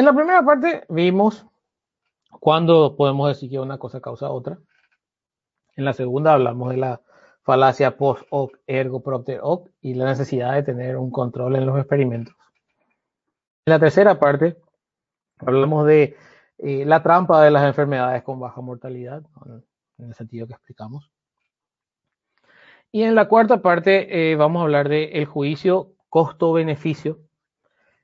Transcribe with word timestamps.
En 0.00 0.06
la 0.06 0.14
primera 0.14 0.42
parte 0.42 0.86
vimos 0.88 1.44
cuándo 2.30 2.96
podemos 2.96 3.28
decir 3.28 3.50
que 3.50 3.60
una 3.60 3.76
cosa 3.76 4.00
causa 4.00 4.30
otra. 4.30 4.58
En 5.76 5.84
la 5.84 5.92
segunda 5.92 6.32
hablamos 6.32 6.70
de 6.70 6.78
la 6.78 7.02
falacia 7.42 7.98
post 7.98 8.24
hoc 8.30 8.58
ergo 8.66 9.02
propter 9.02 9.40
hoc 9.42 9.68
y 9.82 9.92
la 9.92 10.06
necesidad 10.06 10.54
de 10.54 10.62
tener 10.62 10.96
un 10.96 11.10
control 11.10 11.56
en 11.56 11.66
los 11.66 11.76
experimentos. 11.78 12.34
En 13.66 13.72
la 13.72 13.78
tercera 13.78 14.18
parte 14.18 14.56
hablamos 15.36 15.86
de 15.86 16.16
eh, 16.56 16.86
la 16.86 17.02
trampa 17.02 17.44
de 17.44 17.50
las 17.50 17.66
enfermedades 17.66 18.22
con 18.22 18.40
baja 18.40 18.62
mortalidad, 18.62 19.22
en 19.98 20.06
el 20.06 20.14
sentido 20.14 20.46
que 20.46 20.54
explicamos. 20.54 21.10
Y 22.90 23.02
en 23.02 23.14
la 23.14 23.28
cuarta 23.28 23.60
parte 23.60 24.32
eh, 24.32 24.34
vamos 24.34 24.60
a 24.60 24.62
hablar 24.62 24.88
del 24.88 25.10
el 25.12 25.26
juicio 25.26 25.92
costo-beneficio 26.08 27.18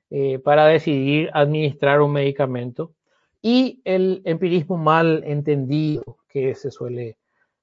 eh, 0.09 0.39
para 0.39 0.67
decidir 0.67 1.29
administrar 1.33 1.99
un 1.99 2.13
medicamento 2.13 2.93
y 3.41 3.81
el 3.83 4.21
empirismo 4.23 4.77
mal 4.77 5.21
entendido 5.25 6.19
que 6.29 6.55
se 6.55 6.71
suele 6.71 7.17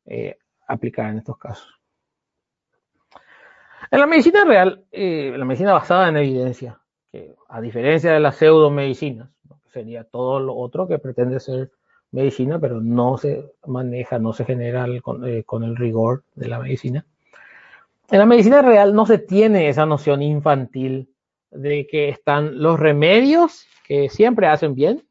eh, 0.05 0.37
aplicar 0.69 1.11
en 1.11 1.19
estos 1.19 1.38
casos. 1.38 1.80
En 3.91 3.99
la 3.99 4.07
medicina 4.07 4.45
real, 4.45 4.85
eh, 4.93 5.33
la 5.35 5.45
medicina 5.47 5.73
basada 5.73 6.11
en 6.11 6.19
evidencia, 6.19 6.79
que 7.11 7.35
a 7.49 7.62
diferencia 7.62 8.12
de 8.12 8.21
las 8.21 8.37
pseudomedicinas, 8.37 9.30
sería 9.73 10.05
todo 10.05 10.38
lo 10.38 10.55
otro 10.55 10.87
que 10.87 10.99
pretende 10.99 11.41
ser 11.41 11.71
medicina, 12.11 12.59
pero 12.59 12.83
no 12.83 13.16
se 13.16 13.52
maneja, 13.66 14.19
no 14.19 14.35
se 14.35 14.45
genera 14.45 14.87
con, 15.01 15.43
con 15.45 15.65
el 15.65 15.77
rigor 15.77 16.24
de 16.35 16.49
la 16.49 16.59
medicina. 16.59 17.07
En 18.11 18.19
la 18.19 18.27
medicina 18.27 18.61
real 18.61 18.95
no 18.95 19.07
se 19.07 19.16
tiene 19.16 19.71
esa 19.71 19.87
noción 19.87 20.21
infantil 20.21 21.13
de 21.55 21.87
que 21.87 22.09
están 22.09 22.61
los 22.61 22.79
remedios 22.79 23.67
que 23.87 24.09
siempre 24.09 24.47
hacen 24.47 24.75
bien 24.75 25.07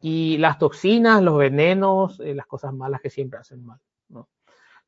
y 0.00 0.38
las 0.38 0.58
toxinas, 0.58 1.22
los 1.22 1.36
venenos, 1.36 2.18
eh, 2.20 2.34
las 2.34 2.46
cosas 2.46 2.72
malas 2.72 3.00
que 3.00 3.10
siempre 3.10 3.38
hacen 3.38 3.64
mal. 3.64 3.78
¿no? 4.08 4.28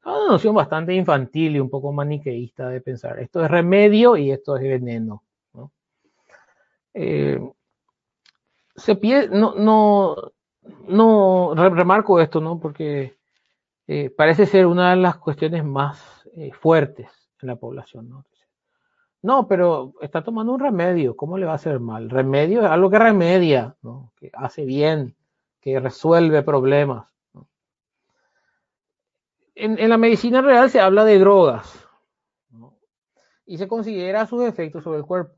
Una 0.04 0.32
noción 0.32 0.54
bastante 0.54 0.94
infantil 0.94 1.56
y 1.56 1.60
un 1.60 1.68
poco 1.68 1.92
maniqueísta 1.92 2.68
de 2.68 2.80
pensar. 2.80 3.18
Esto 3.20 3.44
es 3.44 3.50
remedio 3.50 4.16
y 4.16 4.30
esto 4.30 4.56
es 4.56 4.62
veneno. 4.62 5.22
¿no? 5.52 5.72
Eh, 6.94 7.38
se 8.74 8.98
no, 9.30 9.54
no, 9.54 10.16
no 10.88 11.54
remarco 11.54 12.18
esto, 12.20 12.40
¿no? 12.40 12.58
Porque 12.58 13.16
eh, 13.86 14.10
parece 14.10 14.46
ser 14.46 14.66
una 14.66 14.90
de 14.90 14.96
las 14.96 15.18
cuestiones 15.18 15.62
más 15.62 16.26
fuertes 16.58 17.10
en 17.42 17.48
la 17.48 17.56
población, 17.56 18.08
¿no? 18.08 18.24
No, 19.22 19.46
pero 19.46 19.94
está 20.00 20.24
tomando 20.24 20.52
un 20.52 20.58
remedio, 20.58 21.16
¿cómo 21.16 21.38
le 21.38 21.46
va 21.46 21.52
a 21.52 21.54
hacer 21.54 21.78
mal? 21.78 22.10
Remedio 22.10 22.60
es 22.60 22.66
algo 22.66 22.90
que 22.90 22.98
remedia, 22.98 23.76
que 24.16 24.32
hace 24.34 24.64
bien, 24.64 25.14
que 25.60 25.78
resuelve 25.78 26.42
problemas. 26.42 27.06
En, 29.54 29.88
la 29.88 29.96
medicina 29.96 30.42
real 30.42 30.70
se 30.70 30.80
habla 30.80 31.04
de 31.04 31.20
drogas 31.20 31.86
y 33.46 33.58
se 33.58 33.68
considera 33.68 34.26
sus 34.26 34.42
efectos 34.42 34.82
sobre 34.82 34.98
el 34.98 35.04
cuerpo. 35.04 35.34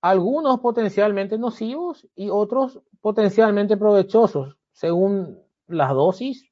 Algunos 0.00 0.60
potencialmente 0.60 1.36
nocivos 1.36 2.06
y 2.14 2.28
otros 2.30 2.80
potencialmente 3.00 3.76
provechosos, 3.76 4.56
según 4.70 5.36
las 5.66 5.90
dosis, 5.90 6.48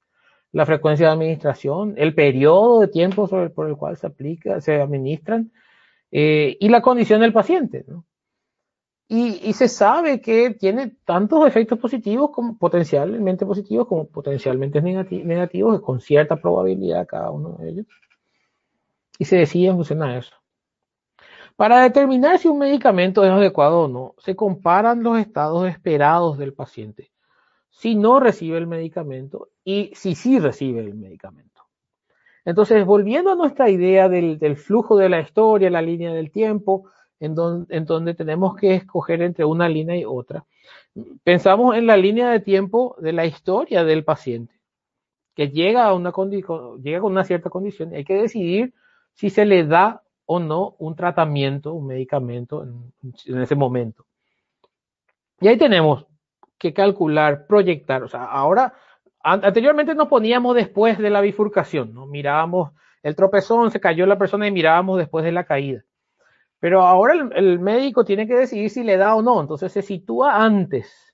la 0.50 0.66
frecuencia 0.66 1.06
de 1.06 1.12
administración, 1.12 1.94
el 1.96 2.16
periodo 2.16 2.80
de 2.80 2.88
tiempo 2.88 3.28
por 3.28 3.68
el 3.68 3.76
cual 3.76 3.96
se 3.96 4.08
aplica, 4.08 4.60
se 4.60 4.80
administran 4.80 5.52
eh, 6.18 6.56
y 6.58 6.70
la 6.70 6.80
condición 6.80 7.20
del 7.20 7.34
paciente. 7.34 7.84
Y, 9.06 9.52
se 9.52 9.68
sabe 9.68 10.22
que 10.22 10.54
tiene 10.54 10.96
tantos 11.04 11.46
efectos 11.46 11.78
positivos 11.78 12.30
como 12.30 12.56
potencialmente 12.56 13.44
positivos 13.44 13.86
como 13.86 14.08
potencialmente 14.08 14.80
negati 14.80 15.22
negativos, 15.24 15.82
con 15.82 16.00
cierta 16.00 16.36
probabilidad 16.36 17.06
cada 17.06 17.30
uno 17.30 17.58
de 17.58 17.68
ellos. 17.68 17.86
Y 19.18 19.26
se 19.26 19.36
decide 19.36 19.68
en 19.68 19.76
función 19.76 20.02
a 20.02 20.16
eso. 20.16 20.34
Para 21.54 21.82
determinar 21.82 22.38
si 22.38 22.48
un 22.48 22.60
medicamento 22.60 23.22
es 23.22 23.30
adecuado 23.30 23.82
o 23.82 23.88
no, 23.88 24.14
se 24.16 24.34
comparan 24.34 25.02
los 25.02 25.18
estados 25.18 25.68
esperados 25.68 26.38
del 26.38 26.54
paciente, 26.54 27.12
si 27.68 27.94
no 27.94 28.20
recibe 28.20 28.56
el 28.56 28.66
medicamento 28.66 29.50
y 29.64 29.90
si 29.94 30.14
sí 30.14 30.38
recibe 30.38 30.80
el 30.80 30.94
medicamento. 30.94 31.55
Entonces, 32.46 32.86
volviendo 32.86 33.32
a 33.32 33.34
nuestra 33.34 33.68
idea 33.68 34.08
del, 34.08 34.56
flujo 34.56 34.96
de 34.96 35.08
la 35.08 35.20
historia, 35.20 35.68
la 35.68 35.82
línea 35.82 36.14
del 36.14 36.30
tiempo, 36.30 36.88
en, 37.18 37.34
don, 37.34 37.66
en, 37.70 37.84
donde 37.84 38.14
tenemos 38.14 38.54
que 38.56 38.76
escoger 38.76 39.20
entre 39.20 39.44
una 39.44 39.68
línea 39.68 39.96
y 39.96 40.04
otra, 40.04 40.44
pensamos 41.24 41.76
en 41.76 41.88
la 41.88 41.96
línea 41.96 42.30
de 42.30 42.38
tiempo 42.38 42.94
de 43.00 43.12
la 43.12 43.26
historia 43.26 43.82
del 43.82 44.04
paciente, 44.04 44.54
que 45.34 45.48
llega 45.48 45.90
con 45.90 46.72
una 47.02 47.24
cierta 47.24 47.50
condición 47.50 47.92
hay 47.92 48.04
que 48.04 48.14
decidir 48.14 48.72
si 49.12 49.28
se 49.28 49.44
le 49.44 49.64
da 49.64 50.02
o 50.24 50.38
no 50.38 50.76
un 50.78 50.94
tratamiento, 50.94 51.72
un 51.72 51.88
medicamento 51.88 52.62
en, 52.62 52.92
en 53.26 53.42
ese 53.42 53.56
momento. 53.56 54.06
Y 55.40 55.48
ahí 55.48 55.58
tenemos 55.58 56.06
que 56.58 56.72
calcular, 56.72 57.48
proyectar, 57.48 58.04
o 58.04 58.08
sea, 58.08 58.24
ahora 58.24 58.72
Anteriormente 59.28 59.92
nos 59.96 60.06
poníamos 60.06 60.54
después 60.54 60.98
de 60.98 61.10
la 61.10 61.20
bifurcación, 61.20 61.92
¿no? 61.92 62.06
Mirábamos 62.06 62.70
el 63.02 63.16
tropezón, 63.16 63.72
se 63.72 63.80
cayó 63.80 64.06
la 64.06 64.18
persona 64.18 64.46
y 64.46 64.52
mirábamos 64.52 64.98
después 64.98 65.24
de 65.24 65.32
la 65.32 65.42
caída. 65.42 65.82
Pero 66.60 66.82
ahora 66.82 67.28
el, 67.34 67.58
médico 67.58 68.04
tiene 68.04 68.28
que 68.28 68.36
decidir 68.36 68.70
si 68.70 68.84
le 68.84 68.96
da 68.96 69.16
o 69.16 69.22
no. 69.22 69.40
Entonces 69.40 69.72
se 69.72 69.82
sitúa 69.82 70.44
antes, 70.44 71.12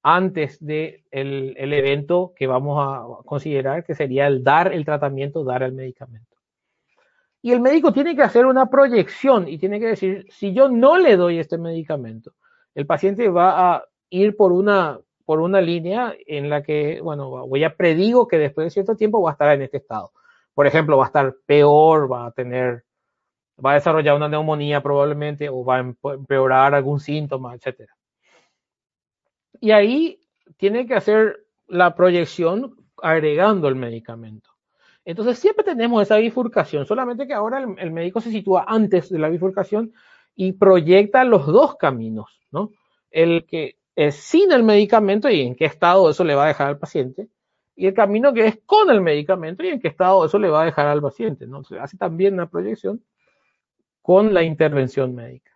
antes 0.00 0.64
del 0.64 1.02
de 1.10 1.54
el 1.56 1.72
evento 1.72 2.34
que 2.36 2.46
vamos 2.46 2.78
a 2.80 3.24
considerar 3.24 3.82
que 3.84 3.96
sería 3.96 4.28
el 4.28 4.44
dar 4.44 4.72
el 4.72 4.84
tratamiento, 4.84 5.42
dar 5.42 5.64
el 5.64 5.72
medicamento. 5.72 6.36
Y 7.42 7.50
el 7.50 7.60
médico 7.60 7.92
tiene 7.92 8.14
que 8.14 8.22
hacer 8.22 8.46
una 8.46 8.66
proyección 8.66 9.48
y 9.48 9.58
tiene 9.58 9.80
que 9.80 9.86
decir, 9.86 10.24
si 10.30 10.54
yo 10.54 10.68
no 10.68 10.98
le 10.98 11.16
doy 11.16 11.40
este 11.40 11.58
medicamento, 11.58 12.32
el 12.76 12.86
paciente 12.86 13.28
va 13.28 13.74
a 13.74 13.84
ir 14.08 14.36
por 14.36 14.52
una 14.52 15.00
por 15.30 15.38
una 15.38 15.60
línea 15.60 16.12
en 16.26 16.50
la 16.50 16.60
que, 16.60 17.00
bueno, 17.00 17.46
voy 17.46 17.62
a 17.62 17.76
predigo 17.76 18.26
que 18.26 18.36
después 18.36 18.64
de 18.64 18.70
cierto 18.70 18.96
tiempo 18.96 19.22
va 19.22 19.30
a 19.30 19.34
estar 19.34 19.54
en 19.54 19.62
este 19.62 19.76
estado. 19.76 20.10
Por 20.54 20.66
ejemplo, 20.66 20.96
va 20.96 21.04
a 21.04 21.06
estar 21.06 21.36
peor, 21.46 22.10
va 22.10 22.26
a 22.26 22.32
tener, 22.32 22.82
va 23.64 23.70
a 23.70 23.74
desarrollar 23.74 24.16
una 24.16 24.28
neumonía 24.28 24.82
probablemente 24.82 25.48
o 25.48 25.64
va 25.64 25.76
a 25.76 26.14
empeorar 26.14 26.74
algún 26.74 26.98
síntoma, 26.98 27.54
etc. 27.54 27.88
Y 29.60 29.70
ahí 29.70 30.18
tiene 30.56 30.84
que 30.84 30.96
hacer 30.96 31.46
la 31.68 31.94
proyección 31.94 32.74
agregando 33.00 33.68
el 33.68 33.76
medicamento. 33.76 34.50
Entonces 35.04 35.38
siempre 35.38 35.64
tenemos 35.64 36.02
esa 36.02 36.16
bifurcación, 36.16 36.86
solamente 36.86 37.28
que 37.28 37.34
ahora 37.34 37.60
el, 37.60 37.78
el 37.78 37.92
médico 37.92 38.20
se 38.20 38.32
sitúa 38.32 38.64
antes 38.66 39.10
de 39.10 39.20
la 39.20 39.28
bifurcación 39.28 39.92
y 40.34 40.54
proyecta 40.54 41.22
los 41.22 41.46
dos 41.46 41.76
caminos, 41.76 42.40
¿no? 42.50 42.72
El 43.12 43.46
que 43.46 43.79
sin 44.10 44.52
el 44.52 44.62
medicamento 44.62 45.28
y 45.28 45.42
en 45.42 45.54
qué 45.54 45.66
estado 45.66 46.08
eso 46.08 46.24
le 46.24 46.34
va 46.34 46.44
a 46.44 46.48
dejar 46.48 46.68
al 46.68 46.78
paciente, 46.78 47.28
y 47.80 47.86
el 47.86 47.94
camino 47.94 48.34
que 48.34 48.46
es 48.46 48.60
con 48.66 48.90
el 48.90 49.00
medicamento 49.00 49.62
y 49.62 49.68
en 49.68 49.80
qué 49.80 49.88
estado 49.88 50.24
eso 50.26 50.38
le 50.38 50.50
va 50.50 50.62
a 50.62 50.64
dejar 50.66 50.86
al 50.86 51.00
paciente. 51.00 51.46
¿no? 51.46 51.64
Se 51.64 51.78
hace 51.78 51.96
también 51.96 52.34
una 52.34 52.48
proyección 52.50 53.02
con 54.02 54.34
la 54.34 54.42
intervención 54.42 55.14
médica. 55.14 55.50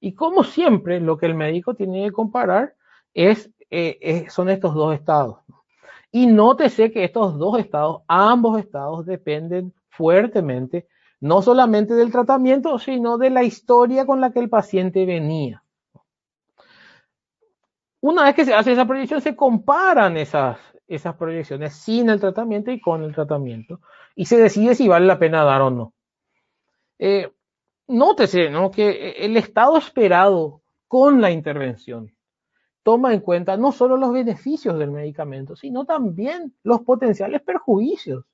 Y 0.00 0.14
como 0.14 0.44
siempre, 0.44 1.00
lo 1.00 1.16
que 1.16 1.24
el 1.24 1.34
médico 1.34 1.74
tiene 1.74 2.04
que 2.04 2.12
comparar 2.12 2.74
es, 3.14 3.50
eh, 3.70 3.98
es 4.02 4.32
son 4.34 4.50
estos 4.50 4.74
dos 4.74 4.94
estados. 4.94 5.38
¿no? 5.48 5.64
Y 6.10 6.26
nótese 6.26 6.92
que 6.92 7.04
estos 7.04 7.38
dos 7.38 7.58
estados, 7.58 8.02
ambos 8.06 8.58
estados, 8.58 9.06
dependen 9.06 9.72
fuertemente 9.88 10.88
no 11.20 11.40
solamente 11.40 11.94
del 11.94 12.12
tratamiento, 12.12 12.78
sino 12.78 13.16
de 13.16 13.30
la 13.30 13.44
historia 13.44 14.04
con 14.04 14.20
la 14.20 14.30
que 14.30 14.40
el 14.40 14.50
paciente 14.50 15.06
venía. 15.06 15.61
Una 18.02 18.24
vez 18.24 18.34
que 18.34 18.44
se 18.44 18.52
hace 18.52 18.72
esa 18.72 18.84
proyección, 18.84 19.20
se 19.20 19.36
comparan 19.36 20.16
esas, 20.16 20.58
esas 20.88 21.14
proyecciones 21.14 21.74
sin 21.74 22.10
el 22.10 22.18
tratamiento 22.18 22.72
y 22.72 22.80
con 22.80 23.04
el 23.04 23.14
tratamiento 23.14 23.80
y 24.16 24.24
se 24.24 24.38
decide 24.38 24.74
si 24.74 24.88
vale 24.88 25.06
la 25.06 25.20
pena 25.20 25.44
dar 25.44 25.62
o 25.62 25.70
no. 25.70 25.94
Eh, 26.98 27.30
nótese 27.86 28.50
que 28.74 29.10
el 29.18 29.36
estado 29.36 29.78
esperado 29.78 30.62
con 30.88 31.20
la 31.20 31.30
intervención 31.30 32.12
toma 32.82 33.14
en 33.14 33.20
cuenta 33.20 33.56
no 33.56 33.70
solo 33.70 33.96
los 33.96 34.12
beneficios 34.12 34.76
del 34.80 34.90
medicamento, 34.90 35.54
sino 35.54 35.84
también 35.84 36.56
los 36.64 36.80
potenciales 36.80 37.40
perjuicios 37.42 38.24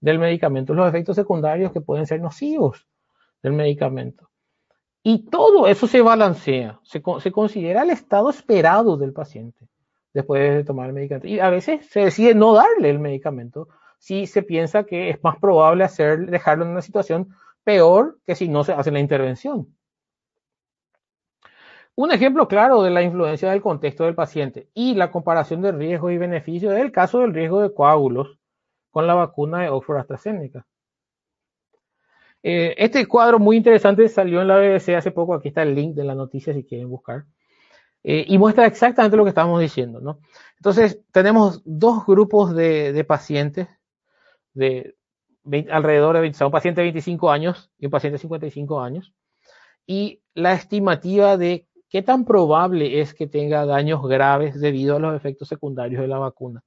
del 0.00 0.18
medicamento, 0.18 0.72
los 0.72 0.88
efectos 0.88 1.16
secundarios 1.16 1.72
que 1.72 1.82
pueden 1.82 2.06
ser 2.06 2.22
nocivos 2.22 2.86
del 3.42 3.52
medicamento. 3.52 4.30
Y 5.06 5.18
todo 5.18 5.66
eso 5.68 5.86
se 5.86 6.00
balancea, 6.00 6.80
se, 6.82 7.02
considera 7.02 7.82
el 7.82 7.90
estado 7.90 8.30
esperado 8.30 8.96
del 8.96 9.12
paciente 9.12 9.68
después 10.14 10.40
de 10.40 10.64
tomar 10.64 10.86
el 10.86 10.94
medicamento. 10.94 11.28
Y 11.28 11.40
a 11.40 11.50
veces 11.50 11.86
se 11.90 12.00
decide 12.00 12.34
no 12.34 12.54
darle 12.54 12.88
el 12.88 12.98
medicamento 12.98 13.68
si 13.98 14.26
se 14.26 14.42
piensa 14.42 14.84
que 14.84 15.10
es 15.10 15.22
más 15.22 15.36
probable 15.38 15.84
hacer, 15.84 16.30
dejarlo 16.30 16.64
en 16.64 16.70
una 16.70 16.80
situación 16.80 17.36
peor 17.64 18.18
que 18.24 18.34
si 18.34 18.48
no 18.48 18.64
se 18.64 18.72
hace 18.72 18.90
la 18.90 18.98
intervención. 18.98 19.76
Un 21.96 22.10
ejemplo 22.10 22.48
claro 22.48 22.82
de 22.82 22.90
la 22.90 23.02
influencia 23.02 23.50
del 23.50 23.60
contexto 23.60 24.04
del 24.04 24.14
paciente 24.14 24.70
y 24.72 24.94
la 24.94 25.10
comparación 25.10 25.60
de 25.60 25.72
riesgos 25.72 26.12
y 26.12 26.18
beneficios 26.18 26.72
es 26.72 26.80
el 26.80 26.92
caso 26.92 27.18
del 27.18 27.34
riesgo 27.34 27.60
de 27.60 27.74
coágulos 27.74 28.38
con 28.90 29.06
la 29.06 29.12
vacuna 29.12 29.60
de 29.60 29.68
Oxford 29.68 29.98
AstraZeneca. 29.98 30.66
Eh, 32.46 32.74
este 32.76 33.06
cuadro 33.06 33.38
muy 33.38 33.56
interesante 33.56 34.06
salió 34.06 34.42
en 34.42 34.48
la 34.48 34.58
BBC 34.58 34.94
hace 34.94 35.12
poco, 35.12 35.32
aquí 35.32 35.48
está 35.48 35.62
el 35.62 35.74
link 35.74 35.94
de 35.94 36.04
la 36.04 36.14
noticia 36.14 36.52
si 36.52 36.62
quieren 36.62 36.90
buscar, 36.90 37.24
eh, 38.02 38.26
y 38.28 38.36
muestra 38.36 38.66
exactamente 38.66 39.16
lo 39.16 39.24
que 39.24 39.30
estábamos 39.30 39.62
diciendo. 39.62 39.98
¿no? 40.02 40.18
Entonces, 40.58 41.00
tenemos 41.10 41.62
dos 41.64 42.04
grupos 42.04 42.54
de, 42.54 43.02
pacientes, 43.08 43.68
de 44.52 44.94
alrededor 45.70 46.20
de 46.20 46.44
un 46.44 46.50
paciente 46.50 46.82
de 46.82 46.88
25 46.88 47.30
años 47.30 47.70
y 47.78 47.86
un 47.86 47.90
paciente 47.90 48.16
de 48.16 48.20
55 48.20 48.78
años, 48.78 49.14
y 49.86 50.20
la 50.34 50.52
estimativa 50.52 51.38
de 51.38 51.66
qué 51.88 52.02
tan 52.02 52.26
probable 52.26 53.00
es 53.00 53.14
que 53.14 53.26
tenga 53.26 53.64
daños 53.64 54.02
graves 54.06 54.60
debido 54.60 54.96
a 54.96 54.98
los 54.98 55.16
efectos 55.16 55.48
secundarios 55.48 56.02
de 56.02 56.08
la 56.08 56.18
vacuna. 56.18 56.62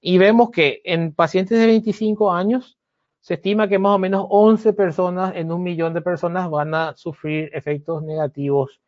Y 0.00 0.18
vemos 0.18 0.50
que 0.50 0.80
en 0.84 1.12
pacientes 1.12 1.58
de 1.58 1.66
25 1.66 2.32
años 2.32 2.77
se 3.20 3.34
estima 3.34 3.68
que 3.68 3.78
más 3.78 3.94
o 3.94 3.98
menos 3.98 4.26
11 4.28 4.72
personas 4.72 5.34
en 5.36 5.52
un 5.52 5.62
millón 5.62 5.94
de 5.94 6.00
personas 6.00 6.48
van 6.50 6.74
a 6.74 6.96
sufrir 6.96 7.50
efectos 7.52 8.02
negativos 8.02 8.80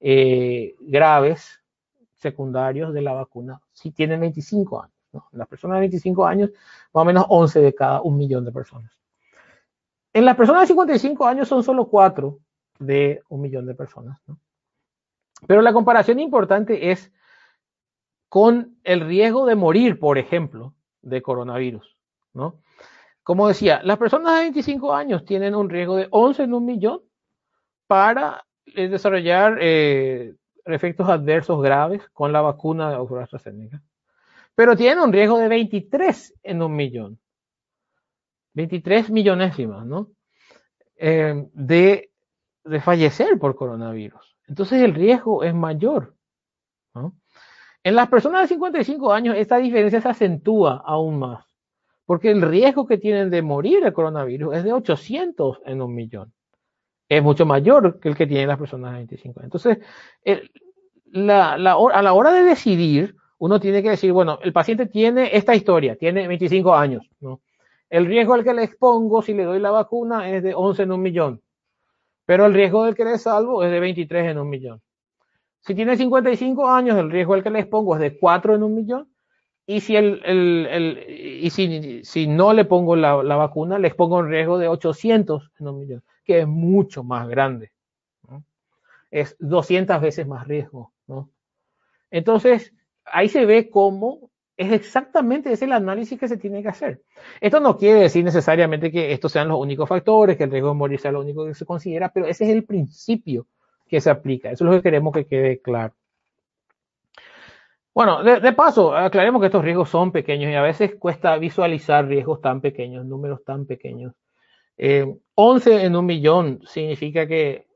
eh, 0.00 0.74
graves 0.80 1.60
secundarios 2.14 2.92
de 2.92 3.02
la 3.02 3.12
vacuna 3.12 3.60
si 3.72 3.90
tienen 3.92 4.20
25 4.20 4.82
años. 4.82 4.94
Las 5.32 5.48
personas 5.48 5.76
de 5.76 5.80
25 5.80 6.26
años, 6.26 6.50
más 6.92 7.02
o 7.02 7.04
menos 7.04 7.24
11 7.28 7.60
de 7.60 7.74
cada 7.74 8.02
un 8.02 8.18
millón 8.18 8.44
de 8.44 8.52
personas. 8.52 8.92
En 10.12 10.24
las 10.24 10.36
personas 10.36 10.62
de 10.62 10.68
55 10.68 11.26
años 11.26 11.48
son 11.48 11.62
solo 11.62 11.88
4 11.88 12.38
de 12.78 13.22
un 13.28 13.40
millón 13.40 13.66
de 13.66 13.74
personas. 13.74 14.20
Pero 15.46 15.62
la 15.62 15.72
comparación 15.72 16.20
importante 16.20 16.90
es 16.90 17.12
con 18.28 18.78
el 18.84 19.00
riesgo 19.00 19.46
de 19.46 19.54
morir, 19.54 19.98
por 19.98 20.18
ejemplo, 20.18 20.74
de 21.02 21.22
coronavirus. 21.22 21.96
¿no? 22.34 22.60
Como 23.26 23.48
decía, 23.48 23.80
las 23.82 23.98
personas 23.98 24.36
de 24.36 24.42
25 24.42 24.94
años 24.94 25.24
tienen 25.24 25.56
un 25.56 25.68
riesgo 25.68 25.96
de 25.96 26.06
11 26.12 26.44
en 26.44 26.54
un 26.54 26.64
millón 26.64 27.00
para 27.88 28.46
eh, 28.66 28.86
desarrollar 28.86 29.58
eh, 29.60 30.36
efectos 30.64 31.08
adversos 31.08 31.60
graves 31.60 32.08
con 32.12 32.32
la 32.32 32.40
vacuna 32.40 32.88
de 32.88 32.94
Oxford 32.94 33.22
AstraZeneca. 33.22 33.82
Pero 34.54 34.76
tienen 34.76 35.00
un 35.00 35.12
riesgo 35.12 35.38
de 35.38 35.48
23 35.48 36.34
en 36.44 36.62
un 36.62 36.76
millón. 36.76 37.18
23 38.54 39.10
millonésimas, 39.10 39.84
¿no? 39.84 40.12
Eh, 40.94 41.48
de, 41.52 42.12
fallecer 42.80 43.40
por 43.40 43.56
coronavirus. 43.56 44.36
Entonces 44.46 44.80
el 44.80 44.94
riesgo 44.94 45.42
es 45.42 45.52
mayor. 45.52 46.14
En 47.82 47.96
las 47.96 48.08
personas 48.08 48.42
de 48.42 48.54
55 48.54 49.12
años 49.12 49.34
esta 49.36 49.56
diferencia 49.56 50.00
se 50.00 50.08
acentúa 50.10 50.80
aún 50.86 51.18
más, 51.18 51.45
porque 52.06 52.30
el 52.30 52.40
riesgo 52.40 52.86
que 52.86 52.98
tienen 52.98 53.30
de 53.30 53.42
morir 53.42 53.82
de 53.82 53.92
coronavirus 53.92 54.56
es 54.56 54.64
de 54.64 54.72
800 54.72 55.60
en 55.66 55.82
un 55.82 55.94
millón. 55.94 56.32
Es 57.08 57.22
mucho 57.22 57.44
mayor 57.44 58.00
que 58.00 58.08
el 58.08 58.16
que 58.16 58.26
tienen 58.26 58.48
las 58.48 58.58
personas 58.58 58.92
de 58.92 58.98
25 58.98 59.40
años. 59.40 59.46
Entonces, 59.46 59.78
a 61.28 61.58
la 61.58 62.12
hora 62.12 62.32
de 62.32 62.44
decidir, 62.44 63.16
uno 63.38 63.60
tiene 63.60 63.82
que 63.82 63.90
decir, 63.90 64.12
bueno, 64.12 64.38
el 64.42 64.52
paciente 64.52 64.86
tiene 64.86 65.36
esta 65.36 65.54
historia, 65.54 65.96
tiene 65.96 66.26
25 66.26 66.74
años. 66.74 67.08
El 67.90 68.06
riesgo 68.06 68.34
al 68.34 68.44
que 68.44 68.54
le 68.54 68.64
expongo 68.64 69.22
si 69.22 69.34
le 69.34 69.44
doy 69.44 69.60
la 69.60 69.70
vacuna 69.70 70.30
es 70.30 70.42
de 70.42 70.54
11 70.54 70.82
en 70.84 70.92
un 70.92 71.02
millón, 71.02 71.42
pero 72.24 72.46
el 72.46 72.54
riesgo 72.54 72.84
del 72.84 72.94
que 72.94 73.04
le 73.04 73.18
salvo 73.18 73.62
es 73.62 73.70
de 73.70 73.78
23 73.78 74.30
en 74.30 74.38
un 74.38 74.48
millón. 74.48 74.80
Si 75.60 75.74
tiene 75.74 75.96
55 75.96 76.68
años, 76.68 76.96
el 76.96 77.10
riesgo 77.10 77.34
al 77.34 77.42
que 77.42 77.50
le 77.50 77.60
expongo 77.60 77.94
es 77.94 78.00
de 78.00 78.18
4 78.18 78.54
en 78.54 78.62
un 78.62 78.74
millón. 78.74 79.08
Y 79.68 79.80
si, 79.80 79.96
el, 79.96 81.04
y 81.08 81.50
si, 81.50 82.04
si, 82.04 82.26
no 82.28 82.52
le 82.52 82.64
pongo 82.64 82.94
la, 82.94 83.22
la, 83.24 83.34
vacuna, 83.34 83.78
le 83.78 83.88
expongo 83.88 84.18
un 84.18 84.28
riesgo 84.28 84.58
de 84.58 84.68
800 84.68 85.50
en 85.58 85.68
un 85.68 85.80
millón, 85.80 86.02
que 86.24 86.40
es 86.40 86.46
mucho 86.46 87.02
más 87.02 87.28
grande. 87.28 87.72
Es 89.10 89.36
200 89.40 90.00
veces 90.00 90.26
más 90.26 90.46
riesgo. 90.46 90.92
¿no? 91.08 91.30
Entonces, 92.10 92.72
ahí 93.04 93.28
se 93.28 93.44
ve 93.44 93.68
cómo 93.68 94.30
es 94.56 94.72
exactamente 94.72 95.52
ese 95.52 95.66
el 95.66 95.72
análisis 95.72 96.18
que 96.18 96.28
se 96.28 96.38
tiene 96.38 96.62
que 96.62 96.68
hacer. 96.68 97.02
Esto 97.40 97.60
no 97.60 97.76
quiere 97.76 98.00
decir 98.00 98.24
necesariamente 98.24 98.90
que 98.90 99.12
estos 99.12 99.32
sean 99.32 99.48
los 99.48 99.58
únicos 99.58 99.88
factores, 99.88 100.36
que 100.36 100.44
el 100.44 100.50
riesgo 100.50 100.70
de 100.70 100.74
morir 100.74 101.00
sea 101.00 101.12
lo 101.12 101.20
único 101.20 101.44
que 101.44 101.54
se 101.54 101.66
considera, 101.66 102.10
pero 102.10 102.26
ese 102.26 102.44
es 102.44 102.50
el 102.50 102.64
principio 102.64 103.46
que 103.86 104.00
se 104.00 104.10
aplica. 104.10 104.50
Eso 104.50 104.64
es 104.64 104.70
lo 104.70 104.76
que 104.76 104.82
queremos 104.82 105.12
que 105.12 105.26
quede 105.26 105.60
claro. 105.60 105.94
Bueno, 107.96 108.22
de, 108.22 108.52
paso, 108.52 108.94
aclaremos 108.94 109.40
que 109.40 109.46
estos 109.46 109.64
riesgos 109.64 109.88
son 109.88 110.12
pequeños 110.12 110.50
y 110.50 110.54
a 110.54 110.60
veces 110.60 110.96
cuesta 110.96 111.38
visualizar 111.38 112.06
riesgos 112.06 112.42
tan 112.42 112.60
pequeños, 112.60 113.06
números 113.06 113.42
tan 113.42 113.64
pequeños. 113.64 114.12
11 115.34 115.74
eh, 115.74 115.86
en 115.86 115.96
un 115.96 116.04
millón 116.04 116.60
significa 116.66 117.26
que 117.26 117.66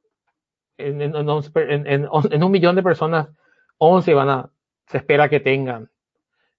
en, 0.77 1.17
un 1.25 2.51
millón 2.51 2.77
de 2.77 2.83
personas, 2.83 3.31
11 3.79 4.13
van 4.13 4.29
a, 4.29 4.51
se 4.89 4.99
espera 4.99 5.31
que 5.31 5.41
tengan 5.41 5.89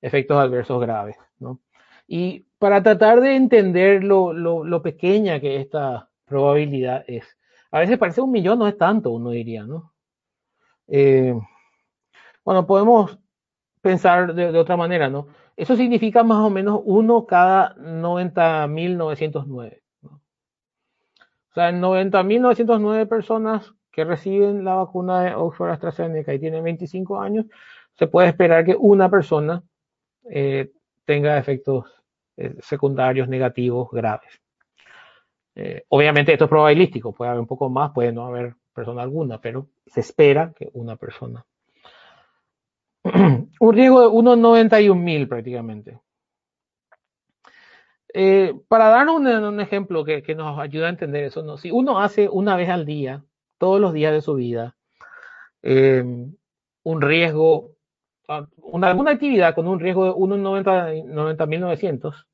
efectos 0.01 0.39
adversos 0.39 0.81
graves. 0.81 1.17
¿no? 1.37 1.59
Y 2.07 2.47
para 2.57 2.81
tratar 2.81 3.21
de 3.21 3.35
entender 3.35 4.03
lo 4.03 4.81
pequeña 4.81 5.39
que 5.39 5.57
esta 5.57 6.09
probabilidad 6.25 7.03
es, 7.05 7.37
a 7.69 7.77
veces 7.77 7.99
parece 7.99 8.21
un 8.21 8.31
millón, 8.31 8.57
no 8.57 8.67
es 8.67 8.75
tanto, 8.75 9.11
uno 9.11 9.29
diría, 9.29 9.65
¿no? 9.65 9.93
Eh, 10.87 11.35
bueno, 12.43 12.65
podemos 12.65 13.20
pensar 13.81 14.33
de, 14.33 14.57
otra 14.57 14.77
manera, 14.77 15.09
¿no? 15.09 15.27
Eso 15.57 15.75
significa 15.75 16.23
más 16.23 16.37
o 16.39 16.49
menos 16.49 16.79
uno 16.85 17.25
cada 17.25 17.75
90.909. 17.75 19.81
¿no? 20.01 20.09
O 20.09 21.53
sea, 21.53 21.67
en 21.69 21.81
90.909 21.81 23.07
personas 23.07 23.73
que 23.91 24.05
reciben 24.05 24.63
la 24.63 24.75
vacuna 24.75 25.23
de 25.23 25.35
Oxford 25.35 25.71
AstraZeneca 25.71 26.33
y 26.33 26.39
tienen 26.39 26.63
25 26.63 27.19
años, 27.19 27.45
se 27.93 28.07
puede 28.07 28.29
esperar 28.29 28.65
que 28.65 28.75
una 28.77 29.09
persona 29.09 29.61
eh, 30.29 30.71
tenga 31.05 31.37
efectos 31.37 31.85
eh, 32.37 32.55
secundarios 32.61 33.27
negativos 33.27 33.89
graves. 33.91 34.41
Eh, 35.55 35.83
obviamente 35.89 36.31
esto 36.31 36.45
es 36.45 36.49
probabilístico, 36.49 37.11
puede 37.11 37.31
haber 37.31 37.41
un 37.41 37.47
poco 37.47 37.69
más, 37.69 37.91
puede 37.91 38.13
no 38.13 38.25
haber 38.25 38.55
persona 38.73 39.01
alguna, 39.01 39.41
pero 39.41 39.67
se 39.85 39.99
espera 39.99 40.53
que 40.55 40.69
una 40.73 40.95
persona. 40.95 41.45
un 43.61 43.73
riesgo 43.75 44.01
de 44.01 44.07
1,91 44.07 45.27
prácticamente. 45.27 45.99
Eh, 48.11 48.55
para 48.67 48.87
dar 48.87 49.07
un, 49.07 49.59
ejemplo 49.59 50.03
que, 50.03 50.23
nos 50.35 50.59
ayuda 50.59 50.87
a 50.87 50.89
entender 50.89 51.25
eso, 51.25 51.43
¿no? 51.43 51.57
si 51.57 51.69
uno 51.69 51.99
hace 51.99 52.27
una 52.27 52.55
vez 52.55 52.69
al 52.69 52.87
día, 52.87 53.23
todos 53.59 53.79
los 53.79 53.93
días 53.93 54.13
de 54.13 54.21
su 54.21 54.33
vida, 54.33 54.75
eh, 55.61 56.03
un 56.83 57.01
riesgo, 57.01 57.75
una, 58.57 58.87
alguna 58.87 59.11
actividad 59.11 59.53
con 59.53 59.67
un 59.67 59.79
riesgo 59.79 60.05
de 60.05 60.11
1,90.900, 60.11 62.25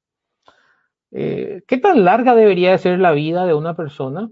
eh, 1.12 1.62
¿Qué 1.67 1.77
tan 1.77 2.05
larga 2.05 2.36
debería 2.36 2.72
de 2.72 2.77
ser 2.77 3.00
la 3.00 3.12
vida 3.12 3.46
de 3.46 3.53
una 3.53 3.75
persona 3.75 4.29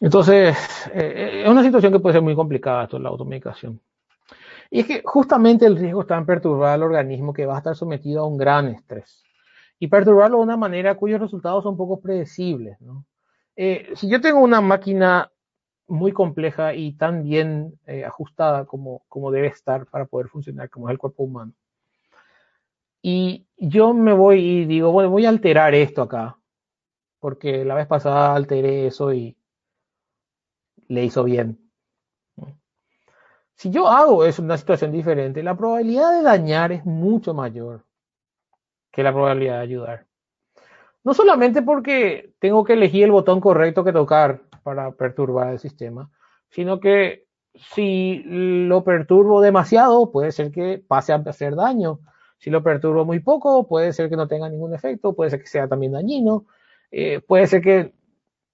Entonces, 0.00 0.56
eh, 0.94 1.42
es 1.44 1.48
una 1.50 1.62
situación 1.62 1.92
que 1.92 1.98
puede 1.98 2.14
ser 2.14 2.22
muy 2.22 2.34
complicada 2.34 2.84
esto, 2.84 2.98
la 2.98 3.08
automedicación. 3.08 3.80
Y 4.70 4.80
es 4.80 4.86
que 4.86 5.02
justamente 5.04 5.66
el 5.66 5.76
riesgo 5.76 6.02
está 6.02 6.16
en 6.16 6.26
perturbar 6.26 6.74
al 6.74 6.82
organismo 6.82 7.32
que 7.32 7.46
va 7.46 7.54
a 7.54 7.58
estar 7.58 7.74
sometido 7.74 8.22
a 8.22 8.26
un 8.26 8.36
gran 8.36 8.68
estrés. 8.68 9.22
Y 9.78 9.88
perturbarlo 9.88 10.38
de 10.38 10.42
una 10.44 10.56
manera 10.56 10.96
cuyos 10.96 11.20
resultados 11.20 11.64
son 11.64 11.76
poco 11.76 12.00
predecibles. 12.00 12.78
Eh, 13.56 13.90
si 13.94 14.08
yo 14.08 14.20
tengo 14.20 14.40
una 14.40 14.60
máquina 14.60 15.30
muy 15.86 16.12
compleja 16.12 16.74
y 16.74 16.92
tan 16.92 17.22
bien 17.22 17.78
eh, 17.86 18.04
ajustada 18.04 18.66
como, 18.66 19.02
como 19.08 19.30
debe 19.30 19.48
estar 19.48 19.86
para 19.86 20.04
poder 20.04 20.28
funcionar, 20.28 20.68
como 20.68 20.88
es 20.88 20.92
el 20.92 20.98
cuerpo 20.98 21.22
humano, 21.24 21.52
y 23.00 23.46
yo 23.56 23.94
me 23.94 24.12
voy 24.12 24.40
y 24.40 24.64
digo, 24.66 24.92
bueno, 24.92 25.10
voy 25.10 25.24
a 25.24 25.30
alterar 25.30 25.74
esto 25.74 26.02
acá, 26.02 26.36
porque 27.20 27.64
la 27.64 27.74
vez 27.74 27.86
pasada 27.86 28.34
alteré 28.34 28.86
eso 28.86 29.12
y 29.12 29.36
le 30.88 31.04
hizo 31.04 31.24
bien. 31.24 31.58
Si 33.54 33.70
yo 33.70 33.88
hago 33.88 34.24
eso 34.24 34.40
en 34.40 34.46
una 34.46 34.56
situación 34.56 34.92
diferente, 34.92 35.42
la 35.42 35.56
probabilidad 35.56 36.12
de 36.12 36.22
dañar 36.22 36.70
es 36.70 36.84
mucho 36.84 37.34
mayor 37.34 37.84
que 38.92 39.02
la 39.02 39.12
probabilidad 39.12 39.56
de 39.56 39.62
ayudar. 39.62 40.06
No 41.02 41.12
solamente 41.12 41.62
porque 41.62 42.34
tengo 42.38 42.64
que 42.64 42.74
elegir 42.74 43.04
el 43.04 43.10
botón 43.10 43.40
correcto 43.40 43.82
que 43.82 43.92
tocar 43.92 44.42
para 44.62 44.92
perturbar 44.92 45.52
el 45.52 45.58
sistema, 45.58 46.10
sino 46.50 46.78
que 46.78 47.26
si 47.54 48.22
lo 48.24 48.84
perturbo 48.84 49.40
demasiado, 49.40 50.12
puede 50.12 50.30
ser 50.32 50.52
que 50.52 50.82
pase 50.86 51.12
a 51.12 51.16
hacer 51.16 51.56
daño. 51.56 52.00
Si 52.38 52.50
lo 52.50 52.62
perturbo 52.62 53.04
muy 53.04 53.18
poco, 53.18 53.66
puede 53.66 53.92
ser 53.92 54.08
que 54.08 54.16
no 54.16 54.28
tenga 54.28 54.48
ningún 54.48 54.74
efecto, 54.74 55.14
puede 55.14 55.30
ser 55.30 55.40
que 55.40 55.48
sea 55.48 55.66
también 55.66 55.92
dañino, 55.92 56.46
eh, 56.92 57.20
puede 57.20 57.48
ser 57.48 57.60
que 57.60 57.92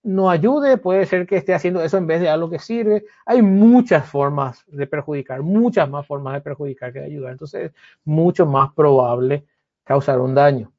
no 0.04 0.28
ayude, 0.28 0.76
puede 0.76 1.06
ser 1.06 1.26
que 1.26 1.37
esté 1.37 1.54
haciendo 1.54 1.82
eso 1.82 1.96
en 1.96 2.06
vez 2.06 2.20
de 2.20 2.28
algo 2.28 2.50
que 2.50 2.58
sirve. 2.58 3.06
Hay 3.25 3.40
muchas 3.40 4.06
formas 4.06 4.62
de 4.66 4.87
perjudicar, 4.87 5.42
muchas 5.42 5.88
más 5.88 6.06
formas 6.06 6.34
de 6.34 6.42
perjudicar 6.42 6.92
que 6.92 7.00
de 7.00 7.06
ayudar. 7.06 7.32
Entonces 7.32 7.70
es 7.70 7.73
mucho 8.04 8.44
más 8.44 8.73
probable 8.75 9.46
causar 9.82 10.20
un 10.20 10.34
daño. 10.34 10.70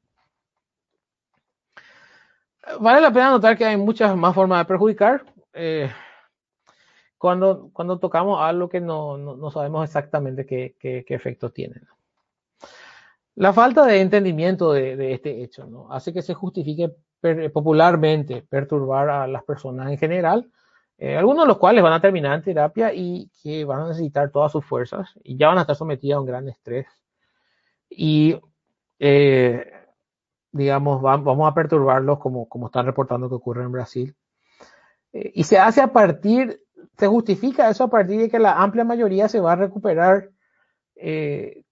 Vale 2.80 3.00
la 3.00 3.12
pena 3.12 3.30
notar 3.30 3.58
que 3.58 3.64
hay 3.64 3.76
muchas 3.76 4.16
más 4.16 4.34
formas 4.34 4.60
de 4.60 4.64
perjudicar. 4.64 5.24
Eh, 5.52 5.90
cuando, 7.18 7.70
cuando 7.72 7.98
tocamos 7.98 8.40
algo 8.40 8.68
que 8.68 8.80
no, 8.80 9.50
sabemos 9.50 9.84
exactamente 9.84 10.46
qué, 10.46 10.76
qué, 10.78 11.04
efecto 11.08 11.50
tiene. 11.50 11.80
La 13.34 13.52
falta 13.52 13.84
de 13.84 14.00
entendimiento 14.00 14.72
de, 14.72 15.12
este 15.12 15.42
hecho 15.42 15.66
¿no? 15.66 15.92
hace 15.92 16.12
que 16.12 16.22
se 16.22 16.34
justifique 16.34 16.94
popularmente 17.52 18.42
perturbar 18.42 19.10
a 19.10 19.26
las 19.26 19.44
personas 19.44 19.90
en 19.90 19.98
general, 19.98 20.50
eh, 20.98 21.16
algunos 21.16 21.44
de 21.44 21.48
los 21.48 21.58
cuales 21.58 21.82
van 21.82 21.92
a 21.92 22.00
terminar 22.00 22.34
en 22.34 22.42
terapia 22.42 22.92
y 22.94 23.30
que 23.42 23.64
van 23.64 23.82
a 23.82 23.88
necesitar 23.88 24.30
todas 24.30 24.52
sus 24.52 24.64
fuerzas 24.64 25.12
y 25.22 25.36
ya 25.36 25.48
van 25.48 25.58
a 25.58 25.62
estar 25.62 25.76
sometidos 25.76 26.16
a 26.16 26.20
un 26.20 26.26
gran 26.26 26.48
estrés. 26.48 26.86
Y, 27.90 28.40
eh, 28.98 29.72
digamos, 30.52 31.02
vamos 31.02 31.50
a 31.50 31.54
perturbarlos 31.54 32.18
como, 32.18 32.48
como 32.48 32.66
están 32.66 32.86
reportando 32.86 33.28
que 33.28 33.34
ocurre 33.34 33.64
en 33.64 33.72
Brasil. 33.72 34.16
Eh, 35.12 35.32
y 35.34 35.44
se 35.44 35.58
hace 35.58 35.82
a 35.82 35.92
partir, 35.92 36.62
se 36.96 37.06
justifica 37.06 37.68
eso 37.68 37.84
a 37.84 37.90
partir 37.90 38.18
de 38.18 38.30
que 38.30 38.38
la 38.38 38.62
amplia 38.62 38.84
mayoría 38.84 39.28
se 39.28 39.40
va 39.40 39.52
a 39.52 39.56
recuperar 39.56 40.30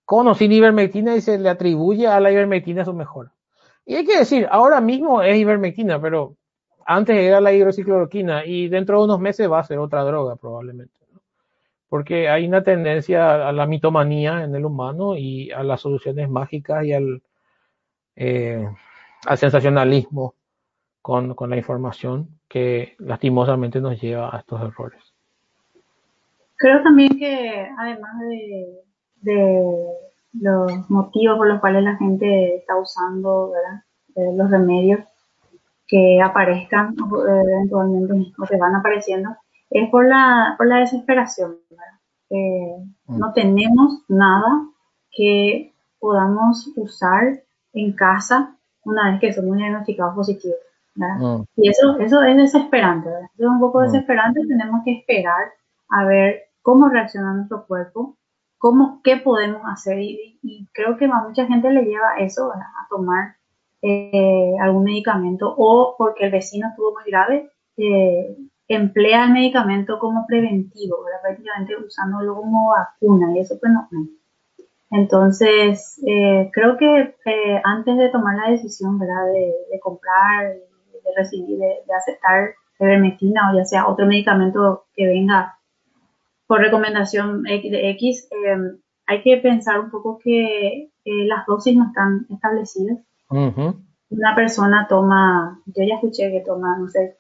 con 0.05 0.29
o 0.29 0.35
sin 0.35 0.53
ivermectina 0.53 1.17
y 1.17 1.23
se 1.23 1.39
le 1.39 1.49
atribuye 1.49 2.07
a 2.07 2.21
la 2.21 2.31
ivermectina 2.31 2.85
su 2.85 2.93
mejora. 2.93 3.34
Y 3.87 3.97
hay 3.97 4.05
que 4.05 4.19
decir, 4.19 4.47
ahora 4.51 4.81
mismo 4.81 5.23
es 5.23 5.37
ivermectina, 5.37 6.01
pero 6.01 6.37
antes 6.87 7.17
era 7.17 7.41
la 7.41 7.53
hidroxicloroquina 7.53 8.45
y 8.45 8.69
dentro 8.69 8.99
de 8.99 9.05
unos 9.05 9.21
meses 9.21 9.51
va 9.51 9.61
a 9.61 9.65
ser 9.65 9.79
otra 9.79 10.03
droga 10.03 10.37
probablemente. 10.37 11.01
Porque 11.89 12.29
hay 12.29 12.47
una 12.47 12.63
tendencia 12.63 13.49
a 13.49 13.53
la 13.53 13.67
mitomanía 13.67 14.43
en 14.43 14.55
el 14.55 14.65
humano 14.65 15.17
y 15.17 15.51
a 15.51 15.63
las 15.63 15.81
soluciones 15.81 16.29
mágicas 16.29 16.85
y 16.85 16.93
al, 16.93 17.23
eh, 18.17 18.67
al 19.27 19.39
sensacionalismo 19.39 20.35
con, 21.03 21.35
con 21.35 21.51
la 21.51 21.57
información 21.57 22.41
que 22.49 22.97
lastimosamente 22.99 23.81
nos 23.81 24.01
lleva 24.01 24.35
a 24.35 24.41
estos 24.41 24.61
errores. 24.63 25.15
Creo 26.57 26.83
también 26.83 27.19
que 27.19 27.69
además 27.79 28.19
de, 28.31 28.81
de 29.21 29.85
los 30.41 30.91
motivos 30.91 31.39
por 31.39 31.49
los 31.49 31.61
cuales 31.61 31.85
la 31.85 31.97
gente 31.97 32.57
está 32.57 32.77
usando 32.77 33.53
eh, 34.17 34.33
los 34.35 34.51
remedios 34.51 35.01
que 35.87 36.21
aparezcan 36.23 36.95
eh, 36.95 37.43
eventualmente 37.53 38.33
o 38.39 38.47
que 38.47 38.57
van 38.57 38.75
apareciendo, 38.75 39.37
es 39.71 39.89
por 39.91 40.07
la, 40.09 40.55
por 40.57 40.67
la 40.67 40.79
desesperación. 40.79 41.57
Mm. 42.31 43.19
No 43.19 43.33
tenemos 43.33 44.03
nada 44.09 44.67
que 45.11 45.73
podamos 45.99 46.73
usar 46.77 47.43
en 47.73 47.93
casa 47.93 48.57
una 48.85 49.11
vez 49.11 49.21
que 49.21 49.33
somos 49.33 49.57
diagnosticados 49.57 50.15
positivos. 50.15 50.59
Mm. 50.97 51.43
Y 51.57 51.69
eso, 51.69 51.99
eso 51.99 52.23
es 52.23 52.37
desesperante. 52.37 53.11
es 53.39 53.47
un 53.47 53.61
poco 53.61 53.81
mm. 53.81 53.85
desesperante. 53.85 54.47
Tenemos 54.47 54.83
que 54.85 54.99
esperar 54.99 55.53
a 55.91 56.05
ver 56.05 56.45
cómo 56.63 56.89
reacciona 56.89 57.35
nuestro 57.35 57.67
cuerpo 57.67 58.17
cómo, 58.65 59.03
qué 59.05 59.19
podemos 59.19 59.61
hacer. 59.67 59.99
Y, 60.01 60.41
creo 60.73 60.97
que 60.97 61.05
a 61.05 61.29
mucha 61.29 61.47
gente 61.47 61.71
le 61.71 61.85
lleva 61.85 62.17
eso 62.19 62.51
a 62.51 62.87
tomar 62.89 63.37
eh, 63.83 64.55
algún 64.59 64.85
medicamento 64.85 65.55
o 65.57 65.95
porque 65.99 66.25
el 66.25 66.33
vecino 66.33 66.69
estuvo 66.69 66.93
muy 66.93 67.05
grave, 67.07 67.51
eh, 67.77 68.37
emplea 68.69 69.27
el 69.27 69.33
medicamento 69.33 69.99
como 69.99 70.27
preventivo, 70.27 70.97
prácticamente 71.23 71.77
usándolo 71.77 72.37
como 72.37 72.71
vacuna 72.71 73.37
y 73.37 73.41
eso 73.41 73.57
pues 73.61 73.71
no. 73.71 73.87
Entonces, 74.91 76.03
eh, 76.07 76.51
creo 76.53 76.79
que 76.79 77.15
antes 77.65 77.99
de 77.99 78.09
tomar 78.09 78.37
la 78.37 78.51
decisión 78.51 78.99
¿verdad? 78.99 79.27
De, 79.71 79.79
comprar, 79.81 80.55
de 80.55 81.11
recibir, 81.15 81.59
de, 81.59 81.67
de 81.87 81.95
aceptar 81.95 82.55
ivermectina 82.81 83.51
o 83.51 83.57
ya 83.57 83.65
sea 83.67 83.89
otro 83.89 84.07
medicamento 84.07 84.87
que 84.95 85.07
venga 85.07 85.54
por 86.47 86.61
recomendación 86.61 87.43
de 87.43 87.91
X, 87.91 88.29
em, 88.31 88.79
hay 89.07 89.23
que 89.23 89.37
pensar 89.39 89.81
un 89.81 89.91
poco 89.91 90.19
que 90.19 90.91
las 91.05 91.47
dosis 91.47 91.77
no 91.77 91.87
están 91.87 92.27
establecidas. 92.31 92.99
Una 94.11 94.35
persona 94.35 94.87
toma, 94.89 95.61
yo 95.67 95.85
ya 95.85 95.97
escuché 95.97 96.31
que 96.31 96.41
toma, 96.41 96.79
no 96.79 96.89
sé 96.89 97.17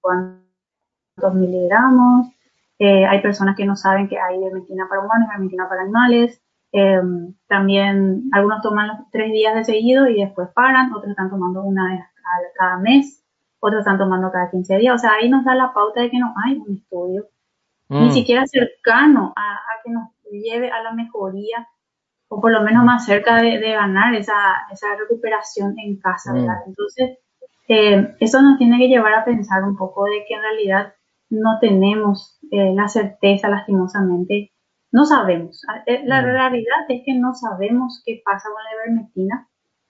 cuántos 0.00 1.34
miligramos. 1.34 2.28
Eh, 2.78 3.06
hay 3.06 3.20
personas 3.22 3.56
que 3.56 3.64
no 3.64 3.76
saben 3.76 4.08
que 4.08 4.18
hay 4.18 4.38
medicina 4.38 4.86
para 4.88 5.02
humanos 5.02 5.28
medicina 5.38 5.68
para 5.68 5.82
animales. 5.82 6.40
Em, 6.72 7.34
también 7.46 8.28
algunos 8.32 8.62
toman 8.62 8.88
los 8.88 8.96
tres 9.12 9.30
días 9.32 9.54
de 9.54 9.64
seguido 9.64 10.08
y 10.08 10.20
después 10.20 10.48
paran, 10.54 10.92
otros 10.92 11.10
están 11.10 11.30
tomando 11.30 11.62
una 11.62 11.92
vez 11.92 12.00
cada 12.58 12.78
mes, 12.78 13.22
otros 13.60 13.80
están 13.80 13.98
tomando 13.98 14.32
cada 14.32 14.50
15 14.50 14.78
días. 14.78 14.94
O 14.94 14.98
sea, 14.98 15.12
ahí 15.12 15.28
nos 15.28 15.44
da 15.44 15.54
la 15.54 15.72
pauta 15.72 16.00
de 16.00 16.10
que 16.10 16.18
no 16.18 16.34
hay 16.44 16.56
un 16.56 16.74
estudio 16.74 17.28
ni 17.88 18.08
mm. 18.08 18.12
siquiera 18.12 18.46
cercano 18.46 19.32
a, 19.36 19.58
que 19.84 19.90
nos 19.90 20.10
lleve 20.30 20.70
a 20.70 20.82
la 20.82 20.92
mejoría 20.92 21.68
o 22.28 22.40
por 22.40 22.50
lo 22.50 22.62
menos 22.62 22.84
más 22.84 23.04
cerca 23.04 23.36
de, 23.36 23.58
ganar 23.60 24.14
esa, 24.14 24.66
esa, 24.72 24.96
recuperación 24.96 25.78
en 25.78 25.98
casa, 26.00 26.32
mm. 26.32 26.34
¿verdad? 26.34 26.56
Entonces, 26.66 27.18
eh, 27.68 28.16
eso 28.20 28.42
nos 28.42 28.58
tiene 28.58 28.78
que 28.78 28.88
llevar 28.88 29.14
a 29.14 29.24
pensar 29.24 29.62
un 29.62 29.76
poco 29.76 30.04
de 30.04 30.24
que 30.26 30.34
en 30.34 30.42
realidad 30.42 30.94
no 31.30 31.58
tenemos 31.60 32.38
eh, 32.50 32.72
la 32.74 32.88
certeza, 32.88 33.48
lastimosamente, 33.48 34.52
no 34.92 35.04
sabemos. 35.04 35.62
Ah, 35.68 35.82
eh, 35.86 36.02
la 36.04 36.22
mm. 36.22 36.24
realidad 36.24 36.84
es 36.88 37.02
que 37.04 37.14
no 37.14 37.34
sabemos 37.34 38.02
qué 38.04 38.22
pasa 38.24 38.48
con 38.48 38.62
la 38.62 38.84
ivermectina 38.84 39.48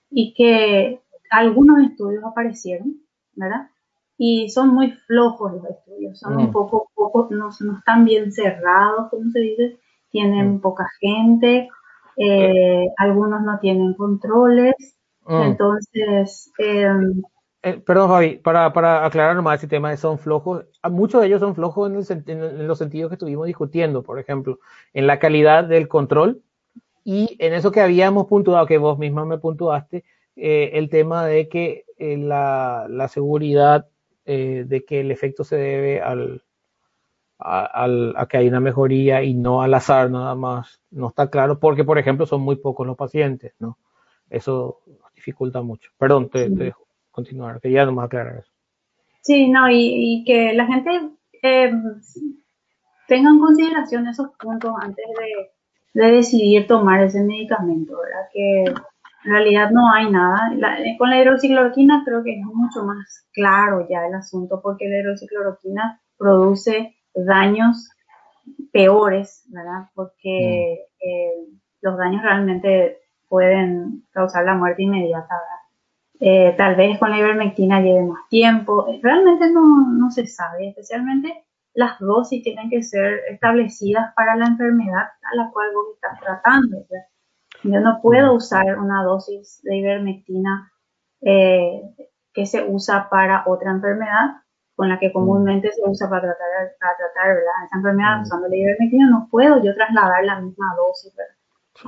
y 0.09 0.33
que 0.33 1.01
algunos 1.29 1.79
estudios 1.83 2.23
aparecieron, 2.23 3.01
¿verdad? 3.33 3.69
Y 4.17 4.49
son 4.49 4.73
muy 4.73 4.91
flojos 5.07 5.53
los 5.53 5.65
estudios, 5.65 6.19
son 6.19 6.37
un 6.37 6.49
mm. 6.49 6.51
poco, 6.51 6.89
poco 6.95 7.27
no, 7.31 7.49
no, 7.59 7.77
están 7.77 8.05
bien 8.05 8.31
cerrados, 8.31 9.09
como 9.09 9.29
se 9.31 9.39
dice, 9.39 9.79
tienen 10.11 10.55
mm. 10.55 10.61
poca 10.61 10.87
gente, 10.99 11.67
eh, 12.17 12.87
algunos 12.97 13.41
no 13.41 13.59
tienen 13.59 13.93
controles, 13.93 14.95
Mm. 15.25 15.41
Entonces, 15.41 16.51
em, 16.59 17.23
eh, 17.63 17.81
perdón, 17.85 18.09
Fabi, 18.09 18.37
para, 18.37 18.71
para 18.73 19.05
aclarar 19.05 19.35
nomás 19.35 19.59
ese 19.59 19.67
tema 19.67 19.89
de 19.89 19.97
son 19.97 20.19
flojos, 20.19 20.65
muchos 20.91 21.21
de 21.21 21.27
ellos 21.27 21.39
son 21.39 21.55
flojos 21.55 22.11
en, 22.11 22.23
en, 22.27 22.67
los 22.67 22.77
sentidos 22.77 23.09
que 23.09 23.15
estuvimos 23.15 23.47
discutiendo, 23.47 24.03
por 24.03 24.19
ejemplo, 24.19 24.59
en 24.93 25.07
la 25.07 25.17
calidad 25.19 25.63
del 25.63 25.87
control 25.87 26.43
y 27.03 27.35
en 27.39 27.53
eso 27.53 27.71
que 27.71 27.81
habíamos 27.81 28.27
puntuado, 28.27 28.67
que 28.67 28.77
vos 28.77 28.99
misma 28.99 29.25
me 29.25 29.39
puntuaste, 29.39 30.03
eh, 30.35 30.71
el 30.73 30.89
tema 30.89 31.25
de 31.25 31.49
que 31.49 31.85
eh, 31.97 32.17
la, 32.17 32.85
la, 32.89 33.07
seguridad 33.07 33.87
de 34.25 34.85
que 34.87 35.01
el 35.01 35.11
efecto 35.11 35.43
se 35.43 35.55
debe 35.55 36.01
al, 36.01 36.43
a, 37.39 38.27
que 38.29 38.37
hay 38.37 38.47
una 38.47 38.59
mejoría 38.59 39.23
y 39.23 39.33
no 39.33 39.61
al 39.61 39.73
azar 39.73 40.09
nada 40.09 40.35
más, 40.35 40.81
no 40.91 41.09
está 41.09 41.29
claro, 41.29 41.59
porque 41.59 41.83
por 41.83 41.97
ejemplo 41.97 42.25
son 42.25 42.41
muy 42.41 42.55
pocos 42.57 42.87
los 42.87 42.97
pacientes, 42.97 43.53
¿no? 43.59 43.77
Eso 44.29 44.81
dificulta 45.13 45.61
mucho. 45.61 45.91
Perdón, 45.97 46.29
te, 46.29 46.49
dejo 46.49 46.87
continuar, 47.11 47.59
quería 47.61 47.85
nomás 47.85 48.05
aclarar 48.05 48.39
eso. 48.39 48.51
Sí, 49.21 49.49
no, 49.49 49.69
y, 49.69 50.23
que 50.25 50.53
la 50.53 50.67
gente 50.67 51.09
eh, 51.41 51.71
tenga 53.07 53.29
en 53.29 53.39
consideración 53.39 54.07
esos 54.07 54.29
puntos 54.39 54.73
antes 54.79 55.05
de, 55.93 56.01
de, 56.01 56.11
decidir 56.11 56.67
tomar 56.67 57.03
ese 57.03 57.23
medicamento, 57.23 57.97
¿verdad? 57.97 58.29
Que 58.31 58.65
en 59.25 59.31
realidad 59.31 59.71
no 59.71 59.91
hay 59.91 60.09
nada. 60.09 60.51
Eh, 60.79 60.95
con 60.97 61.09
la 61.09 61.21
hidroxicloroquina 61.21 62.03
creo 62.05 62.23
que 62.23 62.39
es 62.39 62.45
mucho 62.45 62.83
más 62.83 63.27
claro 63.33 63.87
ya 63.89 64.05
el 64.05 64.13
asunto, 64.13 64.61
porque 64.61 64.87
la 64.87 64.99
hidroxicloroquina 64.99 66.01
produce 66.17 66.95
daños 67.13 67.89
peores, 68.71 69.43
¿verdad? 69.49 69.89
Porque 69.95 70.87
mm. 71.01 71.07
eh, 71.07 71.47
los 71.81 71.97
daños 71.97 72.21
realmente 72.21 72.99
pueden 73.27 74.03
causar 74.11 74.45
la 74.45 74.53
muerte 74.53 74.83
inmediata, 74.83 75.33
¿verdad? 75.33 75.65
Eh, 76.19 76.55
tal 76.55 76.75
vez 76.75 76.97
con 76.97 77.09
la 77.09 77.19
ivermectina 77.19 77.81
lleve 77.81 78.03
más 78.03 78.29
tiempo. 78.29 78.87
Realmente 79.01 79.49
no, 79.51 79.91
no 79.91 80.11
se 80.11 80.27
sabe, 80.27 80.69
especialmente 80.69 81.45
las 81.73 81.99
dosis 81.99 82.41
tienen 82.41 82.69
que 82.69 82.83
ser 82.83 83.19
establecidas 83.29 84.13
para 84.15 84.35
la 84.35 84.47
enfermedad 84.47 85.03
a 85.21 85.35
la 85.35 85.51
cual 85.51 85.67
vos 85.73 85.87
estás 85.95 86.19
tratando. 86.21 86.85
Yo 87.71 87.79
no 87.79 87.99
puedo 88.01 88.33
usar 88.33 88.77
una 88.77 89.03
dosis 89.03 89.61
de 89.63 89.77
ivermectina 89.77 90.71
eh, 91.21 91.81
que 92.33 92.45
se 92.45 92.63
usa 92.63 93.09
para 93.09 93.43
otra 93.47 93.71
enfermedad 93.71 94.35
con 94.75 94.89
la 94.89 94.99
que 94.99 95.11
comúnmente 95.11 95.71
se 95.71 95.81
usa 95.85 96.09
para 96.09 96.21
tratar, 96.21 96.75
para 96.79 96.97
tratar 96.97 97.37
esa 97.37 97.77
enfermedad 97.77 98.21
usando 98.21 98.47
la 98.47 98.55
ivermectina, 98.55 99.09
no 99.09 99.27
puedo 99.31 99.63
yo 99.63 99.73
trasladar 99.73 100.25
la 100.25 100.41
misma 100.41 100.75
dosis 100.75 101.13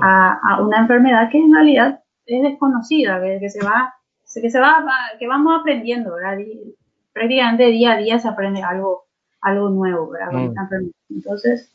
a, 0.01 0.39
a, 0.41 0.61
una 0.61 0.79
enfermedad 0.79 1.29
que 1.29 1.37
en 1.37 1.53
realidad 1.53 2.01
es 2.25 2.43
desconocida, 2.43 3.21
que 3.21 3.49
se 3.49 3.63
va 3.63 3.93
que 4.41 4.49
se 4.49 4.59
va, 4.59 4.85
que 5.19 5.27
vamos 5.27 5.59
aprendiendo, 5.59 6.13
¿verdad? 6.15 6.37
Y 6.39 6.75
prácticamente 7.13 7.67
día 7.67 7.93
a 7.93 7.97
día 7.97 8.19
se 8.19 8.27
aprende 8.27 8.61
algo, 8.61 9.05
algo 9.41 9.69
nuevo, 9.69 10.09
¿verdad? 10.09 10.31
Mm. 10.31 10.91
Entonces, 11.09 11.71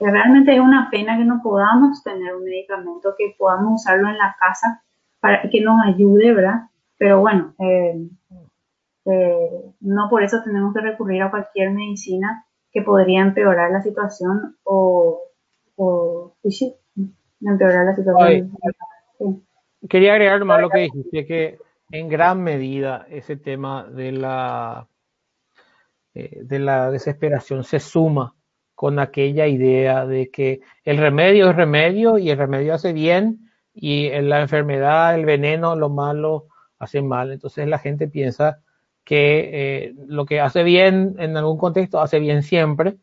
realmente 0.00 0.54
es 0.54 0.60
una 0.60 0.88
pena 0.90 1.16
que 1.16 1.24
no 1.24 1.40
podamos 1.42 2.02
tener 2.02 2.34
un 2.34 2.44
medicamento 2.44 3.14
que 3.16 3.34
podamos 3.38 3.82
usarlo 3.82 4.08
en 4.08 4.18
la 4.18 4.36
casa 4.38 4.82
para 5.20 5.48
que 5.48 5.60
nos 5.60 5.80
ayude, 5.84 6.32
¿verdad? 6.34 6.68
Pero 6.98 7.20
bueno, 7.20 7.54
eh, 7.58 8.08
eh, 9.06 9.72
no 9.80 10.08
por 10.08 10.22
eso 10.22 10.42
tenemos 10.44 10.74
que 10.74 10.80
recurrir 10.80 11.22
a 11.22 11.30
cualquier 11.30 11.70
medicina 11.70 12.44
que 12.72 12.82
podría 12.82 13.22
empeorar 13.22 13.70
la 13.70 13.82
situación 13.82 14.56
o, 14.64 15.20
o 15.76 16.34
sí, 16.48 16.74
empeorar 17.40 17.86
la 17.86 17.94
situación. 17.94 18.52
Quería 19.88 20.12
agregar 20.12 20.44
más 20.44 20.60
lo 20.60 20.70
que 20.70 20.80
dijiste, 20.80 21.26
que 21.26 21.58
en 21.90 22.08
gran 22.08 22.42
medida 22.42 23.06
ese 23.08 23.36
tema 23.36 23.84
de 23.84 24.12
la, 24.12 24.88
eh, 26.14 26.40
de 26.42 26.58
la 26.58 26.90
desesperación 26.90 27.62
se 27.62 27.78
suma 27.78 28.35
con 28.76 28.98
aquella 28.98 29.48
idea 29.48 30.06
de 30.06 30.30
que 30.30 30.60
el 30.84 30.98
remedio 30.98 31.50
es 31.50 31.56
remedio 31.56 32.18
y 32.18 32.30
el 32.30 32.38
remedio 32.38 32.74
hace 32.74 32.92
bien 32.92 33.50
y 33.74 34.10
la 34.10 34.42
enfermedad, 34.42 35.14
el 35.14 35.24
veneno, 35.24 35.74
lo 35.74 35.88
malo 35.88 36.46
hace 36.78 37.00
mal. 37.00 37.32
Entonces 37.32 37.66
la 37.66 37.78
gente 37.78 38.06
piensa 38.06 38.60
que 39.02 39.50
eh, 39.52 39.94
lo 40.06 40.26
que 40.26 40.40
hace 40.40 40.62
bien 40.62 41.16
en 41.18 41.36
algún 41.38 41.56
contexto 41.56 42.00
hace 42.00 42.18
bien 42.20 42.42
siempre, 42.42 42.98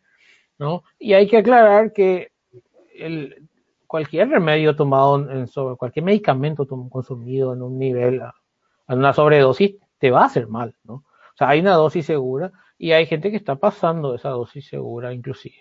¿no? 0.59 0.83
Y 0.99 1.13
hay 1.13 1.27
que 1.27 1.37
aclarar 1.37 1.91
que 1.91 2.31
el, 2.95 3.49
cualquier 3.87 4.29
remedio 4.29 4.75
tomado 4.75 5.27
en 5.29 5.47
sobre 5.47 5.75
cualquier 5.75 6.05
medicamento 6.05 6.67
consumido 6.67 7.53
en 7.53 7.63
un 7.63 7.79
nivel 7.79 8.21
una 8.87 9.13
sobredosis 9.13 9.75
te 9.97 10.11
va 10.11 10.21
a 10.21 10.25
hacer 10.25 10.47
mal, 10.47 10.75
¿no? 10.83 10.93
O 10.93 11.35
sea, 11.35 11.49
hay 11.49 11.61
una 11.61 11.73
dosis 11.73 12.05
segura 12.05 12.51
y 12.83 12.91
hay 12.91 13.05
gente 13.05 13.31
que 13.31 13.37
está 13.37 13.55
pasando 13.55 14.13
esa 14.13 14.27
dosis 14.27 14.67
segura, 14.67 15.13
inclusive, 15.13 15.55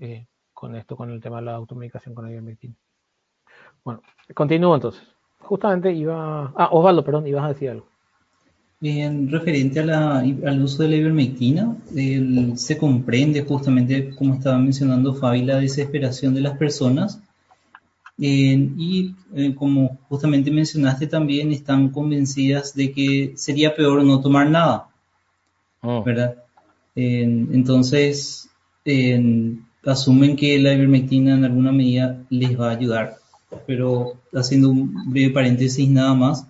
eh, 0.00 0.24
con 0.54 0.74
esto, 0.74 0.96
con 0.96 1.10
el 1.10 1.20
tema 1.20 1.36
de 1.36 1.42
la 1.42 1.56
automedicación 1.56 2.14
con 2.14 2.24
la 2.24 2.30
ivermectina. 2.30 2.74
Bueno, 3.84 4.00
continúo 4.32 4.74
entonces. 4.74 5.02
Justamente 5.40 5.92
iba... 5.92 6.54
Ah, 6.56 6.70
Osvaldo, 6.72 7.04
perdón, 7.04 7.26
ibas 7.26 7.44
a 7.44 7.48
decir 7.48 7.68
algo. 7.68 7.86
En 8.80 9.30
referente 9.30 9.80
a 9.80 9.84
la, 9.84 10.18
al 10.20 10.62
uso 10.62 10.82
de 10.84 10.88
la 10.88 10.96
ivermectina, 10.96 11.76
se 12.54 12.78
comprende 12.78 13.42
justamente, 13.42 14.14
como 14.16 14.32
estaba 14.32 14.56
mencionando 14.56 15.12
Fabi, 15.12 15.42
la 15.42 15.58
desesperación 15.58 16.32
de 16.32 16.40
las 16.40 16.56
personas 16.56 17.20
y 18.16 19.14
eh, 19.34 19.54
como 19.54 19.98
justamente 20.08 20.50
mencionaste 20.50 21.08
también, 21.08 21.52
están 21.52 21.90
convencidas 21.90 22.74
de 22.74 22.90
que 22.90 23.34
sería 23.36 23.76
peor 23.76 24.02
no 24.02 24.22
tomar 24.22 24.48
nada, 24.48 24.88
oh. 25.82 26.02
¿verdad? 26.02 26.43
Entonces, 26.96 28.48
asumen 29.84 30.36
que 30.36 30.58
la 30.58 30.72
ivermectina 30.74 31.34
en 31.34 31.44
alguna 31.44 31.72
medida 31.72 32.24
les 32.30 32.58
va 32.58 32.70
a 32.70 32.76
ayudar. 32.76 33.16
Pero 33.66 34.14
haciendo 34.32 34.70
un 34.70 35.10
breve 35.10 35.32
paréntesis 35.32 35.88
nada 35.88 36.14
más, 36.14 36.46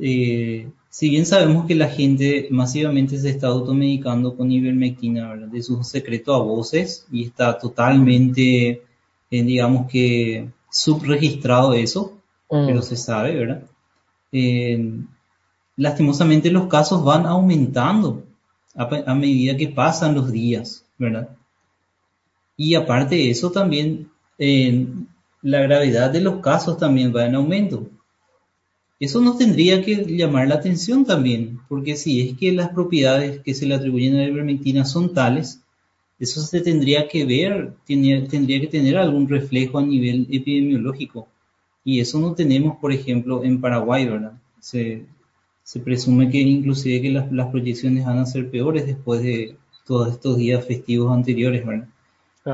eh, 0.00 0.68
si 0.88 1.10
bien 1.10 1.26
sabemos 1.26 1.66
que 1.66 1.74
la 1.74 1.88
gente 1.88 2.48
masivamente 2.50 3.18
se 3.18 3.30
está 3.30 3.48
automedicando 3.48 4.36
con 4.36 4.52
ivermectina, 4.52 5.28
¿verdad? 5.28 5.54
Es 5.54 5.68
un 5.68 5.84
secreto 5.84 6.34
a 6.34 6.38
voces 6.38 7.06
y 7.10 7.24
está 7.24 7.58
totalmente, 7.58 8.82
eh, 9.30 9.42
digamos 9.42 9.90
que 9.90 10.48
subregistrado 10.70 11.74
eso, 11.74 12.18
mm. 12.50 12.66
pero 12.66 12.82
se 12.82 12.96
sabe, 12.96 13.34
¿verdad? 13.34 13.62
Eh, 14.32 15.00
lastimosamente 15.76 16.50
los 16.50 16.66
casos 16.66 17.04
van 17.04 17.26
aumentando 17.26 18.22
a, 18.76 19.14
medida 19.14 19.56
que 19.56 19.68
pasan 19.68 20.14
los 20.14 20.30
días, 20.30 20.84
¿verdad? 20.98 21.30
Y 22.56 22.74
aparte 22.74 23.16
de 23.16 23.30
eso 23.30 23.50
también 23.50 24.08
eh, 24.38 24.86
la 25.42 25.62
gravedad 25.62 26.10
de 26.10 26.20
los 26.20 26.40
casos 26.40 26.78
también 26.78 27.14
va 27.14 27.26
en 27.26 27.34
aumento. 27.34 27.88
Eso 28.98 29.20
nos 29.20 29.36
tendría 29.36 29.82
que 29.82 30.04
llamar 30.06 30.48
la 30.48 30.54
atención 30.54 31.04
también, 31.04 31.60
porque 31.68 31.96
si 31.96 32.20
es 32.20 32.38
que 32.38 32.52
las 32.52 32.70
propiedades 32.70 33.40
que 33.40 33.54
se 33.54 33.66
le 33.66 33.74
atribuyen 33.74 34.14
a 34.14 34.18
la 34.18 34.28
ivermectina 34.28 34.84
son 34.84 35.12
tales, 35.12 35.60
eso 36.18 36.40
se 36.40 36.62
tendría 36.62 37.06
que 37.08 37.26
ver, 37.26 37.74
tendría 37.86 38.60
que 38.60 38.68
tener 38.68 38.96
algún 38.96 39.28
reflejo 39.28 39.78
a 39.78 39.82
nivel 39.82 40.26
epidemiológico. 40.30 41.28
Y 41.84 42.00
eso 42.00 42.18
no 42.18 42.34
tenemos, 42.34 42.78
por 42.78 42.90
ejemplo, 42.90 43.44
en 43.44 43.60
Paraguay, 43.60 44.06
¿verdad? 44.06 44.32
Se, 44.60 45.04
presume 45.80 46.30
que 46.30 46.38
inclusive 46.38 47.02
que 47.02 47.10
las, 47.10 47.48
proyecciones 47.48 48.06
van 48.06 48.18
a 48.18 48.26
ser 48.26 48.50
peores 48.50 48.86
después 48.86 49.22
de 49.22 49.56
todos 49.86 50.12
estos 50.12 50.36
días 50.36 50.64
festivos 50.64 51.12
anteriores, 51.12 51.64
¿verdad? 51.66 51.88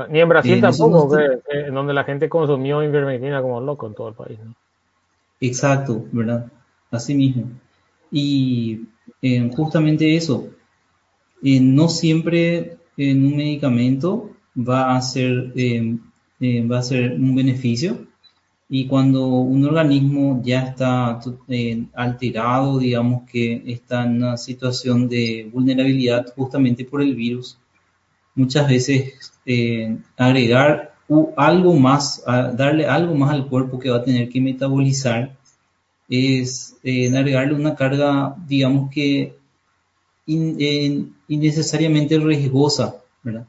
Ni 0.09 0.19
en 0.19 0.29
Brasil 0.29 0.57
eh, 0.57 0.61
tampoco, 0.61 1.15
en 1.17 1.73
donde 1.73 1.93
la 1.93 2.03
gente 2.03 2.27
consumió 2.27 2.81
ivermectina 2.83 3.41
como 3.41 3.61
loco 3.61 3.85
en 3.85 3.93
todo 3.93 4.09
el 4.09 4.15
país, 4.15 4.39
¿no? 4.43 4.55
Exacto, 5.39 6.05
¿verdad? 6.11 6.47
Así 6.89 7.13
mismo. 7.13 7.51
Y 8.11 8.87
eh, 9.21 9.51
justamente 9.55 10.15
eso, 10.15 10.49
eh, 11.43 11.59
no 11.59 11.89
siempre 11.89 12.77
en 12.97 13.25
un 13.25 13.35
medicamento 13.35 14.29
va 14.57 14.95
a 14.95 15.01
ser, 15.01 15.51
eh, 15.55 15.97
eh, 16.39 16.67
va 16.67 16.79
a 16.79 16.83
ser 16.83 17.13
un 17.13 17.35
beneficio 17.35 18.07
y 18.75 18.87
cuando 18.87 19.27
un 19.27 19.63
organismo 19.65 20.41
ya 20.43 20.63
está 20.63 21.19
eh, 21.47 21.85
alterado, 21.93 22.79
digamos 22.79 23.21
que 23.31 23.61
está 23.67 24.03
en 24.03 24.15
una 24.17 24.35
situación 24.35 25.07
de 25.07 25.47
vulnerabilidad 25.53 26.33
justamente 26.35 26.83
por 26.83 27.03
el 27.03 27.13
virus, 27.13 27.59
muchas 28.33 28.67
veces 28.67 29.31
agregar 30.17 30.95
algo 31.37 31.75
más, 31.75 32.23
darle 32.25 32.87
algo 32.87 33.13
más 33.13 33.29
al 33.29 33.47
cuerpo 33.47 33.77
que 33.77 33.91
va 33.91 33.97
a 33.97 34.03
tener 34.03 34.27
que 34.29 34.41
metabolizar, 34.41 35.37
es 36.09 36.75
agregarle 36.83 37.53
una 37.53 37.75
carga, 37.75 38.35
digamos 38.47 38.89
que 38.89 39.37
innecesariamente 40.25 42.17
riesgosa, 42.17 42.95
¿verdad? 43.21 43.45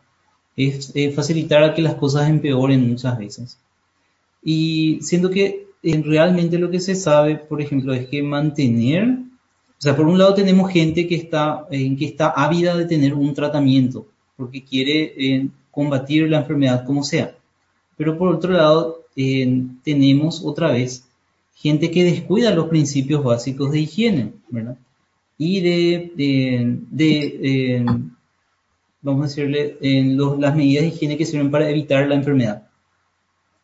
Es 0.55 0.93
facilitar 1.15 1.65
a 1.65 1.73
que 1.73 1.81
las 1.81 1.95
cosas 1.95 2.29
empeoren 2.29 2.87
muchas 2.91 3.17
veces. 3.17 3.59
Y 4.45 4.99
siendo 5.01 5.31
que 5.31 5.69
realmente 5.83 6.59
lo 6.59 6.71
que 6.71 6.81
se 6.81 6.95
sabe, 6.95 7.37
por 7.37 7.61
ejemplo, 7.61 7.95
es 7.95 8.07
que 8.07 8.23
mantener, 8.23 9.09
o 9.09 9.81
sea, 9.81 9.97
por 9.97 10.07
un 10.07 10.19
lado 10.19 10.35
tenemos 10.35 10.71
gente 10.71 11.07
que 11.07 11.15
está, 11.15 11.67
en 11.71 11.97
que 11.97 12.07
está 12.07 12.31
ávida 12.31 12.77
de 12.77 12.87
tener 12.87 13.15
un 13.15 13.35
tratamiento, 13.35 14.07
porque 14.37 14.63
quiere 14.63 15.15
eh, 15.17 15.49
combatir 15.71 16.29
la 16.29 16.41
enfermedad 16.41 16.85
como 16.85 17.03
sea. 17.03 17.37
Pero 17.97 18.17
por 18.17 18.35
otro 18.35 18.53
lado, 18.53 19.05
eh, 19.17 19.63
tenemos 19.83 20.43
otra 20.45 20.71
vez 20.73 21.07
gente 21.55 21.91
que 21.91 22.05
descuida 22.05 22.55
los 22.55 22.69
principios 22.69 23.23
básicos 23.23 23.73
de 23.73 23.81
higiene, 23.81 24.33
¿verdad? 24.49 24.77
Y 25.39 25.61
de, 25.61 26.13
de, 26.91 27.85
vamos 29.03 29.25
a 29.25 29.29
decirle, 29.29 29.77
en 29.81 30.17
las 30.41 30.55
medidas 30.55 30.83
de 30.83 30.89
higiene 30.89 31.17
que 31.17 31.27
sirven 31.27 31.51
para 31.51 31.69
evitar 31.69 32.07
la 32.07 32.15
enfermedad. 32.15 32.69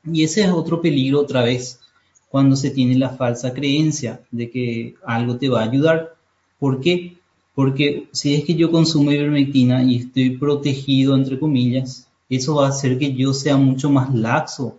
Y 0.05 0.25
ese 0.25 0.43
es 0.43 0.51
otro 0.51 0.81
peligro 0.81 1.21
otra 1.21 1.43
vez, 1.43 1.81
cuando 2.29 2.57
se 2.57 2.71
tiene 2.71 2.97
la 2.97 3.11
falsa 3.11 3.53
creencia 3.53 4.21
de 4.31 4.51
que 4.51 4.95
algo 5.05 5.37
te 5.37 5.49
va 5.49 5.61
a 5.61 5.65
ayudar. 5.65 6.15
¿Por 6.59 6.81
qué? 6.81 7.17
Porque 7.55 8.09
si 8.13 8.35
es 8.35 8.45
que 8.45 8.55
yo 8.55 8.71
consumo 8.71 9.13
ivermectina 9.13 9.83
y 9.83 9.97
estoy 9.97 10.37
protegido, 10.37 11.15
entre 11.17 11.39
comillas, 11.39 12.07
eso 12.29 12.55
va 12.55 12.67
a 12.67 12.71
hacer 12.71 12.99
que 12.99 13.13
yo 13.13 13.35
sea 13.35 13.57
mucho 13.57 13.91
más 13.91 14.15
laxo 14.15 14.79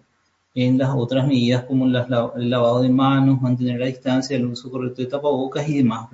en 0.55 0.77
las 0.77 0.89
otras 0.95 1.27
medidas 1.27 1.63
como 1.65 1.85
el 1.85 1.91
lavado 2.49 2.81
de 2.81 2.89
manos, 2.89 3.41
mantener 3.41 3.79
la 3.79 3.85
distancia, 3.87 4.35
el 4.35 4.45
uso 4.45 4.71
correcto 4.71 5.01
de 5.01 5.07
tapabocas 5.07 5.67
y 5.67 5.77
demás. 5.77 6.09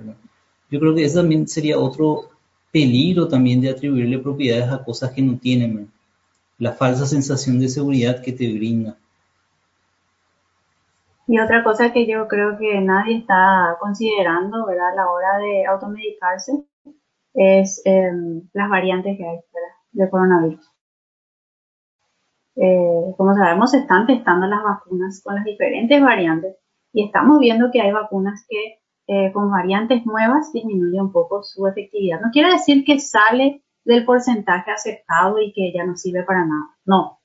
Yo 0.70 0.78
creo 0.78 0.94
que 0.94 1.04
eso 1.04 1.20
también 1.20 1.48
sería 1.48 1.78
otro 1.78 2.28
peligro 2.70 3.26
también 3.26 3.60
de 3.60 3.70
atribuirle 3.70 4.18
propiedades 4.18 4.70
a 4.70 4.84
cosas 4.84 5.12
que 5.12 5.22
no 5.22 5.38
tienen. 5.38 5.90
La 6.58 6.72
falsa 6.72 7.06
sensación 7.06 7.60
de 7.60 7.68
seguridad 7.68 8.22
que 8.22 8.32
te 8.32 8.52
brinda. 8.52 8.96
Y 11.26 11.38
otra 11.38 11.62
cosa 11.62 11.92
que 11.92 12.06
yo 12.06 12.26
creo 12.26 12.56
que 12.58 12.80
nadie 12.80 13.18
está 13.18 13.76
considerando, 13.80 14.66
¿verdad? 14.66 14.92
A 14.92 14.94
la 14.94 15.10
hora 15.10 15.38
de 15.38 15.66
automedicarse 15.66 16.64
es 17.34 17.82
em, 17.84 18.48
las 18.54 18.70
variantes 18.70 19.16
que 19.16 19.24
hay 19.26 19.38
de 19.92 20.10
coronavirus. 20.10 20.72
Eh, 22.56 23.14
como 23.16 23.34
sabemos, 23.34 23.70
se 23.70 23.78
están 23.78 24.06
testando 24.06 24.46
las 24.46 24.62
vacunas 24.62 25.22
con 25.22 25.36
las 25.36 25.44
diferentes 25.44 26.02
variantes 26.02 26.56
y 26.92 27.04
estamos 27.04 27.38
viendo 27.38 27.70
que 27.70 27.80
hay 27.80 27.92
vacunas 27.92 28.44
que 28.48 28.80
eh, 29.06 29.32
con 29.32 29.50
variantes 29.50 30.04
nuevas 30.04 30.52
disminuyen 30.52 31.02
un 31.02 31.12
poco 31.12 31.42
su 31.42 31.66
efectividad. 31.66 32.20
No 32.20 32.30
quiere 32.32 32.52
decir 32.52 32.84
que 32.84 32.98
sale 32.98 33.62
del 33.84 34.04
porcentaje 34.04 34.70
aceptado 34.70 35.40
y 35.40 35.52
que 35.52 35.72
ya 35.72 35.84
no 35.84 35.96
sirve 35.96 36.22
para 36.22 36.44
nada. 36.44 36.76
No, 36.84 37.20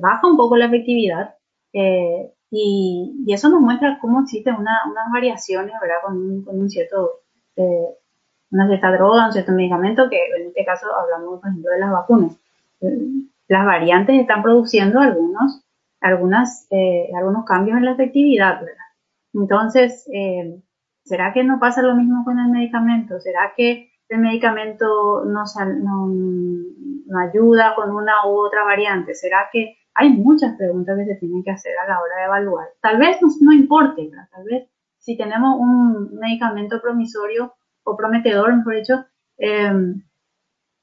baja 0.00 0.26
un 0.26 0.36
poco 0.36 0.56
la 0.56 0.66
efectividad, 0.66 1.34
eh, 1.72 2.32
y, 2.50 3.24
eso 3.28 3.48
nos 3.48 3.60
muestra 3.60 3.98
cómo 4.00 4.22
existen 4.22 4.54
unas 4.56 5.12
variaciones, 5.12 5.74
¿verdad? 5.80 5.96
Con 6.04 6.16
un, 6.16 6.44
un 6.46 6.70
cierto, 6.70 7.20
eh, 7.56 7.88
una 8.50 8.66
cierta 8.66 8.92
droga, 8.92 9.26
un 9.26 9.32
cierto 9.32 9.52
medicamento, 9.52 10.08
que 10.08 10.18
en 10.40 10.48
este 10.48 10.64
caso 10.64 10.86
hablamos, 10.94 11.40
por 11.40 11.50
ejemplo, 11.50 11.70
de 11.72 11.80
las 11.80 11.92
vacunas. 11.92 12.36
Eh, 12.80 12.98
las 13.48 13.66
variantes 13.66 14.20
están 14.20 14.42
produciendo 14.42 15.00
algunos, 15.00 15.62
eh, 16.70 17.08
algunos 17.16 17.44
cambios 17.44 17.78
en 17.78 17.84
la 17.84 17.92
efectividad, 17.92 18.60
¿verdad? 18.60 18.84
Entonces, 19.34 20.08
¿será 21.04 21.32
que 21.32 21.44
no 21.44 21.58
pasa 21.58 21.82
lo 21.82 21.94
mismo 21.94 22.24
con 22.24 22.38
el 22.38 22.48
medicamento? 22.48 23.20
¿Será 23.20 23.52
que 23.56 23.90
el 24.08 24.20
medicamento 24.20 25.24
no, 25.24 25.44
no, 25.82 26.06
no 26.06 27.18
ayuda 27.18 27.74
con 27.74 27.90
una 27.90 28.26
u 28.26 28.38
otra 28.38 28.64
variante? 28.64 29.14
¿Será 29.14 29.48
que 29.52 29.78
hay 29.98 30.10
muchas 30.10 30.56
preguntas 30.56 30.96
que 30.96 31.06
se 31.06 31.16
tienen 31.16 31.42
que 31.42 31.50
hacer 31.50 31.72
a 31.76 31.88
la 31.88 32.00
hora 32.00 32.16
de 32.18 32.24
evaluar. 32.26 32.68
Tal 32.80 32.98
vez 32.98 33.18
no, 33.40 33.52
importe, 33.52 34.08
tal 34.30 34.44
vez 34.44 34.68
si 34.96 35.16
tenemos 35.16 35.58
un 35.58 36.14
medicamento 36.20 36.80
promisorio 36.80 37.52
o 37.82 37.96
prometedor, 37.96 38.56
mejor 38.56 38.76
dicho, 38.76 38.94
em, 39.38 40.00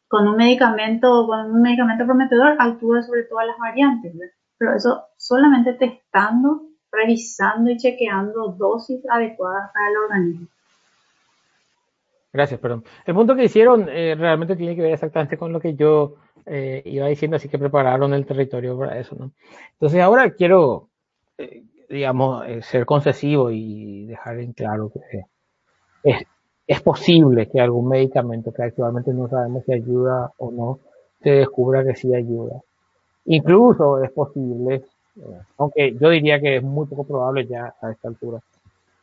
con 0.09 0.27
un 0.27 0.35
medicamento, 0.35 1.25
con 1.27 1.49
un 1.49 1.61
medicamento 1.61 2.05
prometedor 2.05 2.57
actúa 2.59 3.01
sobre 3.03 3.23
todas 3.23 3.47
las 3.47 3.57
variantes, 3.57 4.13
pero 4.57 4.75
eso 4.75 5.05
solamente 5.15 5.73
testando, 5.73 6.63
revisando 6.91 7.71
y 7.71 7.77
chequeando 7.77 8.49
dosis 8.49 9.01
adecuadas 9.09 9.71
para 9.73 9.89
el 9.91 9.97
organismo. 9.97 10.47
Gracias, 12.35 12.59
perdón. 12.59 12.83
El 13.05 13.15
punto 13.15 13.33
que 13.33 13.45
hicieron 13.45 13.87
eh, 13.87 14.13
realmente 14.13 14.57
tiene 14.57 14.75
que 14.75 14.81
ver 14.81 14.91
exactamente 14.91 15.37
con 15.37 15.53
lo 15.53 15.61
que 15.61 15.73
yo 15.73 16.15
eh, 16.45 16.81
iba 16.83 17.07
diciendo, 17.07 17.37
así 17.37 17.47
que 17.47 17.57
prepararon 17.57 18.13
el 18.13 18.25
territorio 18.25 18.77
para 18.77 18.99
eso, 18.99 19.15
¿no? 19.17 19.31
Entonces 19.71 20.01
ahora 20.01 20.29
quiero, 20.31 20.89
eh, 21.37 21.63
digamos, 21.87 22.43
ser 22.65 22.85
concesivo 22.85 23.51
y 23.51 24.07
dejar 24.07 24.39
en 24.39 24.51
claro 24.51 24.91
que 24.91 26.11
es 26.67 26.81
posible 26.81 27.47
que 27.47 27.61
algún 27.61 27.87
medicamento 27.87 28.51
que 28.51 28.63
actualmente 28.63 29.13
no 29.13 29.29
sabemos 29.29 29.63
si 29.63 29.71
ayuda 29.71 30.33
o 30.37 30.51
no, 30.51 30.79
se 31.21 31.29
descubra 31.29 31.85
que 31.85 31.95
sí 31.95 32.13
ayuda. 32.13 32.59
Incluso 33.27 34.03
es 34.03 34.11
posible, 34.11 34.83
aunque 35.57 35.95
yo 35.97 36.09
diría 36.09 36.41
que 36.41 36.57
es 36.57 36.63
muy 36.63 36.85
poco 36.85 37.05
probable 37.05 37.47
ya 37.47 37.73
a 37.81 37.91
esta 37.91 38.09
altura, 38.09 38.41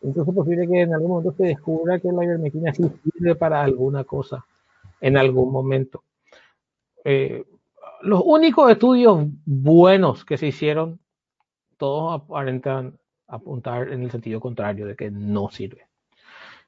incluso 0.02 0.30
es 0.30 0.36
posible 0.36 0.68
que 0.68 0.80
en 0.82 0.94
algún 0.94 1.10
momento 1.10 1.32
se 1.36 1.44
descubra 1.44 1.98
que 1.98 2.12
la 2.12 2.24
ivermectina 2.24 2.72
sí 2.74 2.84
sirve 3.04 3.34
para 3.34 3.62
alguna 3.62 4.04
cosa 4.04 4.44
en 5.00 5.16
algún 5.16 5.52
momento. 5.52 6.04
Eh, 7.04 7.44
los 8.02 8.22
únicos 8.24 8.70
estudios 8.70 9.26
buenos 9.44 10.24
que 10.24 10.36
se 10.36 10.48
hicieron, 10.48 11.00
todos 11.76 12.20
aparentan 12.22 12.98
apuntar 13.26 13.92
en 13.92 14.02
el 14.02 14.10
sentido 14.10 14.40
contrario, 14.40 14.86
de 14.86 14.96
que 14.96 15.10
no 15.10 15.50
sirve. 15.50 15.86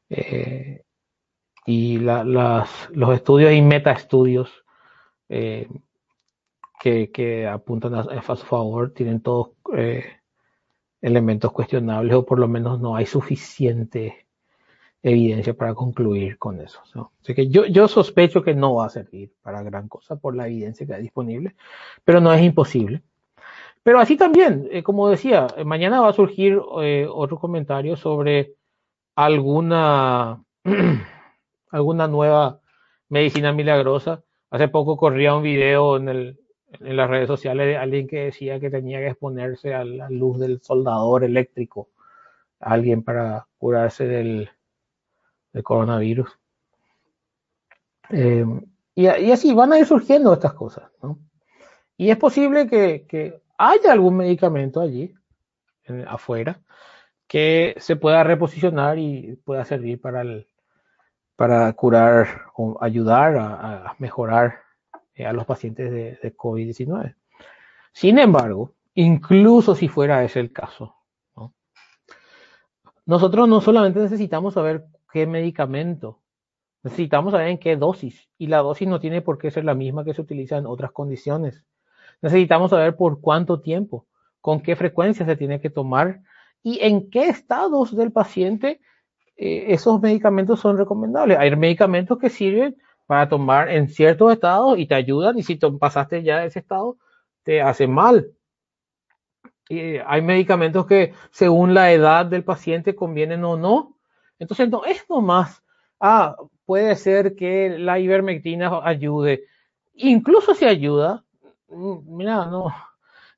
Eh, 0.08 0.82
y 1.66 1.98
los 1.98 3.14
estudios 3.14 3.52
y 3.52 3.62
metaestudios 3.62 4.64
eh, 5.28 5.68
que, 6.80 7.48
apuntan 7.48 7.94
a, 7.94 8.00
a, 8.00 8.36
su 8.36 8.44
favor 8.44 8.92
tienen 8.92 9.20
todos 9.20 9.50
elementos 11.04 11.52
cuestionables 11.52 12.14
o 12.14 12.24
por 12.24 12.38
lo 12.38 12.48
menos 12.48 12.80
no 12.80 12.96
hay 12.96 13.04
suficiente 13.04 14.24
evidencia 15.02 15.52
para 15.52 15.74
concluir 15.74 16.38
con 16.38 16.62
eso. 16.62 16.80
Así 17.22 17.34
que 17.34 17.48
yo, 17.48 17.66
yo 17.66 17.88
sospecho 17.88 18.42
que 18.42 18.54
no 18.54 18.76
va 18.76 18.86
a 18.86 18.88
servir 18.88 19.30
para 19.42 19.62
gran 19.62 19.86
cosa 19.86 20.16
por 20.16 20.34
la 20.34 20.46
evidencia 20.46 20.86
que 20.86 20.94
hay 20.94 21.02
disponible, 21.02 21.54
pero 22.04 22.22
no 22.22 22.32
es 22.32 22.42
imposible. 22.42 23.02
Pero 23.82 24.00
así 24.00 24.16
también, 24.16 24.66
eh, 24.72 24.82
como 24.82 25.10
decía, 25.10 25.46
eh, 25.58 25.64
mañana 25.64 26.00
va 26.00 26.08
a 26.08 26.14
surgir 26.14 26.58
eh, 26.80 27.06
otro 27.06 27.38
comentario 27.38 27.96
sobre 27.96 28.54
alguna, 29.14 30.42
alguna 31.70 32.08
nueva 32.08 32.60
medicina 33.10 33.52
milagrosa. 33.52 34.22
Hace 34.50 34.68
poco 34.68 34.96
corría 34.96 35.34
un 35.34 35.42
video 35.42 35.98
en, 35.98 36.08
el, 36.08 36.38
en 36.80 36.96
las 36.96 37.08
redes 37.08 37.26
sociales 37.26 37.76
alguien 37.78 38.06
que 38.06 38.24
decía 38.26 38.60
que 38.60 38.70
tenía 38.70 38.98
que 38.98 39.08
exponerse 39.08 39.74
a 39.74 39.84
la 39.84 40.10
luz 40.10 40.38
del 40.38 40.60
soldador 40.60 41.24
eléctrico, 41.24 41.88
alguien 42.60 43.02
para 43.02 43.46
curarse 43.58 44.06
del, 44.06 44.50
coronavirus. 45.62 46.28
Eh, 48.10 48.44
y, 48.94 49.06
así 49.06 49.54
van 49.54 49.72
a 49.72 49.78
ir 49.78 49.86
surgiendo 49.86 50.32
estas 50.32 50.54
cosas. 50.54 50.90
Y 51.96 52.10
es 52.10 52.16
posible 52.16 52.66
que, 52.68 53.40
haya 53.56 53.92
algún 53.92 54.16
medicamento 54.16 54.80
allí, 54.80 55.14
afuera, 56.06 56.60
que 57.26 57.74
se 57.78 57.96
pueda 57.96 58.24
reposicionar 58.24 58.98
y 58.98 59.36
pueda 59.44 59.64
servir 59.64 60.00
para, 60.00 60.24
para 61.36 61.72
curar 61.72 62.46
o 62.56 62.76
ayudar 62.80 63.36
a, 63.36 63.94
mejorar 63.98 64.63
a 65.18 65.32
los 65.32 65.46
pacientes 65.46 65.90
de, 65.90 66.18
de 66.22 66.36
COVID-19. 66.36 67.14
Sin 67.92 68.18
embargo, 68.18 68.72
incluso 68.94 69.74
si 69.74 69.88
fuera 69.88 70.24
ese 70.24 70.40
el 70.40 70.52
caso, 70.52 70.96
¿no? 71.36 71.54
nosotros 73.06 73.48
no 73.48 73.60
solamente 73.60 74.00
necesitamos 74.00 74.54
saber 74.54 74.86
qué 75.12 75.26
medicamento. 75.26 76.20
Necesitamos 76.82 77.32
saber 77.32 77.48
en 77.48 77.58
qué 77.58 77.76
dosis. 77.76 78.28
Y 78.36 78.48
la 78.48 78.58
dosis 78.58 78.88
no 78.88 79.00
tiene 79.00 79.22
por 79.22 79.38
qué 79.38 79.50
ser 79.50 79.64
la 79.64 79.74
misma 79.74 80.04
que 80.04 80.12
se 80.12 80.20
utiliza 80.20 80.58
en 80.58 80.66
otras 80.66 80.92
condiciones. 80.92 81.64
Necesitamos 82.20 82.70
saber 82.70 82.96
por 82.96 83.20
cuánto 83.20 83.60
tiempo, 83.60 84.06
con 84.40 84.60
qué 84.60 84.76
frecuencia 84.76 85.24
se 85.24 85.36
tiene 85.36 85.60
que 85.60 85.70
tomar 85.70 86.20
y 86.62 86.80
en 86.82 87.10
qué 87.10 87.28
estados 87.28 87.96
del 87.96 88.12
paciente 88.12 88.80
eh, 89.36 89.66
esos 89.68 90.00
medicamentos 90.00 90.60
son 90.60 90.76
recomendables. 90.76 91.38
Hay 91.38 91.54
medicamentos 91.56 92.18
que 92.18 92.30
sirven 92.30 92.76
para 93.06 93.28
tomar 93.28 93.68
en 93.68 93.88
ciertos 93.88 94.32
estados 94.32 94.78
y 94.78 94.86
te 94.86 94.94
ayudan 94.94 95.38
y 95.38 95.42
si 95.42 95.56
pasaste 95.56 96.22
ya 96.22 96.44
ese 96.44 96.60
estado 96.60 96.96
te 97.42 97.60
hace 97.62 97.86
mal. 97.86 98.30
Y 99.68 99.96
hay 99.98 100.22
medicamentos 100.22 100.86
que 100.86 101.14
según 101.30 101.74
la 101.74 101.92
edad 101.92 102.26
del 102.26 102.44
paciente 102.44 102.94
convienen 102.94 103.44
o 103.44 103.56
no 103.56 103.94
entonces, 104.38 104.68
no 104.68 104.84
es 104.84 105.04
nomás, 105.08 105.62
ah, 106.00 106.36
puede 106.66 106.96
ser 106.96 107.36
que 107.36 107.78
la 107.78 107.98
ivermectina 107.98 108.80
ayude. 108.84 109.44
Incluso 109.94 110.54
si 110.54 110.64
ayuda, 110.64 111.24
mm, 111.68 112.16
mira, 112.16 112.46
no, 112.46 112.66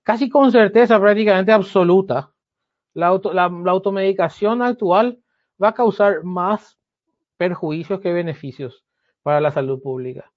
casi 0.02 0.28
con 0.28 0.50
certeza 0.52 0.98
prácticamente 1.00 1.52
absoluta, 1.52 2.32
la, 2.94 3.08
automedicación 3.08 4.62
actual 4.62 5.20
va 5.62 5.68
a 5.68 5.74
causar 5.74 6.24
más 6.24 6.78
perjuicios 7.36 8.00
que 8.00 8.12
beneficios 8.12 8.85
para 9.26 9.40
la 9.40 9.50
salud 9.50 9.82
pública. 9.82 10.30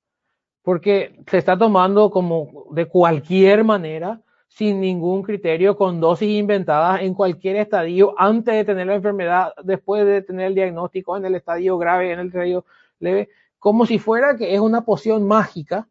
Porque 0.63 1.15
se 1.28 1.38
está 1.38 1.56
tomando 1.56 2.10
como 2.10 2.65
de 2.71 2.88
cualquier 2.88 3.63
manera, 3.63 4.19
sin 4.47 4.82
ningún 4.82 5.21
criterio, 5.21 5.78
con 5.78 5.99
dosis 6.02 6.28
inventadas 6.28 7.02
en 7.04 7.13
cualquier 7.13 7.58
estadio, 7.58 8.15
antes 8.17 8.56
de 8.56 8.65
tener 8.65 8.88
la 8.88 8.95
enfermedad, 8.95 9.54
después 9.63 10.08
de 10.08 10.23
tener 10.23 10.47
el 10.47 10.56
diagnóstico, 10.56 11.15
en 11.15 11.25
el 11.25 11.36
estadio 11.36 11.78
grave, 11.78 12.13
en 12.13 12.19
el 12.19 12.28
estadio 12.30 12.65
leve, 12.99 13.30
como 13.60 13.86
si 13.86 13.99
fuera 13.99 14.36
que 14.36 14.56
es 14.56 14.60
una 14.60 14.82
poción 14.82 15.28
mágica 15.28 15.88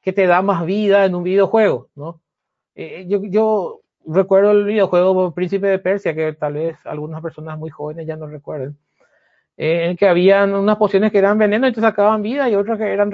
que 0.00 0.14
te 0.14 0.26
da 0.26 0.40
más 0.40 0.64
vida 0.64 1.04
en 1.04 1.14
un 1.14 1.24
videojuego, 1.24 1.90
¿no? 1.94 2.22
Eh, 2.76 3.04
yo, 3.08 3.22
yo 3.24 3.82
recuerdo 4.06 4.52
el 4.52 4.64
videojuego 4.64 5.34
Príncipe 5.34 5.66
de 5.66 5.80
Persia, 5.80 6.14
que 6.14 6.32
tal 6.32 6.54
vez 6.54 6.78
algunas 6.86 7.20
personas 7.20 7.58
muy 7.58 7.68
jóvenes 7.68 8.06
ya 8.06 8.16
no 8.16 8.26
recuerden, 8.26 8.70
eh, 8.70 8.78
en 9.60 9.96
que 9.96 10.08
habían 10.08 10.54
unas 10.54 10.76
pociones 10.76 11.10
que 11.10 11.18
eran 11.18 11.36
veneno 11.36 11.66
y 11.66 11.72
te 11.72 11.80
sacaban 11.80 12.22
vida 12.22 12.48
y 12.48 12.54
otras 12.54 12.78
que 12.78 12.92
eran 12.92 13.10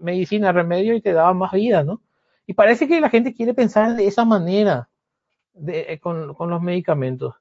medicina, 0.00 0.50
remedio 0.50 0.94
y 0.94 1.00
te 1.00 1.12
daban 1.12 1.38
más 1.38 1.52
vida, 1.52 1.84
¿no? 1.84 2.02
Y 2.44 2.54
parece 2.54 2.88
que 2.88 3.00
la 3.00 3.08
gente 3.08 3.32
quiere 3.32 3.54
pensar 3.54 3.94
de 3.94 4.08
esa 4.08 4.24
manera 4.24 4.88
eh, 5.68 6.00
con, 6.02 6.26
los 6.26 6.62
medicamentos. 6.62 7.36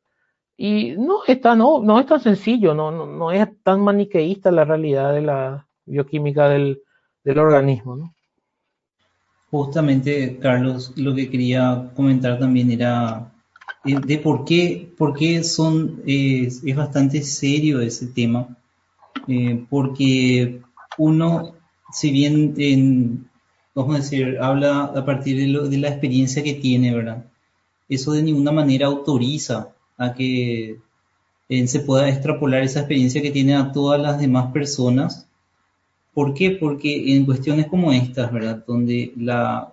Y 0.55 0.91
no 0.91 1.23
es 1.25 1.41
tan, 1.41 1.57
no, 1.57 1.81
no 1.81 1.99
es 1.99 2.05
tan 2.05 2.19
sencillo, 2.19 2.75
no, 2.75 2.91
no, 2.91 3.07
no, 3.07 3.31
es 3.31 3.47
tan 3.63 3.81
maniqueísta 3.81 4.51
la 4.51 4.63
realidad 4.63 5.13
de 5.13 5.21
la 5.21 5.67
bioquímica 5.85 6.49
del, 6.49 6.83
del 7.23 7.39
organismo, 7.39 7.95
¿no? 7.95 8.13
Justamente, 9.49 10.37
Carlos, 10.37 10.93
lo 10.95 11.15
que 11.15 11.31
quería 11.31 11.89
comentar 11.95 12.37
también 12.37 12.69
era 12.69 13.31
de 13.83 14.17
por 14.17 14.45
qué, 14.45 14.91
por 14.97 15.17
qué 15.17 15.43
son, 15.43 16.01
es 16.05 16.75
bastante 16.75 17.21
serio 17.23 17.81
ese 17.81 18.07
tema, 18.07 18.57
eh, 19.27 19.65
porque 19.69 20.61
uno, 20.97 21.53
si 21.91 22.11
bien, 22.11 22.53
en, 22.57 23.29
vamos 23.73 23.95
a 23.95 23.99
decir, 23.99 24.37
habla 24.41 24.83
a 24.85 25.05
partir 25.05 25.37
de, 25.37 25.47
lo, 25.47 25.67
de 25.67 25.77
la 25.77 25.89
experiencia 25.89 26.43
que 26.43 26.55
tiene, 26.55 26.93
¿verdad? 26.93 27.25
Eso 27.87 28.11
de 28.11 28.23
ninguna 28.23 28.51
manera 28.51 28.87
autoriza 28.87 29.69
a 29.97 30.13
que 30.13 30.77
eh, 31.49 31.67
se 31.67 31.79
pueda 31.79 32.09
extrapolar 32.09 32.63
esa 32.63 32.79
experiencia 32.79 33.21
que 33.21 33.31
tiene 33.31 33.55
a 33.55 33.71
todas 33.71 33.99
las 33.99 34.19
demás 34.19 34.51
personas 34.51 35.29
¿Por 36.19 36.33
qué? 36.33 36.51
Porque 36.51 37.15
en 37.15 37.25
cuestiones 37.25 37.67
como 37.67 37.93
estas, 37.93 38.31
¿verdad? 38.31 38.63
Donde 38.67 39.13
la, 39.15 39.71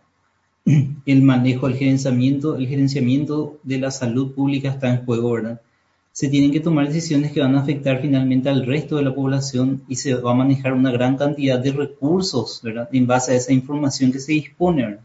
el 1.07 1.23
manejo, 1.23 1.69
el 1.69 1.77
gerenciamiento, 1.77 2.57
el 2.57 2.67
gerenciamiento 2.67 3.59
de 3.63 3.79
la 3.79 3.91
salud 3.91 4.33
pública 4.33 4.71
está 4.71 4.89
en 4.89 5.05
juego, 5.05 5.33
¿verdad? 5.33 5.61
Se 6.13 6.29
tienen 6.29 6.51
que 6.51 6.61
tomar 6.61 6.87
decisiones 6.89 7.33
que 7.33 7.41
van 7.41 7.55
a 7.55 7.61
afectar 7.61 8.01
finalmente 8.01 8.49
al 8.49 8.67
resto 8.67 8.97
de 8.97 9.05
la 9.05 9.15
población 9.15 9.83
y 9.87 9.97
se 9.97 10.15
va 10.15 10.33
a 10.33 10.35
manejar 10.35 10.73
una 10.73 10.91
gran 10.91 11.17
cantidad 11.17 11.59
de 11.59 11.73
recursos, 11.73 12.61
¿verdad? 12.63 12.89
En 12.93 13.07
base 13.07 13.33
a 13.33 13.37
esa 13.37 13.53
información 13.53 14.13
que 14.13 14.19
se 14.19 14.33
dispone. 14.33 14.99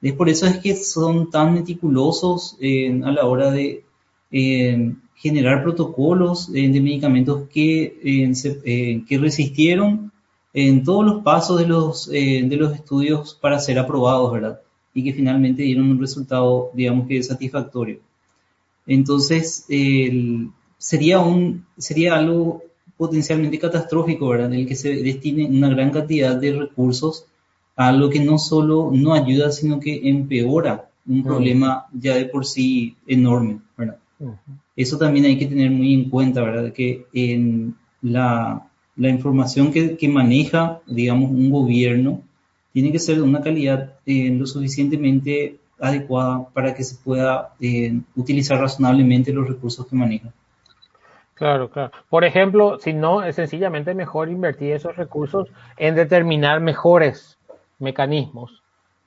Es 0.00 0.14
por 0.14 0.28
eso 0.28 0.46
es 0.46 0.58
que 0.58 0.74
son 0.74 1.30
tan 1.30 1.54
meticulosos 1.54 2.56
a 2.60 3.10
la 3.10 3.24
hora 3.26 3.50
de 3.50 3.84
generar 5.14 5.62
protocolos 5.62 6.50
de 6.50 6.80
medicamentos 6.80 7.48
que, 7.50 8.32
que 9.06 9.18
resistieron 9.18 10.12
en 10.54 10.84
todos 10.84 11.04
los 11.04 11.22
pasos 11.22 11.58
de 11.58 11.66
los, 11.66 12.10
eh, 12.12 12.42
de 12.44 12.56
los 12.56 12.74
estudios 12.74 13.38
para 13.40 13.58
ser 13.58 13.78
aprobados, 13.78 14.32
¿verdad? 14.32 14.60
Y 14.94 15.04
que 15.04 15.12
finalmente 15.12 15.62
dieron 15.62 15.90
un 15.90 16.00
resultado, 16.00 16.70
digamos 16.74 17.08
que 17.08 17.22
satisfactorio. 17.22 18.00
Entonces, 18.86 19.66
sería, 20.78 21.20
un, 21.20 21.64
sería 21.78 22.16
algo 22.16 22.62
potencialmente 22.96 23.58
catastrófico, 23.58 24.28
¿verdad? 24.28 24.52
En 24.52 24.60
el 24.60 24.66
que 24.66 24.76
se 24.76 24.94
destine 24.96 25.46
una 25.46 25.68
gran 25.68 25.90
cantidad 25.90 26.36
de 26.36 26.52
recursos 26.52 27.26
a 27.76 27.88
algo 27.88 28.10
que 28.10 28.20
no 28.20 28.38
solo 28.38 28.90
no 28.92 29.14
ayuda, 29.14 29.50
sino 29.50 29.80
que 29.80 30.08
empeora 30.08 30.88
un 31.06 31.22
problema 31.22 31.86
ya 31.92 32.14
de 32.14 32.26
por 32.26 32.46
sí 32.46 32.96
enorme, 33.06 33.60
¿verdad? 33.76 33.98
Eso 34.76 34.98
también 34.98 35.24
hay 35.24 35.38
que 35.38 35.46
tener 35.46 35.70
muy 35.70 35.94
en 35.94 36.08
cuenta, 36.08 36.42
¿verdad? 36.42 36.72
Que 36.72 37.06
en 37.12 37.74
la, 38.02 38.68
la 38.96 39.08
información 39.08 39.72
que, 39.72 39.96
que, 39.96 40.08
maneja, 40.08 40.80
digamos, 40.86 41.30
un 41.30 41.50
gobierno 41.50 42.22
tiene 42.72 42.90
que 42.90 42.98
ser 42.98 43.16
de 43.16 43.22
una 43.22 43.42
calidad 43.42 43.94
eh, 44.06 44.30
lo 44.30 44.46
suficientemente 44.46 45.58
adecuada 45.78 46.46
para 46.52 46.74
que 46.74 46.84
se 46.84 46.96
pueda 46.96 47.54
eh, 47.60 48.00
utilizar 48.16 48.58
razonablemente 48.58 49.32
los 49.32 49.46
recursos 49.46 49.86
que 49.86 49.96
maneja. 49.96 50.32
Claro, 51.34 51.70
claro. 51.70 51.90
Por 52.08 52.24
ejemplo, 52.24 52.78
si 52.78 52.92
no, 52.92 53.24
es 53.24 53.36
sencillamente 53.36 53.94
mejor 53.94 54.28
invertir 54.28 54.72
esos 54.72 54.96
recursos 54.96 55.48
en 55.76 55.94
determinar 55.94 56.60
mejores 56.60 57.36
mecanismos 57.78 58.62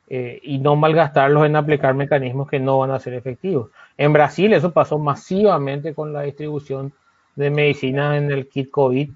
eh, 0.10 0.40
y 0.44 0.58
no 0.60 0.76
malgastarlos 0.76 1.46
en 1.46 1.56
aplicar 1.56 1.94
mecanismos 1.94 2.50
que 2.50 2.60
no 2.60 2.80
van 2.80 2.92
a 2.92 3.00
ser 3.00 3.14
efectivos. 3.14 3.72
En 3.98 4.12
Brasil 4.12 4.54
eso 4.54 4.72
pasó 4.72 5.00
masivamente 5.00 5.94
con 5.94 6.12
la 6.12 6.24
distribución 6.24 6.92
de 7.36 7.50
medicina 7.50 8.18
en 8.18 8.32
el 8.32 8.48
kit 8.48 8.70
COVID 8.70 9.10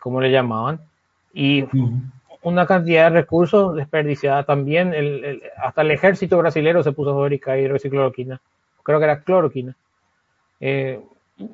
como 0.00 0.20
le 0.20 0.30
llamaban, 0.30 0.80
y 1.32 1.64
una 2.42 2.66
cantidad 2.66 3.04
de 3.04 3.20
recursos 3.20 3.74
desperdiciada 3.76 4.44
también. 4.44 4.92
hasta 5.56 5.82
el 5.82 5.90
ejército 5.90 6.38
brasileño 6.38 6.82
se 6.82 6.92
puso 6.92 7.10
a 7.10 7.14
fabricar 7.14 7.58
hidroxicloroquina, 7.58 8.40
creo 8.82 8.98
que 8.98 9.04
era 9.04 9.20
cloroquina. 9.22 9.76
Eh, 10.60 11.00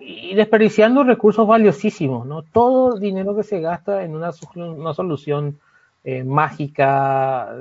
y 0.01 0.35
desperdiciando 0.35 1.05
recursos 1.05 1.47
valiosísimos, 1.47 2.27
¿no? 2.27 2.43
Todo 2.43 2.95
el 2.95 3.01
dinero 3.01 3.35
que 3.35 3.43
se 3.43 3.61
gasta 3.61 4.03
en 4.03 4.15
una, 4.15 4.33
solución 4.33 5.59
eh, 6.05 6.25
mágica, 6.25 7.55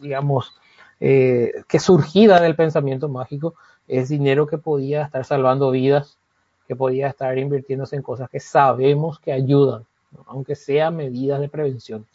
digamos, 0.00 0.58
que 0.98 1.78
surgida 1.78 2.40
del 2.40 2.56
pensamiento 2.56 3.08
mágico, 3.08 3.54
es 3.88 4.08
dinero 4.08 4.46
que 4.46 4.58
podía 4.58 5.04
estar 5.04 5.24
salvando 5.24 5.70
vidas 5.70 6.18
que 6.66 6.76
podía 6.76 7.08
estar 7.08 7.36
invirtiéndose 7.38 7.96
en 7.96 8.02
cosas 8.02 8.28
que 8.28 8.40
sabemos 8.40 9.18
que 9.20 9.32
ayudan, 9.32 9.84
aunque 10.26 10.54
sean 10.54 10.96
medidas 10.96 11.40
de 11.40 11.48
prevención. 11.48 12.06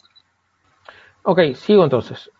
Ok, 1.22 1.40
sigo 1.54 1.84
entonces. 1.84 2.30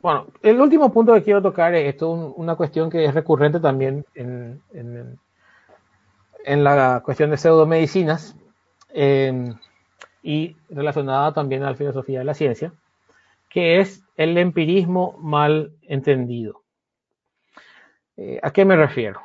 Bueno, 0.00 0.28
el 0.42 0.60
último 0.60 0.92
punto 0.92 1.12
que 1.14 1.22
quiero 1.22 1.42
tocar 1.42 1.74
es 1.74 1.88
esto, 1.88 2.10
una 2.10 2.54
cuestión 2.54 2.88
que 2.88 3.04
es 3.04 3.12
recurrente 3.12 3.60
también 3.60 4.06
en, 4.14 4.62
en, 4.72 6.64
la 6.64 7.02
cuestión 7.04 7.30
de 7.30 7.36
pseudomedicinas 7.36 8.34
eh, 8.90 9.52
y 10.22 10.56
relacionada 10.70 11.32
también 11.32 11.62
a 11.62 11.70
la 11.70 11.76
filosofía 11.76 12.20
de 12.20 12.24
la 12.24 12.34
ciencia, 12.34 12.72
que 13.48 13.80
es 13.80 14.02
el 14.16 14.38
empirismo 14.38 15.16
mal 15.18 15.72
entendido. 15.82 16.62
Eh, 18.16 18.40
¿A 18.42 18.52
qué 18.52 18.64
me 18.64 18.76
refiero? 18.76 19.20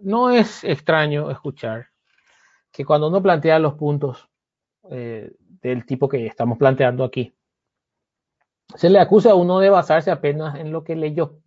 no 0.00 0.30
es 0.30 0.64
extraño 0.64 1.30
escuchar 1.30 1.88
que 2.76 2.84
cuando 2.84 3.08
uno 3.08 3.22
plantea 3.22 3.58
los 3.58 3.72
puntos 3.72 4.28
eh, 4.90 5.32
del 5.62 5.86
tipo 5.86 6.10
que 6.10 6.26
estamos 6.26 6.58
planteando 6.58 7.04
aquí, 7.04 7.34
se 8.74 8.90
le 8.90 8.98
acusa 8.98 9.30
a 9.30 9.34
uno 9.34 9.60
de 9.60 9.70
basarse 9.70 10.10
apenas 10.10 10.56
en 10.56 10.72
lo 10.72 10.84
que 10.84 10.94
leyó. 10.94 11.38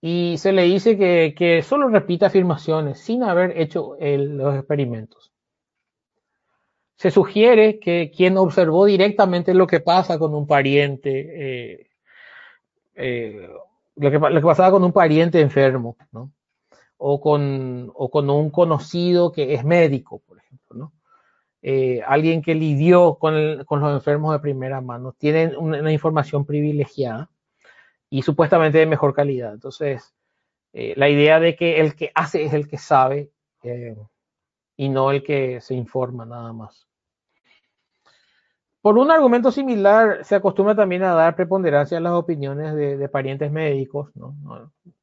Y 0.00 0.36
se 0.38 0.52
le 0.52 0.62
dice 0.62 0.96
que, 0.96 1.62
solo 1.62 1.88
repite 1.88 2.24
afirmaciones 2.24 3.00
sin 3.00 3.24
haber 3.24 3.60
hecho 3.60 3.96
los 3.98 4.54
experimentos. 4.54 5.32
Se 6.94 7.10
sugiere 7.10 7.80
que 7.80 8.12
quien 8.14 8.38
observó 8.38 8.84
directamente 8.84 9.54
lo 9.54 9.66
que 9.66 9.80
pasa 9.80 10.20
con 10.20 10.36
un 10.36 10.46
pariente, 10.46 11.80
eh, 11.80 11.90
eh, 12.94 13.48
lo, 13.96 14.10
que, 14.10 14.18
lo 14.20 14.40
que 14.40 14.46
pasaba 14.46 14.70
con 14.70 14.84
un 14.84 14.92
pariente 14.92 15.40
enfermo, 15.40 15.96
¿no? 16.12 16.30
O 17.02 17.18
con, 17.18 17.90
o 17.94 18.10
con 18.10 18.28
un 18.28 18.50
conocido 18.50 19.32
que 19.32 19.54
es 19.54 19.64
médico, 19.64 20.20
por 20.26 20.38
ejemplo, 20.38 20.76
¿no? 20.76 20.92
Eh, 21.62 22.02
alguien 22.06 22.42
que 22.42 22.54
lidió 22.54 23.14
con, 23.14 23.64
con, 23.64 23.80
los 23.80 23.94
enfermos 23.94 24.32
de 24.32 24.38
primera 24.38 24.82
mano, 24.82 25.12
tienen 25.12 25.56
una, 25.56 25.92
información 25.92 26.44
privilegiada 26.44 27.30
y 28.10 28.22
supuestamente 28.22 28.78
de 28.78 28.86
mejor 28.86 29.14
calidad. 29.14 29.54
Entonces, 29.54 30.14
eh, 30.74 30.92
la 30.96 31.08
idea 31.08 31.40
de 31.40 31.56
que 31.56 31.80
el 31.80 31.94
que 31.96 32.12
hace 32.14 32.44
es 32.44 32.52
el 32.52 32.68
que 32.68 32.76
sabe 32.76 33.30
eh, 33.62 33.96
y 34.76 34.88
no 34.90 35.10
el 35.10 35.22
que 35.22 35.60
se 35.62 35.74
informa 35.74 36.26
nada 36.26 36.52
más. 36.52 36.86
Por 38.82 38.98
un 38.98 39.10
argumento 39.10 39.50
similar, 39.50 40.24
se 40.24 40.34
acostumbra 40.34 40.74
también 40.74 41.02
a 41.02 41.14
dar 41.14 41.34
preponderancia 41.34 41.96
a 41.96 42.00
las 42.02 42.12
opiniones 42.12 42.74
de, 42.74 43.08
parientes 43.08 43.50
médicos. 43.50 44.10
¿no? 44.14 44.34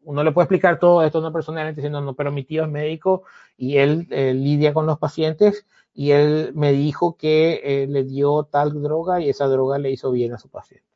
Uno 0.08 0.24
le 0.24 0.32
puede 0.32 0.46
explicar 0.46 0.80
todo 0.80 1.04
esto 1.04 1.18
a 1.18 1.22
una 1.22 1.34
persona 1.34 1.70
diciendo, 1.70 2.00
no, 2.00 2.14
pero 2.14 2.32
mi 2.32 2.46
tío 2.46 2.64
es 2.64 2.70
médico 2.70 3.24
y 3.58 3.76
él 3.76 4.08
eh, 4.10 4.34
lidia 4.34 4.74
con 4.74 4.86
los 4.86 4.98
pacientes 5.00 5.68
y 5.94 6.12
él 6.12 6.54
me 6.56 6.72
dijo 6.72 7.18
que 7.18 7.60
eh, 7.62 7.88
le 7.88 8.06
dio 8.06 8.44
tal 8.44 8.82
droga 8.82 9.20
y 9.20 9.28
esa 9.28 9.48
droga 9.48 9.80
le 9.80 9.92
hizo 9.92 10.10
bien 10.12 10.34
a 10.34 10.38
su 10.38 10.48
paciente. 10.48 10.88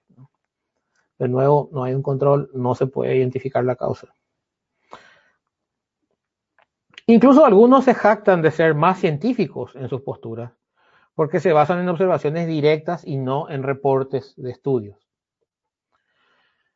De 1.20 1.28
nuevo, 1.28 1.68
no 1.74 1.84
hay 1.84 1.94
un 1.94 2.02
control, 2.02 2.52
no 2.54 2.74
se 2.74 2.88
puede 2.88 3.18
identificar 3.18 3.66
la 3.66 3.76
causa. 3.76 4.16
Incluso 7.06 7.46
algunos 7.46 7.84
se 7.84 7.94
jactan 7.94 8.42
de 8.42 8.52
ser 8.52 8.76
más 8.76 8.98
científicos 8.98 9.76
en 9.76 9.90
sus 9.90 10.04
posturas, 10.04 10.54
porque 11.16 11.42
se 11.42 11.52
basan 11.52 11.80
en 11.80 11.90
observaciones 11.90 12.48
directas 12.48 13.06
y 13.06 13.18
no 13.18 13.50
en 13.50 13.64
reportes 13.64 14.36
de 14.38 14.52
estudios. 14.52 15.11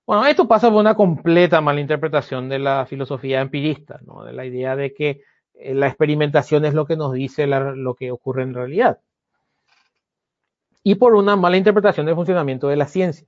Bueno, 0.06 0.26
esto 0.28 0.48
pasa 0.48 0.70
por 0.70 0.80
una 0.80 0.96
completa 0.96 1.62
malinterpretación 1.62 2.48
de 2.48 2.60
la 2.60 2.86
filosofía 2.86 3.42
empirista, 3.42 4.00
¿no? 4.06 4.24
de 4.24 4.34
la 4.34 4.46
idea 4.46 4.76
de 4.76 4.94
que 4.94 5.22
eh, 5.56 5.74
la 5.74 5.88
experimentación 5.88 6.64
es 6.66 6.76
lo 6.76 6.86
que 6.86 6.96
nos 6.96 7.14
dice 7.14 7.48
lo 7.48 7.96
que 7.96 8.12
ocurre 8.12 8.44
en 8.44 8.54
realidad. 8.54 9.00
Y 10.84 10.96
por 10.96 11.16
una 11.16 11.36
mala 11.36 11.58
interpretación 11.58 12.06
del 12.06 12.16
funcionamiento 12.16 12.68
de 12.68 12.76
la 12.76 12.88
ciencia. 12.88 13.28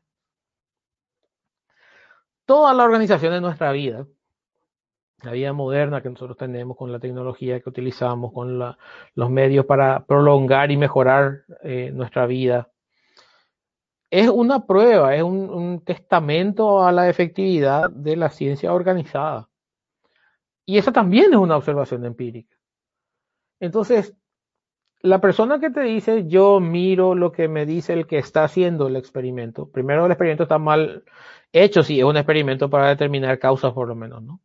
Toda 2.46 2.74
la 2.76 2.84
organización 2.84 3.34
de 3.34 3.42
nuestra 3.42 3.72
vida, 3.72 4.06
la 5.24 5.32
vida 5.32 5.54
moderna 5.54 6.02
que 6.02 6.10
nosotros 6.10 6.38
tenemos, 6.38 6.78
con 6.78 6.92
la 6.92 7.00
tecnología 7.00 7.60
que 7.60 7.70
utilizamos, 7.70 8.32
con 8.32 8.60
los 8.60 9.30
medios 9.32 9.66
para 9.66 10.06
prolongar 10.06 10.72
y 10.72 10.78
mejorar 10.78 11.42
eh, 11.64 11.90
nuestra 11.92 12.28
vida, 12.28 12.70
es 14.10 14.30
una 14.30 14.66
prueba, 14.66 15.16
es 15.16 15.24
un, 15.24 15.82
testamento 15.86 16.84
a 16.84 16.92
la 16.92 17.10
efectividad 17.10 17.90
de 17.90 18.16
la 18.16 18.30
ciencia 18.30 18.74
organizada. 18.74 19.50
Y 20.66 20.78
esa 20.78 20.92
también 20.92 21.34
es 21.34 21.40
una 21.40 21.58
observación 21.58 22.06
empírica. 22.06 22.56
Entonces, 23.60 24.16
la 25.02 25.22
persona 25.22 25.60
que 25.60 25.70
te 25.70 25.82
dice, 25.82 26.28
yo 26.28 26.60
miro 26.60 27.16
lo 27.16 27.32
que 27.32 27.48
me 27.48 27.66
dice 27.66 27.94
el 27.94 28.08
que 28.08 28.18
está 28.18 28.44
haciendo 28.44 28.88
el 28.88 28.96
experimento. 28.96 29.70
Primero, 29.70 30.06
el 30.06 30.12
experimento 30.12 30.44
está 30.44 30.58
mal 30.58 31.04
hecho, 31.52 31.84
si 31.84 32.00
es 32.00 32.06
un 32.06 32.18
experimento 32.18 32.70
para 32.70 32.90
determinar 32.90 33.40
causas, 33.40 33.74
por 33.74 33.88
lo 33.88 33.96
menos, 33.96 34.22
¿no? 34.24 34.42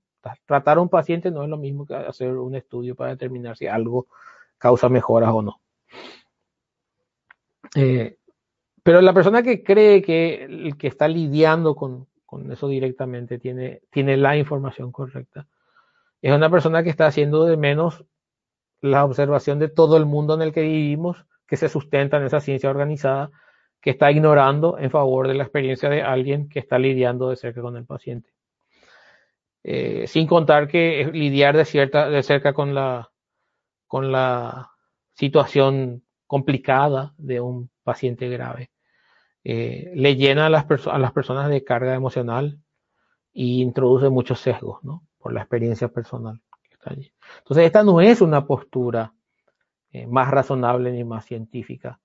Tratar 0.46 0.78
a 0.78 0.80
un 0.80 0.88
paciente 0.88 1.30
no 1.32 1.42
es 1.42 1.48
lo 1.48 1.56
mismo 1.56 1.84
que 1.86 1.94
hacer 1.94 2.36
un 2.36 2.54
estudio 2.54 2.94
para 2.94 3.10
determinar 3.10 3.56
si 3.56 3.66
algo 3.66 4.06
causa 4.56 4.88
mejoras 4.88 5.30
o 5.32 5.42
no. 5.42 5.60
Eh, 7.74 8.18
pero 8.82 9.00
la 9.00 9.12
persona 9.12 9.42
que 9.42 9.62
cree 9.62 10.02
que 10.02 10.44
el 10.44 10.76
que 10.76 10.88
está 10.88 11.08
lidiando 11.08 11.74
con, 11.74 12.08
eso 12.50 12.68
directamente 12.68 13.38
tiene, 13.38 13.82
tiene 13.90 14.16
la 14.16 14.36
información 14.36 14.90
correcta, 14.90 15.46
es 16.20 16.32
una 16.32 16.50
persona 16.50 16.82
que 16.82 16.90
está 16.90 17.06
haciendo 17.06 17.44
de 17.44 17.56
menos 17.56 18.04
la 18.80 19.04
observación 19.04 19.58
de 19.58 19.68
todo 19.68 19.96
el 19.96 20.06
mundo 20.06 20.34
en 20.34 20.42
el 20.42 20.52
que 20.52 20.62
vivimos, 20.62 21.26
que 21.46 21.56
se 21.56 21.68
sustenta 21.68 22.16
en 22.16 22.24
esa 22.24 22.40
ciencia 22.40 22.70
organizada, 22.70 23.30
que 23.80 23.90
está 23.90 24.10
ignorando 24.10 24.78
en 24.78 24.90
favor 24.90 25.28
de 25.28 25.34
la 25.34 25.42
experiencia 25.42 25.88
de 25.88 26.02
alguien 26.02 26.48
que 26.48 26.60
está 26.60 26.78
lidiando 26.78 27.28
de 27.28 27.36
cerca 27.36 27.60
con 27.60 27.76
el 27.76 27.84
paciente. 27.84 28.32
Eh, 29.64 30.06
sin 30.06 30.26
contar 30.26 30.66
que 30.66 31.10
lidiar 31.12 31.56
de, 31.56 31.64
cierta, 31.64 32.08
de 32.08 32.22
cerca 32.22 32.52
con 32.52 32.74
la, 32.74 33.10
con 33.86 34.10
la 34.10 34.70
situación 35.14 36.04
complicada 36.26 37.14
de 37.18 37.40
un 37.40 37.71
paciente 37.82 38.28
grave. 38.28 38.70
Eh, 39.44 39.92
le 39.94 40.16
llena 40.16 40.46
a 40.46 40.50
las, 40.50 40.66
a 40.86 40.98
las 40.98 41.12
personas 41.12 41.50
de 41.50 41.64
carga 41.64 41.94
emocional 41.94 42.58
y 43.32 43.60
introduce 43.62 44.08
muchos 44.08 44.40
sesgos, 44.40 44.82
¿no? 44.84 45.04
Por 45.18 45.32
la 45.32 45.40
experiencia 45.40 45.88
personal 45.88 46.40
que 46.68 46.74
está 46.74 46.90
allí. 46.92 47.12
Entonces, 47.38 47.66
esta 47.66 47.82
no 47.82 48.00
es 48.00 48.20
una 48.20 48.46
postura 48.46 49.12
eh, 49.90 50.06
más 50.06 50.30
razonable 50.30 50.92
ni 50.92 51.02
más 51.04 51.24
científica, 51.24 51.98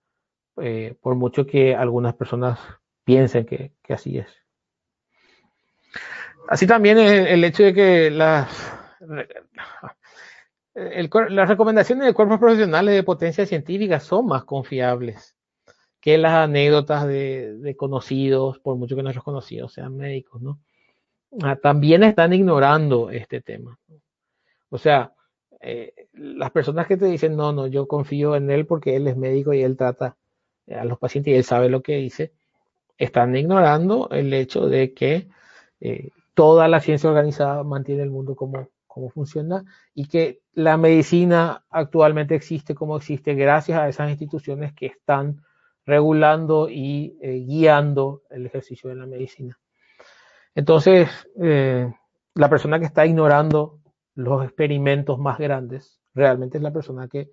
eh, 0.61 0.95
por 0.99 1.15
mucho 1.15 1.45
que 1.45 1.75
algunas 1.75 2.15
personas 2.15 2.59
piensen 3.03 3.45
que, 3.45 3.73
así 3.89 4.17
es. 4.17 4.27
Así 6.49 6.65
también 6.65 6.97
el, 6.97 7.27
el 7.27 7.43
hecho 7.43 7.63
de 7.63 7.73
que 7.73 8.09
las, 8.09 8.49
las 10.73 11.49
recomendaciones 11.49 12.07
de 12.07 12.13
cuerpos 12.13 12.39
profesionales 12.39 12.95
de 12.95 13.03
potencia 13.03 13.45
científica 13.45 13.99
son 13.99 14.27
más 14.27 14.43
confiables 14.45 15.36
que 15.99 16.17
las 16.17 16.33
anécdotas 16.33 17.07
de, 17.07 17.75
conocidos, 17.77 18.59
por 18.59 18.75
mucho 18.75 18.95
que 18.95 19.03
nuestros 19.03 19.23
conocidos 19.23 19.73
sean 19.73 19.97
médicos. 19.97 20.41
Ah, 21.41 21.55
también 21.55 22.03
están 22.03 22.33
ignorando 22.33 23.09
este 23.09 23.41
tema. 23.41 23.79
O 24.69 24.77
sea, 24.77 25.13
eh, 25.61 26.07
las 26.13 26.51
personas 26.51 26.87
que 26.87 26.97
te 26.97 27.05
dicen, 27.05 27.35
no, 27.35 27.51
no, 27.51 27.67
yo 27.67 27.87
confío 27.87 28.35
en 28.35 28.51
él 28.51 28.65
porque 28.65 28.95
él 28.95 29.07
es 29.07 29.17
médico 29.17 29.53
y 29.53 29.61
él 29.61 29.75
trata 29.75 30.15
a 30.69 30.85
los 30.85 30.99
pacientes 30.99 31.33
y 31.33 31.37
él 31.37 31.43
sabe 31.43 31.69
lo 31.69 31.81
que 31.81 31.97
dice, 31.97 32.33
están 32.97 33.35
ignorando 33.35 34.09
el 34.11 34.33
hecho 34.33 34.67
de 34.67 34.93
que 34.93 35.27
eh, 35.79 36.09
toda 36.33 36.67
la 36.67 36.79
ciencia 36.79 37.09
organizada 37.09 37.63
mantiene 37.63 38.03
el 38.03 38.09
mundo 38.09 38.35
como, 38.35 38.69
como 38.87 39.09
funciona 39.09 39.63
y 39.93 40.07
que 40.07 40.41
la 40.53 40.77
medicina 40.77 41.63
actualmente 41.69 42.35
existe 42.35 42.75
como 42.75 42.97
existe 42.97 43.35
gracias 43.35 43.79
a 43.79 43.87
esas 43.87 44.09
instituciones 44.09 44.73
que 44.73 44.87
están 44.87 45.43
regulando 45.87 46.69
y 46.69 47.17
eh, 47.21 47.45
guiando 47.47 48.21
el 48.29 48.45
ejercicio 48.45 48.89
de 48.89 48.97
la 48.97 49.07
medicina. 49.07 49.57
Entonces, 50.53 51.09
eh, 51.41 51.91
la 52.35 52.49
persona 52.49 52.77
que 52.77 52.85
está 52.85 53.05
ignorando 53.05 53.79
los 54.13 54.43
experimentos 54.43 55.17
más 55.17 55.39
grandes 55.39 55.99
realmente 56.13 56.57
es 56.57 56.63
la 56.63 56.73
persona 56.73 57.07
que 57.07 57.29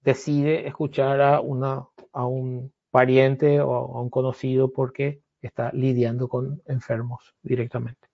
decide 0.00 0.66
escuchar 0.66 1.20
a, 1.20 1.40
una, 1.40 1.86
a 2.12 2.26
un 2.26 2.72
pariente 2.90 3.60
o 3.60 3.74
a 3.74 4.00
un 4.00 4.08
conocido 4.08 4.72
porque 4.72 5.20
está 5.42 5.70
lidiando 5.72 6.26
con 6.26 6.62
enfermos 6.66 7.34
directamente. 7.42 8.08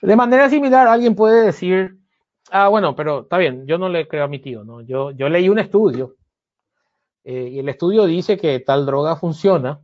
De 0.00 0.16
manera 0.16 0.48
similar, 0.48 0.88
alguien 0.88 1.14
puede 1.14 1.44
decir, 1.44 1.98
ah, 2.50 2.68
bueno, 2.68 2.96
pero 2.96 3.20
está 3.22 3.36
bien, 3.36 3.66
yo 3.66 3.76
no 3.76 3.88
le 3.90 4.08
creo 4.08 4.24
a 4.24 4.28
mi 4.28 4.38
tío, 4.38 4.64
¿no? 4.64 4.80
Yo, 4.80 5.10
yo 5.10 5.28
leí 5.28 5.48
un 5.48 5.58
estudio 5.58 6.16
eh, 7.24 7.48
y 7.52 7.58
el 7.58 7.68
estudio 7.68 8.04
dice 8.06 8.36
que 8.36 8.60
tal 8.60 8.86
droga 8.86 9.16
funciona, 9.16 9.80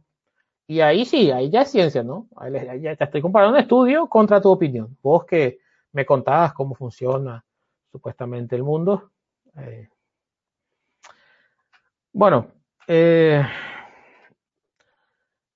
y 0.67 0.81
ahí 0.81 1.05
sí, 1.07 1.31
ahí 1.31 1.51
ya 1.51 1.63
es 1.63 1.71
ciencia, 1.71 2.03
¿no? 2.03 2.29
Ahí 2.37 2.53
ya 2.83 2.95
te 2.95 3.05
estoy 3.05 3.23
comparando 3.23 3.57
un 3.57 3.63
estudio 3.63 4.07
contra 4.07 4.41
tu 4.41 4.51
opinión. 4.51 4.99
Vos 5.03 5.25
que 5.25 5.61
me 5.93 6.05
contabas 6.05 6.53
cómo 6.53 6.75
funciona 6.75 7.43
supuestamente 7.91 8.55
el 8.55 8.65
mundo. 8.65 9.11
Eh, 9.57 9.89
bueno, 12.13 12.49
eh, 12.87 13.43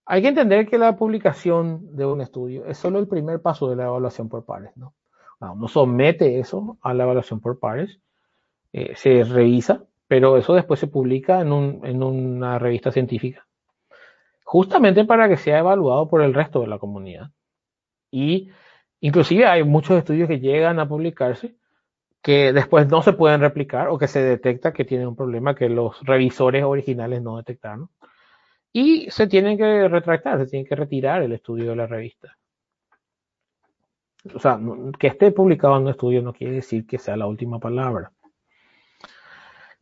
hay 0.06 0.22
que 0.22 0.28
entender 0.28 0.66
que 0.66 0.78
la 0.78 0.96
publicación 0.96 1.94
de 1.94 2.06
un 2.06 2.22
estudio 2.22 2.64
es 2.64 2.78
solo 2.78 2.98
el 2.98 3.06
primer 3.06 3.42
paso 3.42 3.68
de 3.68 3.76
la 3.76 3.84
evaluación 3.84 4.30
por 4.30 4.46
pares, 4.46 4.74
¿no? 4.76 4.94
Uno 5.40 5.66
somete 5.68 6.38
eso 6.38 6.78
a 6.80 6.94
la 6.94 7.02
evaluación 7.02 7.40
por 7.40 7.58
pares, 7.58 8.00
se 8.72 9.24
revisa 9.24 9.84
pero 10.12 10.36
eso 10.36 10.52
después 10.52 10.78
se 10.78 10.88
publica 10.88 11.40
en, 11.40 11.50
una 11.50 12.58
revista 12.58 12.92
científica, 12.92 13.46
justamente 14.44 15.06
para 15.06 15.26
que 15.26 15.38
sea 15.38 15.60
evaluado 15.60 16.06
por 16.06 16.20
el 16.20 16.34
resto 16.34 16.60
de 16.60 16.66
la 16.66 16.78
comunidad. 16.78 17.30
Y 18.10 18.50
inclusive 19.00 19.46
hay 19.46 19.64
muchos 19.64 19.96
estudios 19.96 20.28
que 20.28 20.38
llegan 20.38 20.78
a 20.80 20.86
publicarse 20.86 21.56
que 22.20 22.52
después 22.52 22.88
no 22.88 23.00
se 23.00 23.14
pueden 23.14 23.40
replicar 23.40 23.88
o 23.88 23.96
que 23.96 24.06
se 24.06 24.22
detecta 24.22 24.74
que 24.74 24.84
tienen 24.84 25.08
un 25.08 25.16
problema 25.16 25.54
que 25.54 25.70
los 25.70 25.98
revisores 26.04 26.62
originales 26.62 27.22
no 27.22 27.38
detectaron. 27.38 27.88
Y 28.70 29.10
se 29.10 29.26
tienen 29.26 29.56
que 29.56 29.88
retractar, 29.88 30.40
se 30.40 30.46
tienen 30.46 30.66
que 30.66 30.76
retirar 30.76 31.22
el 31.22 31.32
estudio 31.32 31.70
de 31.70 31.76
la 31.76 31.86
revista. 31.86 32.36
O 34.34 34.38
sea, 34.38 34.60
que 34.98 35.06
esté 35.06 35.30
publicado 35.30 35.78
en 35.78 35.84
un 35.84 35.88
estudio 35.88 36.20
no 36.20 36.34
quiere 36.34 36.56
decir 36.56 36.86
que 36.86 36.98
sea 36.98 37.16
la 37.16 37.26
última 37.26 37.58
palabra. 37.58 38.12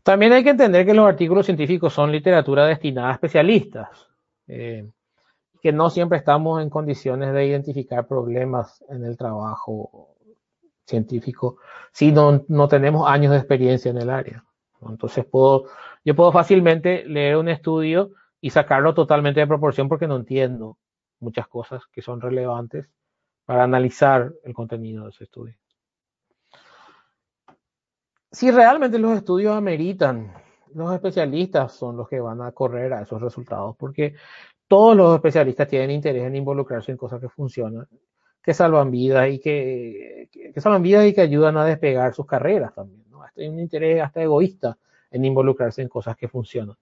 También 0.02 0.32
hay 0.32 0.42
que 0.42 0.50
entender 0.50 0.86
que 0.86 0.94
los 0.94 1.06
artículos 1.06 1.46
científicos 1.46 1.92
son 1.92 2.10
literatura 2.10 2.66
destinada 2.66 3.10
a 3.10 3.14
especialistas, 3.14 3.88
eh, 4.46 4.88
que 5.60 5.72
no 5.72 5.90
siempre 5.90 6.18
estamos 6.18 6.62
en 6.62 6.70
condiciones 6.70 7.32
de 7.34 7.46
identificar 7.46 8.06
problemas 8.06 8.82
en 8.88 9.04
el 9.04 9.16
trabajo 9.16 10.16
científico 10.86 11.59
si 11.92 12.12
no, 12.12 12.68
tenemos 12.68 13.09
años 13.09 13.32
de 13.32 13.38
experiencia 13.38 13.90
en 13.90 13.98
el 13.98 14.11
área. 14.11 14.44
Entonces 14.88 15.24
puedo, 15.24 15.64
yo 16.05 16.16
puedo 16.16 16.32
fácilmente 16.32 17.05
leer 17.05 17.36
un 17.36 17.48
estudio 17.48 18.12
y 18.40 18.51
sacarlo 18.51 18.94
totalmente 18.94 19.40
de 19.40 19.46
proporción 19.46 19.88
porque 19.88 20.07
no 20.07 20.16
entiendo 20.16 20.78
muchas 21.18 21.46
cosas 21.48 21.82
que 21.92 22.01
son 22.01 22.20
relevantes 22.20 22.88
para 23.44 23.64
analizar 23.64 24.32
el 24.44 24.55
contenido 24.55 25.05
de 25.05 25.11
ese 25.11 25.24
estudio 25.24 25.55
si 28.31 28.51
realmente 28.51 28.99
los 28.99 29.16
estudios 29.16 29.57
ameritan, 29.57 30.33
los 30.74 30.93
especialistas 30.95 31.72
son 31.72 31.97
los 31.97 32.09
que 32.09 32.20
van 32.20 32.41
a 32.43 32.53
correr 32.53 32.93
a 32.93 33.03
esos 33.03 33.20
resultados, 33.20 33.76
porque 33.76 34.14
todos 34.68 34.97
los 34.97 35.14
especialistas 35.16 35.66
tienen 35.66 35.91
interés 35.91 36.24
en 36.24 36.37
involucrarse 36.37 36.93
en 36.93 36.97
cosas 36.97 37.20
que 37.20 37.28
funcionan, 37.28 37.89
que 38.43 38.55
salvan 38.55 38.91
vidas 38.91 39.28
y 39.31 39.41
que, 39.41 40.28
salvan 40.57 40.83
vidas 40.83 41.07
y 41.07 41.14
que 41.14 41.22
ayudan 41.22 41.57
a 41.57 41.64
despegar 41.64 42.14
sus 42.14 42.26
carreras 42.26 42.72
también. 42.74 43.05
¿no? 43.11 43.22
Hay 43.22 43.49
un 43.49 43.59
interés 43.59 44.01
hasta 44.01 44.22
egoísta 44.22 44.78
en 45.11 45.24
involucrarse 45.24 45.83
en 45.83 45.89
cosas 45.89 46.16
que 46.16 46.28
funcionan. 46.28 46.76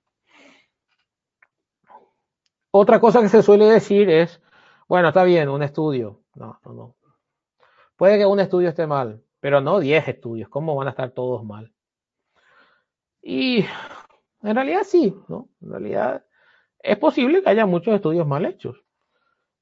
Otra 2.70 3.00
cosa 3.00 3.22
que 3.22 3.30
se 3.30 3.42
suele 3.42 3.64
decir 3.64 4.10
es, 4.10 4.42
bueno, 4.86 5.08
está 5.08 5.24
bien, 5.24 5.48
un 5.48 5.62
estudio. 5.62 6.20
No, 6.34 6.60
no, 6.66 6.72
no. 6.74 6.94
Puede 7.96 8.18
que 8.18 8.26
un 8.26 8.38
estudio 8.38 8.68
esté 8.68 8.86
mal, 8.86 9.22
pero 9.40 9.60
no 9.60 9.80
10 9.80 10.08
estudios. 10.08 10.48
¿Cómo 10.48 10.74
van 10.74 10.88
a 10.88 10.90
estar 10.90 11.10
todos 11.10 11.44
mal? 11.44 11.72
Y 13.22 13.64
en 14.42 14.54
realidad 14.54 14.82
sí, 14.84 15.14
¿no? 15.28 15.48
En 15.60 15.70
realidad 15.70 16.24
es 16.80 16.96
posible 16.98 17.42
que 17.42 17.50
haya 17.50 17.66
muchos 17.66 17.94
estudios 17.94 18.26
mal 18.26 18.46
hechos. 18.46 18.84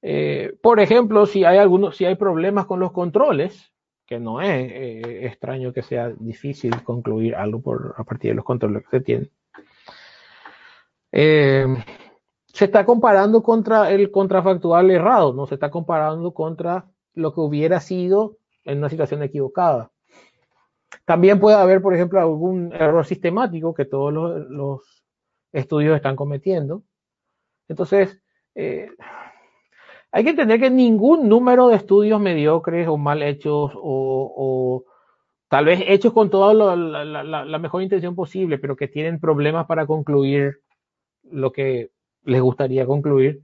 Eh, 0.03 0.57
por 0.62 0.81
ejemplo, 0.81 1.27
si 1.27 1.45
hay 1.45 1.59
algunos, 1.59 1.97
si 1.97 2.05
hay 2.05 2.14
problemas 2.14 2.66
con 2.66 2.81
los 2.81 2.93
controles, 2.93 3.72
que 4.07 4.20
no 4.20 4.41
es 4.41 4.70
eh, 4.70 5.27
extraño 5.27 5.72
que 5.72 5.83
sea 5.83 6.11
difícil 6.11 6.83
concluir 6.85 7.35
algo 7.35 7.61
por, 7.61 7.95
a 7.97 8.05
partir 8.05 8.31
de 8.31 8.37
los 8.37 8.45
controles 8.45 8.85
que 8.85 8.99
se 8.99 9.05
tienen. 9.05 9.31
Eh, 11.11 11.66
se 12.47 12.66
está 12.66 12.87
comparando 12.87 13.43
contra 13.43 13.91
el 13.91 14.11
contrafactual 14.11 14.91
errado, 14.91 15.33
no 15.33 15.47
se 15.47 15.55
está 15.55 15.70
comparando 15.70 16.33
contra 16.33 16.87
lo 17.14 17.35
que 17.35 17.41
hubiera 17.41 17.81
sido 17.81 18.39
en 18.66 18.78
una 18.78 18.88
situación 18.88 19.22
equivocada. 19.22 19.90
También 21.04 21.38
puede 21.38 21.56
haber, 21.56 21.80
por 21.80 21.94
ejemplo, 21.94 22.20
algún 22.20 22.72
error 22.72 23.06
sistemático 23.06 23.72
que 23.74 23.84
todos 23.84 24.12
los, 24.12 25.04
estudios 25.52 25.96
están 25.96 26.16
cometiendo. 26.16 26.82
Entonces, 27.68 28.20
eh, 28.54 28.90
hay 30.12 30.24
que 30.24 30.30
entender 30.30 30.60
que 30.60 30.70
ningún 30.70 31.28
número 31.28 31.68
de 31.68 31.76
estudios 31.76 32.20
mediocres 32.20 32.88
o 32.88 32.98
mal 32.98 33.22
hechos 33.22 33.72
o, 33.74 34.84
tal 35.48 35.64
vez 35.64 35.82
hechos 35.86 36.12
con 36.12 36.28
toda 36.28 36.52
la, 36.52 37.58
mejor 37.58 37.82
intención 37.82 38.14
posible, 38.14 38.58
pero 38.58 38.76
que 38.76 38.88
tienen 38.88 39.20
problemas 39.20 39.66
para 39.66 39.86
concluir 39.86 40.58
lo 41.22 41.52
que 41.52 41.90
les 42.24 42.42
gustaría 42.42 42.84
concluir, 42.84 43.42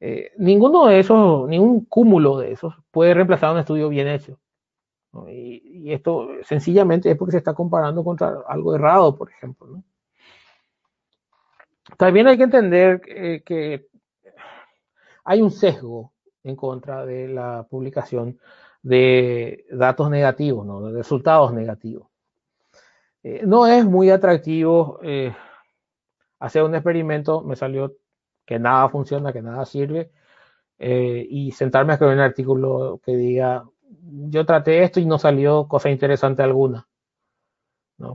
eh, 0.00 0.32
ninguno 0.36 0.86
de 0.86 1.00
esos, 1.00 1.48
ningún 1.48 1.84
cúmulo 1.86 2.38
de 2.38 2.52
esos 2.52 2.74
puede 2.90 3.14
reemplazar 3.14 3.52
un 3.52 3.58
estudio 3.58 3.88
bien 3.88 4.08
hecho. 4.08 4.38
Y, 5.28 5.92
esto 5.92 6.28
sencillamente 6.42 7.10
es 7.10 7.16
porque 7.16 7.32
se 7.32 7.38
está 7.38 7.54
comparando 7.54 8.04
contra 8.04 8.42
algo 8.46 8.74
errado, 8.74 9.16
por 9.16 9.30
ejemplo. 9.30 9.82
También 11.96 12.28
hay 12.28 12.36
que 12.36 12.44
entender 12.44 13.00
eh, 13.08 13.42
que 13.44 13.88
hay 15.24 15.40
un 15.40 15.50
sesgo 15.50 16.12
en 16.44 16.54
contra 16.54 17.04
de 17.06 17.28
la 17.28 17.66
publicación 17.68 18.38
de 18.82 19.64
datos 19.70 20.10
negativos, 20.10 20.66
¿no? 20.66 20.82
de 20.82 20.98
resultados 20.98 21.52
negativos. 21.52 22.08
Eh, 23.22 23.42
no 23.44 23.66
es 23.66 23.84
muy 23.84 24.10
atractivo 24.10 25.00
hacer 26.38 26.62
un 26.62 26.74
experimento, 26.74 27.42
me 27.42 27.56
salió 27.56 27.96
que 28.48 28.58
nada 28.58 28.88
funciona, 28.88 29.30
que 29.30 29.42
nada 29.42 29.66
sirve, 29.66 30.10
eh, 30.78 31.26
y 31.28 31.52
sentarme 31.52 31.92
a 31.92 31.94
escribir 31.94 32.14
un 32.14 32.22
artículo 32.22 32.98
que 33.04 33.14
diga, 33.14 33.64
yo 34.30 34.46
traté 34.46 34.82
esto 34.82 35.00
y 35.00 35.04
no 35.04 35.18
salió 35.18 35.68
cosa 35.68 35.90
interesante 35.90 36.42
alguna. 36.42 36.88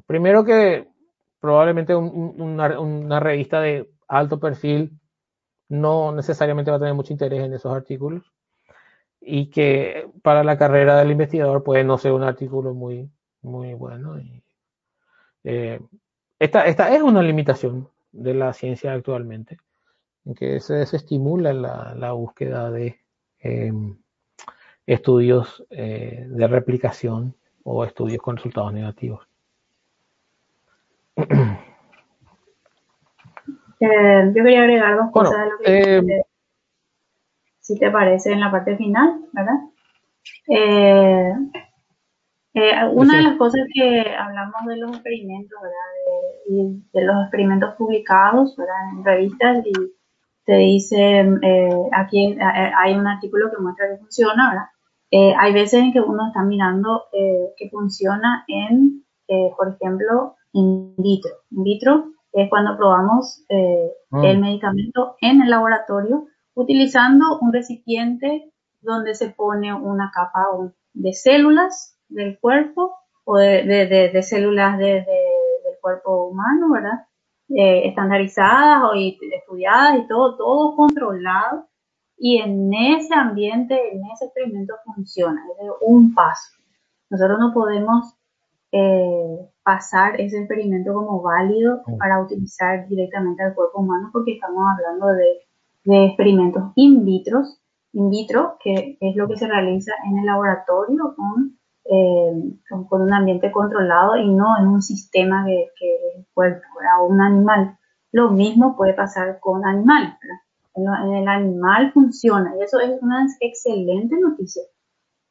Primero 0.07 0.43
que 0.43 0.87
probablemente 1.39 1.95
una, 1.95 2.79
una 2.79 3.19
revista 3.19 3.61
de 3.61 3.91
alto 4.07 4.39
perfil 4.39 4.97
no 5.69 6.11
necesariamente 6.13 6.71
va 6.71 6.77
a 6.77 6.79
tener 6.79 6.95
mucho 6.95 7.13
interés 7.13 7.43
en 7.43 7.53
esos 7.53 7.71
artículos 7.71 8.23
y 9.21 9.51
que 9.51 10.09
para 10.23 10.43
la 10.43 10.57
carrera 10.57 10.97
del 10.97 11.11
investigador 11.11 11.63
puede 11.63 11.83
no 11.83 11.99
ser 11.99 12.13
un 12.13 12.23
artículo 12.23 12.73
muy, 12.73 13.07
muy 13.43 13.75
bueno. 13.75 14.19
Eh, 15.43 15.79
esta, 16.39 16.65
esta, 16.65 16.95
es 16.95 17.03
una 17.03 17.21
limitación 17.21 17.87
de 18.11 18.33
la 18.33 18.53
ciencia 18.53 18.93
actualmente, 18.93 19.57
en 20.25 20.35
que 20.35 20.59
se 20.59 20.75
desestimula 20.75 21.53
la, 21.53 21.93
la 21.95 22.11
búsqueda 22.13 22.71
de 22.71 22.99
em, 23.39 23.95
estudios 24.85 25.65
eh, 25.69 26.25
de 26.27 26.47
replicación 26.47 27.35
o 27.63 27.83
estudios 27.83 28.21
con 28.21 28.37
resultados 28.37 28.73
negativos. 28.73 29.27
Eh, 33.85 34.31
yo 34.33 34.43
quería 34.45 34.61
agregar 34.61 34.95
dos 34.95 35.11
cosas 35.11 35.39
de 35.39 35.45
lo 35.49 35.57
que 35.57 35.97
eh, 35.97 36.21
si 37.59 37.77
te 37.77 37.91
parece, 37.91 38.31
en 38.31 38.39
la 38.39 38.49
parte 38.49 38.77
final, 38.77 39.25
¿verdad? 39.33 39.55
Eh, 40.47 41.33
una 42.93 43.17
de 43.17 43.23
las 43.23 43.37
cosas 43.37 43.61
que 43.73 44.05
hablamos 44.17 44.65
de 44.67 44.77
los 44.77 44.91
experimentos, 44.91 45.59
¿verdad? 45.61 45.75
De, 46.47 46.81
de 46.93 47.05
los 47.05 47.23
experimentos 47.23 47.75
publicados, 47.75 48.55
¿verdad? 48.55 48.89
En 48.93 49.03
revistas 49.03 49.65
y 49.65 49.73
te 50.45 50.55
dice, 50.55 51.25
aquí 51.93 52.37
hay 52.39 52.95
un 52.95 53.07
artículo 53.07 53.49
que 53.49 53.61
muestra 53.61 53.89
que 53.89 53.97
funciona, 53.97 54.49
¿verdad? 54.49 55.35
hay 55.39 55.53
veces 55.53 55.81
en 55.81 55.93
que 55.93 56.01
uno 56.01 56.27
está 56.27 56.43
mirando 56.43 57.05
que 57.11 57.69
funciona 57.69 58.43
en, 58.47 59.03
por 59.55 59.69
ejemplo, 59.69 60.35
in 60.53 60.95
vitro. 60.97 61.31
In 61.51 61.63
vitro 61.63 62.13
es 62.33 62.49
cuando 62.49 62.77
probamos 62.77 63.45
eh, 63.49 63.91
mm. 64.09 64.23
el 64.23 64.39
medicamento 64.39 65.15
en 65.21 65.41
el 65.41 65.49
laboratorio 65.49 66.27
utilizando 66.55 67.39
un 67.39 67.53
recipiente 67.53 68.51
donde 68.81 69.15
se 69.15 69.29
pone 69.29 69.73
una 69.73 70.11
capa 70.13 70.45
de 70.93 71.13
células 71.13 71.97
del 72.09 72.39
cuerpo 72.39 72.95
o 73.23 73.37
de, 73.37 74.19
células 74.23 74.77
del 74.77 75.05
cuerpo 75.81 76.27
humano, 76.27 76.71
¿verdad? 76.71 77.05
Eh, 77.55 77.87
estandarizadas 77.87 78.83
o 78.83 78.93
estudiadas 78.95 79.99
y 79.99 80.07
todo, 80.07 80.35
todo 80.37 80.75
controlado. 80.75 81.67
Y 82.17 82.39
en 82.39 82.73
ese 82.73 83.13
ambiente, 83.13 83.75
en 83.93 84.01
ese 84.11 84.25
experimento 84.25 84.73
funciona, 84.85 85.41
es 85.61 85.69
un 85.81 86.13
paso. 86.15 86.53
Nosotros 87.09 87.37
no 87.39 87.53
podemos 87.53 88.15
eh, 88.71 89.49
pasar 89.61 90.19
ese 90.19 90.39
experimento 90.39 90.93
como 90.93 91.21
válido 91.21 91.83
para 91.99 92.23
utilizar 92.23 92.87
directamente 92.87 93.43
al 93.43 93.53
cuerpo 93.53 93.81
humano 93.81 94.09
porque 94.11 94.33
estamos 94.33 94.65
hablando 94.73 95.07
de, 95.07 96.05
experimentos 96.07 96.71
in 96.75 97.05
vitro, 97.05 97.43
in 97.91 98.09
vitro, 98.09 98.57
que 98.63 98.97
es 98.99 99.15
lo 99.15 99.27
que 99.27 99.37
se 99.37 99.47
realiza 99.47 99.91
en 100.09 100.17
el 100.17 100.25
laboratorio 100.25 101.13
con, 101.15 101.59
eh, 101.85 102.31
con, 102.69 103.01
un 103.01 103.13
ambiente 103.13 103.51
controlado 103.51 104.15
y 104.17 104.29
no 104.29 104.57
en 104.59 104.67
un 104.67 104.81
sistema 104.81 105.45
que, 105.45 105.69
que 105.77 106.17
el 106.17 106.25
cuerpo 106.33 106.63
o 106.99 107.07
un 107.07 107.21
animal. 107.21 107.77
Lo 108.11 108.31
mismo 108.31 108.75
puede 108.75 108.93
pasar 108.93 109.39
con 109.39 109.65
animales. 109.65 110.13
En, 110.75 110.85
en 110.85 111.13
el 111.15 111.27
animal 111.27 111.91
funciona 111.93 112.53
y 112.57 112.63
eso 112.63 112.79
es 112.79 113.01
una 113.01 113.27
excelente 113.39 114.19
noticia 114.19 114.63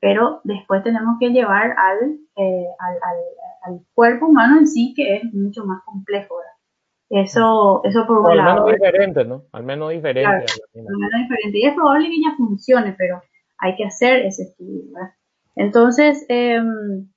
pero 0.03 0.41
después 0.43 0.83
tenemos 0.83 1.17
que 1.21 1.31
llevar 1.31 1.77
al, 1.79 2.19
eh, 2.35 2.67
al, 2.81 3.73
al, 3.73 3.81
cuerpo 3.95 4.27
humano 4.27 4.59
en 4.59 4.67
sí, 4.67 4.93
que 4.97 5.19
es 5.19 5.33
mucho 5.33 5.65
más 5.65 5.81
complejo. 5.85 6.35
Eso, 7.09 7.83
eso 7.85 8.05
por 8.05 8.19
un 8.19 8.37
lado. 8.37 8.51
Al 8.51 8.65
menos 8.65 8.81
diferente, 8.81 9.25
¿no? 9.25 9.45
Al 9.53 9.63
menos 9.63 9.91
diferente. 9.91 10.27
al 10.27 10.43
menos 10.75 11.21
diferente. 11.23 11.59
Y 11.59 11.67
es 11.67 11.75
probable 11.75 12.09
que 12.09 12.21
ya 12.21 12.35
funcione, 12.37 12.97
pero 12.99 13.23
hay 13.59 13.77
que 13.77 13.85
hacer 13.85 14.27
ese 14.27 14.43
estudio. 14.43 14.83
¿verdad? 14.93 15.15
Entonces, 15.57 16.25
em, 16.29 17.09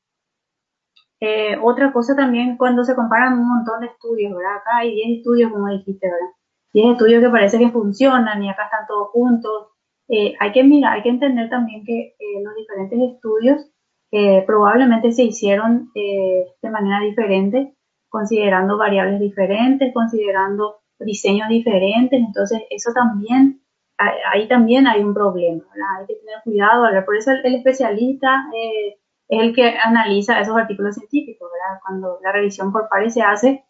eh, 1.20 1.58
otra 1.62 1.92
cosa 1.94 2.16
también, 2.16 2.58
cuando 2.58 2.84
se 2.84 2.96
comparan 2.96 3.34
un 3.40 3.48
montón 3.48 3.82
de 3.82 3.88
estudios, 3.88 4.34
¿verdad? 4.36 4.58
Acá 4.58 4.78
hay 4.78 4.94
10 4.96 5.18
estudios, 5.20 5.52
como 5.52 5.70
dijiste, 5.70 6.08
¿verdad? 6.08 6.34
10 6.74 6.92
estudios 6.94 7.24
que 7.24 7.30
parece 7.30 7.60
que 7.60 7.70
funcionan 7.72 8.44
y 8.44 8.50
acá 8.50 8.66
están 8.66 8.88
todos 8.88 9.10
juntos 9.10 9.76
eh, 10.08 10.36
hay 10.40 10.52
que 10.52 10.64
mirar, 10.64 10.94
hay 10.94 11.04
que 11.04 11.10
entender 11.10 11.50
también 11.50 11.84
que 11.84 12.16
eh, 12.20 12.44
los 12.44 12.54
diferentes 12.56 13.00
estudios 13.16 13.72
eh, 14.12 14.44
probablemente 14.46 15.12
se 15.12 15.24
hicieron 15.24 15.90
de 15.94 16.70
manera 16.70 17.02
diferente, 17.02 17.76
considerando 18.10 18.78
variables 18.78 19.20
diferentes, 19.20 19.94
considerando 19.94 20.78
diseños 21.00 21.50
diferentes, 21.50 22.20
entonces 22.20 22.62
eso 22.70 22.92
también, 22.94 23.62
ahí 23.98 24.48
también 24.48 24.88
hay 24.88 25.04
un 25.04 25.14
problema, 25.14 25.64
hay 26.00 26.06
que 26.08 26.16
tener 26.16 26.42
cuidado, 26.44 26.86
por 27.06 27.16
eso 27.16 27.32
el, 27.32 27.56
especialista 27.56 28.46
es 28.54 29.42
el 29.42 29.54
que 29.54 29.76
analiza 29.84 30.40
esos 30.40 30.56
artículos 30.58 30.96
científicos, 30.96 31.50
¿verdad? 31.52 31.82
cuando 31.82 32.20
la 32.22 32.32
revisión 32.32 32.72
por 32.72 32.90
pares 32.90 33.14
se 33.14 33.22
hace 33.22 33.64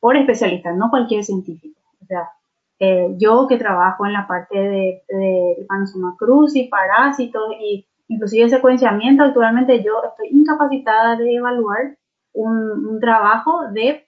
por 0.00 0.16
especialistas, 0.16 0.76
no 0.76 0.90
cualquier 0.90 1.24
científico. 1.24 1.80
O 2.02 2.06
sea, 2.06 2.30
eh, 2.78 3.14
yo 3.18 3.46
que 3.48 3.56
trabajo 3.56 4.06
en 4.06 4.12
la 4.12 4.26
parte 4.26 4.58
de, 4.58 5.02
de 5.08 5.66
cruz 6.18 6.54
y 6.56 6.68
parásitos 6.68 7.54
y 7.60 7.86
inclusive 8.08 8.48
secuenciamiento, 8.48 9.24
actualmente 9.24 9.82
yo 9.82 10.02
estoy 10.04 10.28
incapacitada 10.30 11.16
de 11.16 11.34
evaluar 11.34 11.96
un, 12.32 13.00
trabajo 13.00 13.68
de, 13.72 14.06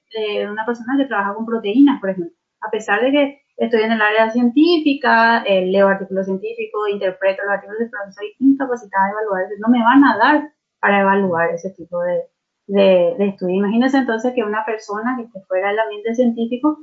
una 0.51 0.67
persona 0.67 0.97
que 0.97 1.07
trabaja 1.07 1.35
con 1.35 1.47
proteínas, 1.47 2.01
por 2.01 2.11
ejemplo. 2.11 2.37
A 2.61 2.71
pesar 2.71 3.01
de 3.01 3.11
que 3.11 3.43
estoy 3.59 3.83
en 3.83 3.93
el 3.93 4.01
área 4.01 4.31
científica, 4.31 5.43
eh, 5.43 5.67
leo 5.67 5.89
artículos 5.89 6.27
científicos, 6.27 6.89
interpreto 6.91 7.43
los 7.43 7.53
artículos, 7.55 7.91
pero 7.91 8.13
soy 8.13 8.33
incapacitada 8.39 9.07
de 9.07 9.13
evaluar, 9.13 9.45
no 9.59 9.69
me 9.69 9.83
van 9.83 10.05
a 10.05 10.17
dar 10.17 10.53
para 10.81 11.01
evaluar 11.01 11.51
ese 11.51 11.71
tipo 11.71 12.01
de, 12.03 12.23
de, 12.69 13.15
de 13.19 13.29
estudio. 13.29 13.57
Imagínense 13.57 13.99
entonces 13.99 14.33
que 14.35 14.45
una 14.45 14.65
persona 14.65 15.17
que 15.17 15.25
esté 15.25 15.41
fuera 15.49 15.69
del 15.69 15.81
ambiente 15.81 16.15
científico 16.15 16.79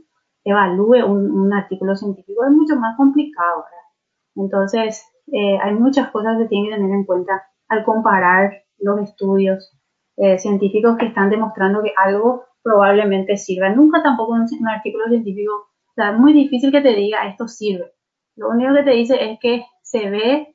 evalúe 0.46 1.04
un, 1.06 1.54
artículo 1.54 1.96
científico 1.96 2.46
es 2.46 2.52
mucho 2.52 2.76
más 2.76 2.96
complicado. 2.98 3.66
Entonces, 4.36 5.04
eh, 5.32 5.58
hay 5.62 5.74
muchas 5.74 6.12
cosas 6.12 6.38
que 6.38 6.46
tienen 6.46 6.70
que 6.70 6.76
tener 6.76 6.92
en 6.92 7.06
cuenta 7.06 7.44
al 7.68 7.84
comparar 7.84 8.64
los 8.78 9.02
estudios 9.02 9.72
eh, 10.18 10.38
científicos 10.38 10.98
que 10.98 11.08
están 11.08 11.30
demostrando 11.30 11.82
que 11.82 11.94
algo 11.98 12.44
probablemente 12.62 13.38
sirva. 13.38 13.70
Nunca 13.70 14.04
tampoco 14.04 14.34
un, 14.34 14.46
un 14.60 14.68
artículo 14.68 15.06
científico, 15.08 15.70
o 15.96 16.02
sea, 16.02 16.12
es 16.12 16.18
muy 16.18 16.34
difícil 16.34 16.74
que 16.74 16.82
te 16.82 16.94
diga 16.94 17.26
esto 17.26 17.48
sirve. 17.48 17.94
Lo 18.36 18.50
único 18.50 18.74
que 18.74 18.84
te 18.84 18.92
dice 18.92 19.32
es 19.32 19.40
que 19.40 19.66
se 19.82 20.10
ve 20.10 20.54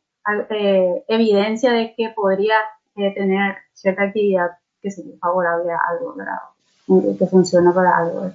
eh, 0.50 1.04
evidencia 1.08 1.72
de 1.72 1.94
que 1.96 2.10
podría 2.10 2.56
eh, 2.96 3.14
tener 3.14 3.56
cierta 3.72 4.02
actividad 4.02 4.50
que 4.82 4.90
sea 4.90 5.02
favorable 5.18 5.72
a 5.72 5.78
algo, 5.88 6.14
¿verdad? 6.14 7.16
que 7.18 7.26
funciona 7.26 7.72
para 7.72 7.96
algo. 7.96 8.30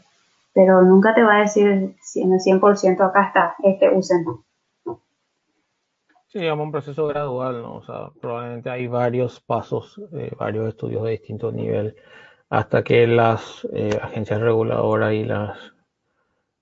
Pero 0.56 0.82
nunca 0.82 1.14
te 1.14 1.22
va 1.22 1.36
a 1.36 1.40
decir 1.42 1.68
en 1.68 1.94
el 2.34 2.40
100% 2.40 3.08
acá 3.08 3.28
está, 3.28 3.56
este 3.64 3.96
usen. 3.96 4.26
Sí, 6.26 6.40
digamos 6.40 6.66
un 6.66 6.72
proceso 6.72 7.06
gradual, 7.06 7.62
¿no? 7.62 7.76
O 7.76 7.84
sea, 7.84 8.10
probablemente 8.20 8.72
hay 8.72 8.88
varios 8.88 9.40
pasos, 9.42 10.02
eh, 10.14 10.32
varios 10.40 10.70
estudios 10.70 11.04
de 11.04 11.12
distinto 11.12 11.52
nivel, 11.52 11.96
hasta 12.50 12.84
que 12.84 13.06
las 13.06 13.68
agencias 14.02 14.42
reguladoras 14.42 15.14
y 15.14 15.24
las 15.24 15.75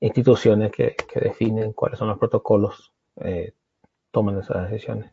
instituciones 0.04 0.72
que, 0.72 0.95
que, 1.12 1.20
definen 1.20 1.72
cuáles 1.74 1.97
son 1.97 2.10
los 2.10 2.18
protocolos 2.18 2.93
eh, 3.22 3.54
toman 4.12 4.38
esas 4.38 4.70
decisiones. 4.70 5.12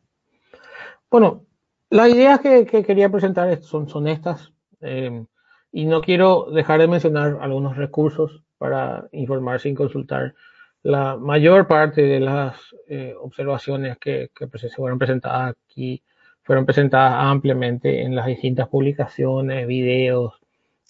Bueno, 1.09 1.45
las 1.91 2.09
ideas 2.09 2.41
que, 2.41 2.67
que 2.67 2.83
quería 2.83 3.09
presentar 3.09 3.63
son, 3.63 3.89
son 3.89 4.09
estas, 4.09 4.53
eh, 4.81 5.25
y 5.73 5.87
no 5.87 6.01
quiero 6.01 6.51
dejar 6.53 6.81
de 6.81 6.89
mencionar 6.89 7.39
algunos 7.41 7.77
recursos 7.77 8.43
para 8.59 9.09
informar 9.13 9.61
sin 9.61 9.75
consultar 9.75 10.35
la 10.83 11.17
mayor 11.17 11.69
parte 11.69 12.03
de 12.03 12.21
las 12.21 12.57
eh, 12.89 13.15
observaciones 13.21 13.97
que, 13.99 14.31
que 14.35 14.49
fueron 14.71 14.99
presentadas 14.99 15.55
aquí 15.65 16.03
fueron 16.43 16.67
presentadas 16.67 17.15
ampliamente 17.17 18.03
en 18.03 18.17
las 18.17 18.27
distintas 18.27 18.67
publicaciones, 18.67 19.69
videos 19.69 20.41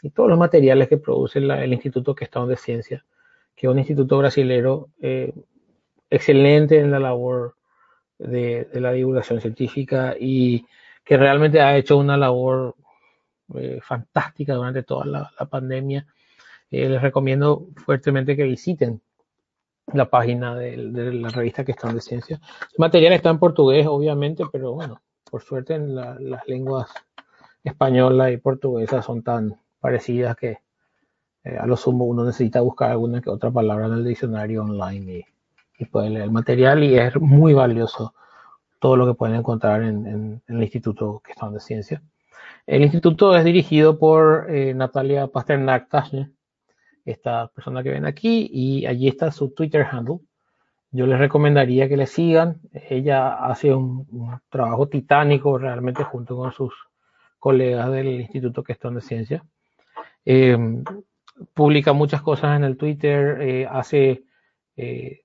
y 0.00 0.08
todos 0.08 0.30
los 0.30 0.38
materiales 0.38 0.88
que 0.88 0.96
produce 0.96 1.40
la, 1.40 1.62
el 1.62 1.72
Instituto 1.74 2.14
Questão 2.14 2.46
de 2.46 2.56
Ciencia, 2.56 3.04
que 3.60 3.68
un 3.68 3.78
instituto 3.78 4.16
brasilero 4.16 4.88
eh, 5.02 5.34
excelente 6.08 6.78
en 6.78 6.90
la 6.90 6.98
labor 6.98 7.56
de, 8.16 8.66
la 8.72 8.90
divulgación 8.92 9.38
científica 9.38 10.14
y 10.18 10.64
que 11.04 11.18
realmente 11.18 11.60
ha 11.60 11.76
hecho 11.76 11.98
una 11.98 12.16
labor 12.16 12.74
eh, 13.54 13.78
fantástica 13.82 14.54
durante 14.54 14.82
toda 14.82 15.04
la, 15.04 15.46
pandemia. 15.50 16.06
Eh, 16.70 16.88
les 16.88 17.02
recomiendo 17.02 17.66
fuertemente 17.76 18.34
que 18.34 18.44
visiten 18.44 19.02
la 19.92 20.08
página 20.08 20.54
de, 20.54 20.78
la 20.78 21.28
revista 21.28 21.62
que 21.62 21.72
están 21.72 21.94
de 21.94 22.00
ciencia. 22.00 22.40
El 22.62 22.78
material 22.78 23.12
está 23.12 23.28
en 23.28 23.38
portugués, 23.38 23.86
obviamente, 23.86 24.44
pero 24.50 24.72
bueno, 24.72 25.02
por 25.30 25.42
suerte 25.42 25.78
las 25.78 26.48
lenguas 26.48 26.88
española 27.62 28.30
y 28.30 28.38
portuguesa 28.38 29.02
son 29.02 29.22
tan 29.22 29.60
parecidas 29.80 30.34
que 30.34 30.60
eh, 31.44 31.56
a 31.56 31.66
lo 31.66 31.76
sumo 31.76 32.04
uno 32.04 32.24
necesita 32.24 32.60
buscar 32.60 32.90
alguna 32.90 33.20
que 33.20 33.30
otra 33.30 33.50
palabra 33.50 33.86
en 33.86 33.94
el 33.94 34.04
diccionario 34.04 34.62
online 34.62 35.18
y, 35.18 35.24
y 35.82 35.84
puede 35.86 36.10
leer 36.10 36.24
el 36.24 36.30
material 36.30 36.84
y 36.84 36.98
es 36.98 37.16
muy 37.20 37.54
valioso 37.54 38.14
todo 38.78 38.96
lo 38.96 39.06
que 39.06 39.14
pueden 39.14 39.36
encontrar 39.36 39.82
en, 39.82 40.06
en, 40.06 40.42
el 40.48 40.62
Instituto 40.62 41.22
que 41.24 41.32
están 41.32 41.52
de 41.52 41.60
Ciencia. 41.60 42.02
El 42.66 42.82
instituto 42.82 43.36
es 43.36 43.44
dirigido 43.44 43.98
por 43.98 44.46
eh, 44.50 44.74
Natalia 44.74 45.26
Pasternak 45.26 45.88
Tashner, 45.88 46.30
esta 47.04 47.48
persona 47.48 47.82
que 47.82 47.90
ven 47.90 48.06
aquí, 48.06 48.48
y 48.52 48.86
allí 48.86 49.08
está 49.08 49.30
su 49.32 49.50
Twitter 49.50 49.86
handle. 49.90 50.20
Yo 50.92 51.06
les 51.06 51.18
recomendaría 51.18 51.88
que 51.88 51.96
le 51.96 52.06
sigan. 52.06 52.60
Ella 52.72 53.34
hace 53.44 53.74
un, 53.74 54.06
un 54.10 54.40
trabajo 54.48 54.88
titánico 54.88 55.58
realmente 55.58 56.04
junto 56.04 56.36
con 56.36 56.52
sus 56.52 56.72
colegas 57.38 57.90
del 57.92 58.20
Instituto 58.20 58.62
Questón 58.62 58.94
de 58.94 59.00
Ciencia. 59.00 59.44
Eh, 60.24 60.56
publica 61.54 61.92
muchas 61.92 62.22
cosas 62.22 62.56
en 62.56 62.64
el 62.64 62.76
Twitter, 62.76 63.40
eh, 63.40 63.66
hace 63.70 64.24
eh, 64.76 65.22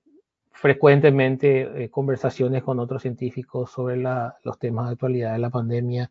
frecuentemente 0.52 1.84
eh, 1.84 1.90
conversaciones 1.90 2.62
con 2.62 2.78
otros 2.78 3.02
científicos 3.02 3.70
sobre 3.70 3.96
la, 3.96 4.36
los 4.44 4.58
temas 4.58 4.86
de 4.86 4.92
actualidad 4.92 5.32
de 5.32 5.38
la 5.38 5.50
pandemia. 5.50 6.10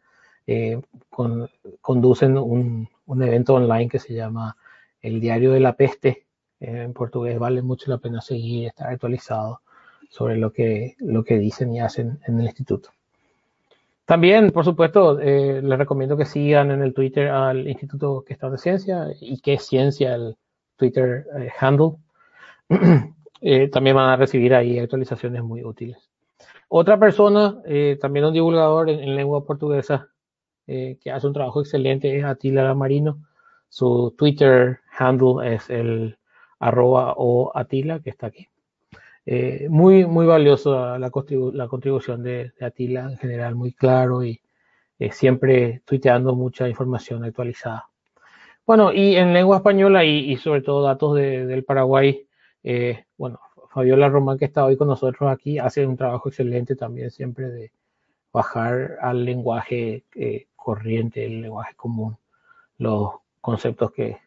Con, 1.09 1.49
conducen 1.81 2.37
un, 2.37 2.87
un 3.07 3.23
evento 3.23 3.55
online 3.55 3.89
que 3.89 3.97
se 3.97 4.13
llama 4.13 4.55
el 5.01 5.19
diario 5.19 5.51
de 5.51 5.59
la 5.59 5.75
peste 5.75 6.25
eh, 6.59 6.83
en 6.83 6.93
portugués 6.93 7.37
vale 7.37 7.61
mucho 7.61 7.91
la 7.91 7.97
pena 7.97 8.21
seguir 8.21 8.67
estar 8.67 8.87
actualizado 8.87 9.61
sobre 10.09 10.37
lo 10.37 10.51
que, 10.51 10.95
lo 10.99 11.23
que 11.23 11.37
dicen 11.37 11.73
y 11.73 11.79
hacen 11.79 12.19
en 12.27 12.39
el 12.39 12.45
instituto. 12.45 12.89
También, 14.05 14.51
por 14.51 14.63
supuesto, 14.63 15.19
eh, 15.19 15.61
les 15.63 15.79
recomiendo 15.79 16.15
que 16.15 16.25
sigan 16.25 16.69
en 16.69 16.83
el 16.83 16.93
Twitter 16.93 17.29
al 17.29 17.67
Instituto 17.67 18.23
que 18.25 18.33
está 18.33 18.51
de 18.51 18.59
Ciencia 18.59 19.07
y 19.19 19.39
que 19.41 19.53
es 19.53 19.65
Ciencia 19.65 20.13
el 20.13 20.37
Twitter 20.75 21.25
eh, 21.39 21.49
handle. 21.59 21.93
eh, 23.41 23.67
también 23.69 23.95
van 23.95 24.09
a 24.09 24.15
recibir 24.15 24.53
ahí 24.53 24.77
actualizaciones 24.77 25.43
muy 25.43 25.63
útiles. 25.63 25.97
Otra 26.67 26.99
persona, 26.99 27.61
también 28.01 28.25
un 28.25 28.33
divulgador 28.33 28.89
en, 28.89 28.99
en 28.99 29.15
lengua 29.15 29.45
portuguesa, 29.45 30.09
que 30.65 31.11
hace 31.13 31.27
un 31.27 31.33
trabajo 31.33 31.61
excelente, 31.61 32.17
es 32.17 32.25
Atila 32.25 32.73
Marino. 32.73 33.19
Su 33.69 34.13
Twitter 34.17 34.79
handle 34.97 35.55
es 35.55 35.69
el 35.69 36.17
arroba 36.59 37.13
o 37.17 37.51
Atila, 37.55 37.99
que 37.99 38.09
está 38.09 38.27
aquí. 38.27 38.47
Eh, 39.25 39.67
muy, 39.69 40.05
muy 40.05 40.27
valioso 40.27 40.97
la, 40.99 41.09
contribu 41.09 41.51
la 41.51 41.67
contribución 41.67 42.21
de, 42.21 42.51
de, 42.59 42.65
Atila 42.65 43.09
en 43.09 43.17
general, 43.17 43.55
muy 43.55 43.73
claro 43.73 44.23
y 44.23 44.39
eh, 44.99 45.11
siempre 45.11 45.81
tuiteando 45.85 46.35
mucha 46.35 46.69
información 46.69 47.23
actualizada. 47.23 47.89
Bueno, 48.65 48.93
y 48.93 49.15
en 49.15 49.33
lengua 49.33 49.57
española 49.57 50.03
y, 50.05 50.37
sobre 50.37 50.61
todo 50.61 50.83
datos 50.83 51.15
de, 51.15 51.45
del 51.45 51.63
Paraguay, 51.63 52.27
eh, 52.63 53.05
bueno, 53.17 53.39
Fabiola 53.69 54.09
Román, 54.09 54.37
que 54.37 54.45
está 54.45 54.65
hoy 54.65 54.77
con 54.77 54.87
nosotros 54.87 55.31
aquí, 55.31 55.59
hace 55.59 55.85
un 55.85 55.97
trabajo 55.97 56.29
excelente 56.29 56.75
también 56.75 57.11
siempre 57.11 57.49
de 57.49 57.71
bajar 58.31 58.97
al 59.01 59.23
lenguaje 59.25 60.03
corriente, 60.55 61.25
el 61.25 61.41
lenguaje 61.41 61.75
común, 61.75 62.17
los 62.77 63.11
conceptos 63.41 63.91
que, 63.91 64.17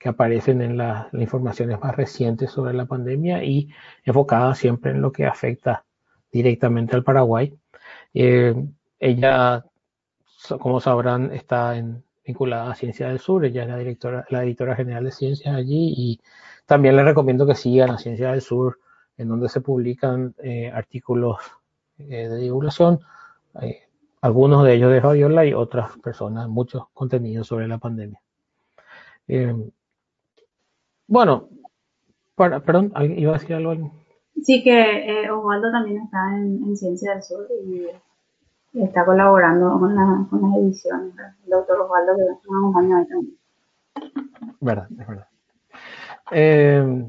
que 0.00 0.08
aparecen 0.08 0.62
en 0.62 0.78
la, 0.78 1.10
las 1.12 1.22
informaciones 1.22 1.78
más 1.78 1.94
recientes 1.94 2.50
sobre 2.50 2.72
la 2.72 2.86
pandemia 2.86 3.44
y 3.44 3.68
enfocada 4.02 4.54
siempre 4.54 4.92
en 4.92 5.02
lo 5.02 5.12
que 5.12 5.26
afecta 5.26 5.84
directamente 6.32 6.96
al 6.96 7.04
Paraguay. 7.04 7.54
Eh, 8.14 8.54
ella, 8.98 9.66
como 10.58 10.80
sabrán, 10.80 11.32
está 11.34 11.74
vinculada 12.24 12.70
a 12.70 12.74
Ciencia 12.74 13.08
del 13.08 13.18
Sur, 13.18 13.44
ella 13.44 13.64
es 13.64 13.68
la 13.68 13.76
directora, 13.76 14.24
la 14.30 14.42
editora 14.42 14.74
general 14.74 15.04
de 15.04 15.12
Ciencias 15.12 15.54
allí 15.54 15.92
y 15.94 16.20
también 16.64 16.96
les 16.96 17.04
recomiendo 17.04 17.46
que 17.46 17.54
sigan 17.54 17.90
a 17.90 17.98
Ciencia 17.98 18.30
del 18.30 18.40
Sur, 18.40 18.78
en 19.18 19.28
donde 19.28 19.50
se 19.50 19.60
publican 19.60 20.34
eh, 20.42 20.70
artículos 20.72 21.36
eh, 21.98 22.26
de 22.26 22.36
divulgación, 22.38 23.00
algunos 24.22 24.64
de 24.64 24.74
ellos 24.74 24.90
de 24.90 25.02
Fabiola 25.02 25.44
y 25.44 25.52
otras 25.52 25.98
personas, 25.98 26.48
muchos 26.48 26.84
contenidos 26.94 27.48
sobre 27.48 27.68
la 27.68 27.76
pandemia. 27.76 28.18
Bueno, 31.10 31.48
para, 32.36 32.60
perdón, 32.60 32.92
iba 33.16 33.32
a 33.32 33.38
decir 33.38 33.56
algo. 33.56 33.90
Sí, 34.44 34.62
que 34.62 35.24
eh, 35.24 35.28
Osvaldo 35.28 35.72
también 35.72 36.02
está 36.04 36.36
en, 36.36 36.62
en, 36.64 36.76
Ciencia 36.76 37.14
del 37.14 37.22
Sur 37.24 37.48
y 37.66 38.80
está 38.80 39.04
colaborando 39.04 39.76
con, 39.80 39.92
la, 39.92 40.24
con 40.30 40.40
las 40.40 40.56
ediciones. 40.60 41.12
El 41.44 41.50
doctor 41.50 41.80
Osvaldo 41.80 42.16
que 42.16 42.22
nos 42.22 42.58
acompaña 42.58 42.98
ahí 42.98 43.06
también. 43.08 43.36
Verdad, 44.60 44.86
es 44.88 45.08
verdad. 45.08 45.26
Eh, 46.30 47.04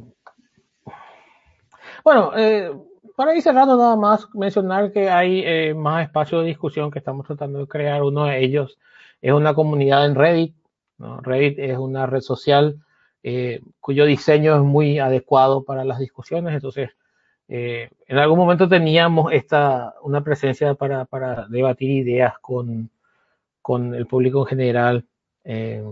bueno, 2.03 2.31
eh, 2.35 2.75
para 3.15 3.35
ir 3.35 3.43
cerrando 3.43 3.77
nada 3.77 3.95
más, 3.95 4.27
mencionar 4.33 4.91
que 4.91 5.11
hay 5.11 5.43
eh, 5.45 5.75
más 5.75 6.05
espacios 6.05 6.41
de 6.41 6.47
discusión 6.47 6.89
que 6.89 6.97
estamos 6.97 7.27
tratando 7.27 7.59
de 7.59 7.67
crear. 7.67 8.01
Uno 8.01 8.25
de 8.25 8.43
ellos 8.43 8.79
es 9.21 9.31
una 9.31 9.53
comunidad 9.53 10.07
en 10.07 10.15
Reddit. 10.15 10.55
¿no? 10.97 11.21
Reddit 11.21 11.59
es 11.59 11.77
una 11.77 12.07
red 12.07 12.21
social 12.21 12.79
eh, 13.23 13.61
cuyo 13.79 14.05
diseño 14.05 14.55
es 14.55 14.61
muy 14.61 14.99
adecuado 14.99 15.63
para 15.63 15.83
las 15.85 15.99
discusiones. 15.99 16.53
Entonces, 16.53 16.91
eh, 17.47 17.89
en 18.07 18.17
algún 18.17 18.39
momento 18.39 18.67
teníamos 18.69 19.31
esta, 19.33 19.95
una 20.03 20.23
presencia 20.23 20.73
para, 20.75 21.05
para 21.05 21.47
debatir 21.47 21.91
ideas 21.91 22.35
con, 22.39 22.89
con, 23.61 23.93
el 23.95 24.07
público 24.07 24.41
en 24.41 24.45
general 24.47 25.05
eh, 25.43 25.83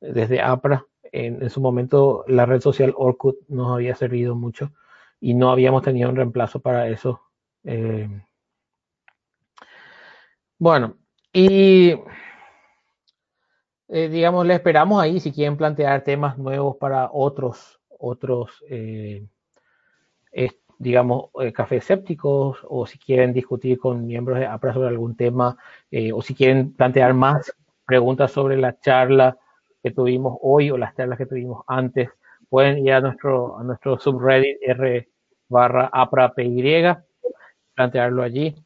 desde 0.00 0.42
APRA. 0.42 0.86
En, 1.12 1.42
en, 1.42 1.50
su 1.50 1.60
momento 1.60 2.24
la 2.26 2.44
red 2.44 2.60
social 2.60 2.92
Orkut 2.96 3.36
nos 3.48 3.72
había 3.72 3.94
servido 3.94 4.34
mucho 4.34 4.72
y 5.20 5.34
no 5.34 5.50
habíamos 5.50 5.82
tenido 5.82 6.10
un 6.10 6.16
reemplazo 6.16 6.60
para 6.60 6.88
eso. 6.88 7.22
Eh, 7.64 8.08
bueno, 10.58 10.96
y 11.32 11.94
eh, 13.96 14.08
digamos, 14.08 14.44
le 14.44 14.54
esperamos 14.54 15.00
ahí 15.00 15.20
si 15.20 15.30
quieren 15.30 15.56
plantear 15.56 16.02
temas 16.02 16.36
nuevos 16.36 16.76
para 16.78 17.10
otros, 17.12 17.80
otros, 17.96 18.50
eh, 18.68 19.24
digamos, 20.78 21.26
eh, 21.40 21.52
café 21.52 21.76
escépticos 21.76 22.58
o 22.68 22.86
si 22.86 22.98
quieren 22.98 23.32
discutir 23.32 23.78
con 23.78 24.04
miembros 24.04 24.40
de 24.40 24.46
APRA 24.46 24.72
sobre 24.72 24.88
algún 24.88 25.16
tema 25.16 25.56
o 26.12 26.22
si 26.22 26.34
quieren 26.34 26.72
plantear 26.72 27.14
más 27.14 27.54
preguntas 27.86 28.32
sobre 28.32 28.56
la 28.56 28.76
charla 28.80 29.38
que 29.80 29.92
tuvimos 29.92 30.38
hoy 30.42 30.72
o 30.72 30.76
las 30.76 30.96
charlas 30.96 31.16
que 31.16 31.26
tuvimos 31.26 31.62
antes, 31.68 32.10
pueden 32.48 32.78
ir 32.78 32.94
a 32.94 33.00
nuestro, 33.00 33.56
a 33.56 33.62
nuestro 33.62 33.96
subreddit 34.00 34.56
r 34.60 35.08
barra 35.48 35.88
APRA 35.92 36.34
PY, 36.34 36.96
plantearlo 37.76 38.24
allí. 38.24 38.56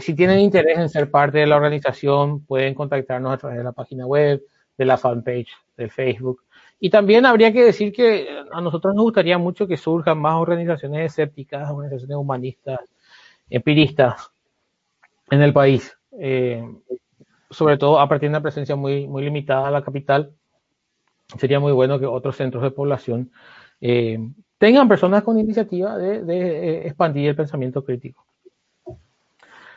Si 0.00 0.14
tienen 0.14 0.38
interés 0.38 0.78
en 0.78 0.88
ser 0.88 1.10
parte 1.10 1.38
de 1.38 1.48
la 1.48 1.56
organización, 1.56 2.46
pueden 2.46 2.74
contactarnos 2.74 3.32
a 3.32 3.38
través 3.38 3.58
de 3.58 3.64
la 3.64 3.72
página 3.72 4.06
web, 4.06 4.40
de 4.78 4.84
la 4.84 4.96
fanpage 4.96 5.50
de 5.76 5.90
Facebook. 5.90 6.44
Y 6.80 6.90
también 6.90 7.26
habría 7.26 7.52
que 7.52 7.64
decir 7.64 7.92
que 7.92 8.28
a 8.52 8.60
nosotros 8.60 8.94
nos 8.94 9.02
gustaría 9.02 9.36
mucho 9.36 9.66
que 9.66 9.76
surjan 9.76 10.18
más 10.18 10.36
organizaciones 10.36 11.06
escépticas, 11.06 11.68
organizaciones 11.70 12.16
humanistas, 12.16 12.80
empiristas 13.50 14.30
en 15.30 15.42
el 15.42 15.52
país. 15.52 15.96
Eh, 16.12 16.62
sobre 17.50 17.76
todo 17.76 17.98
a 17.98 18.08
partir 18.08 18.28
de 18.28 18.34
una 18.34 18.42
presencia 18.42 18.76
muy, 18.76 19.06
muy 19.06 19.24
limitada 19.24 19.68
a 19.68 19.70
la 19.70 19.82
capital, 19.82 20.32
sería 21.36 21.58
muy 21.58 21.72
bueno 21.72 21.98
que 21.98 22.06
otros 22.06 22.36
centros 22.36 22.62
de 22.62 22.70
población 22.70 23.30
eh, 23.80 24.18
tengan 24.58 24.88
personas 24.88 25.22
con 25.22 25.38
iniciativa 25.38 25.96
de, 25.96 26.22
de, 26.22 26.86
expandir 26.86 27.28
el 27.28 27.36
pensamiento 27.36 27.84
crítico. 27.84 28.24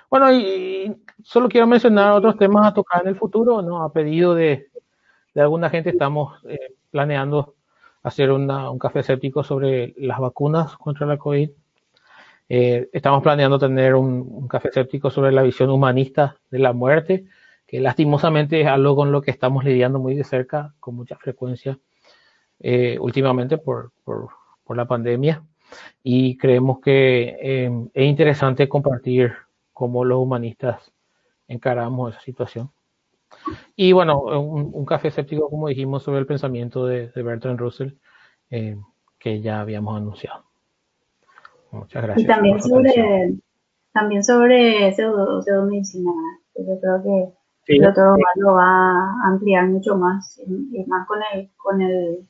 Bueno, 0.10 0.32
y, 0.34 0.94
solo 1.24 1.48
quiero 1.48 1.68
mencionar 1.68 2.12
otros 2.14 2.38
temas 2.38 2.68
a 2.68 2.74
tocar 2.74 3.02
en 3.04 3.10
el 3.10 3.16
futuro, 3.16 3.62
¿no? 3.62 3.84
A 3.84 3.94
pedido 3.94 4.36
de, 4.36 4.71
de 5.34 5.42
alguna 5.42 5.70
gente 5.70 5.92
estamos 5.92 6.40
eh, 6.48 6.76
planeando 6.90 7.56
hacer 8.04 8.32
un 8.32 8.80
café 8.80 9.00
escéptico 9.00 9.44
sobre 9.44 9.94
las 9.98 10.20
vacunas 10.20 10.76
contra 10.78 11.06
la 11.06 11.18
COVID. 11.18 11.50
Eh, 12.50 12.90
estamos 12.92 13.24
planeando 13.24 13.60
tener 13.60 13.96
un, 13.96 14.48
café 14.48 14.70
escéptico 14.70 15.10
sobre 15.10 15.32
la 15.32 15.44
visión 15.44 15.70
humanista 15.70 16.38
de 16.50 16.60
la 16.60 16.74
muerte, 16.74 17.26
que 17.66 17.80
lastimosamente 17.80 18.62
es 18.62 18.68
algo 18.68 18.96
con 18.96 19.12
lo 19.12 19.22
que 19.22 19.32
estamos 19.32 19.64
lidiando 19.64 20.00
muy 20.00 20.16
de 20.16 20.24
cerca, 20.24 20.74
con 20.80 20.96
mucha 20.96 21.16
frecuencia, 21.16 21.80
eh, 22.60 22.98
últimamente 23.00 23.58
por, 23.58 23.92
por, 24.04 24.30
por, 24.66 24.76
la 24.76 24.86
pandemia. 24.86 25.44
Y 26.04 26.38
creemos 26.38 26.80
que 26.82 27.70
es 27.94 28.06
interesante 28.06 28.68
compartir 28.68 29.34
cómo 29.72 30.04
los 30.04 30.20
humanistas 30.20 30.92
encaramos 31.48 32.12
esa 32.12 32.22
situación. 32.22 32.72
Y 33.76 33.92
bueno, 33.92 34.22
un, 34.22 34.72
un, 34.74 34.86
café 34.86 35.10
escéptico, 35.10 35.50
como 35.50 35.68
dijimos, 35.68 36.04
sobre 36.04 36.20
el 36.20 36.26
pensamiento 36.26 36.86
de, 36.86 37.10
de 37.10 37.24
Bertrand 37.24 37.60
Russell, 37.60 37.94
eh, 38.50 38.78
que 39.20 39.42
ya 39.42 39.62
habíamos 39.62 39.98
anunciado. 39.98 40.46
Muchas 41.72 42.04
gracias. 42.04 42.24
Y 42.24 42.28
también 42.28 42.62
sobre, 42.62 43.34
también 43.94 44.24
sobre 44.24 44.94
pseudo, 44.94 45.42
pseudomedicina. 45.42 46.12
Yo 46.56 46.80
creo 46.80 47.04
que 47.04 47.42
Sí. 47.66 47.76
El 47.76 47.84
doctor 47.84 48.18
lo 48.38 48.54
va 48.54 48.64
a 48.64 49.28
ampliar 49.28 49.68
mucho 49.68 49.96
más, 49.96 50.42
y 50.48 50.84
más 50.88 51.08
con 51.08 51.20
el, 51.34 51.50
con 51.58 51.82
el, 51.82 52.28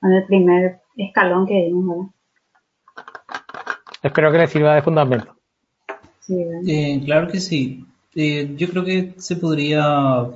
con 0.00 0.12
el 0.12 0.24
primer 0.26 0.80
escalón 0.96 1.46
que 1.46 1.64
dimos, 1.64 1.88
¿verdad? 1.88 2.12
Espero 4.02 4.30
que 4.30 4.38
le 4.38 4.46
sirva 4.46 4.74
de 4.74 4.82
fundamento. 4.82 5.36
Sí, 6.20 6.36
eh, 6.66 7.00
claro 7.04 7.26
que 7.28 7.40
sí. 7.40 7.84
Eh, 8.14 8.54
yo 8.56 8.68
creo 8.68 8.84
que 8.84 9.14
se 9.16 9.36
podría, 9.36 10.26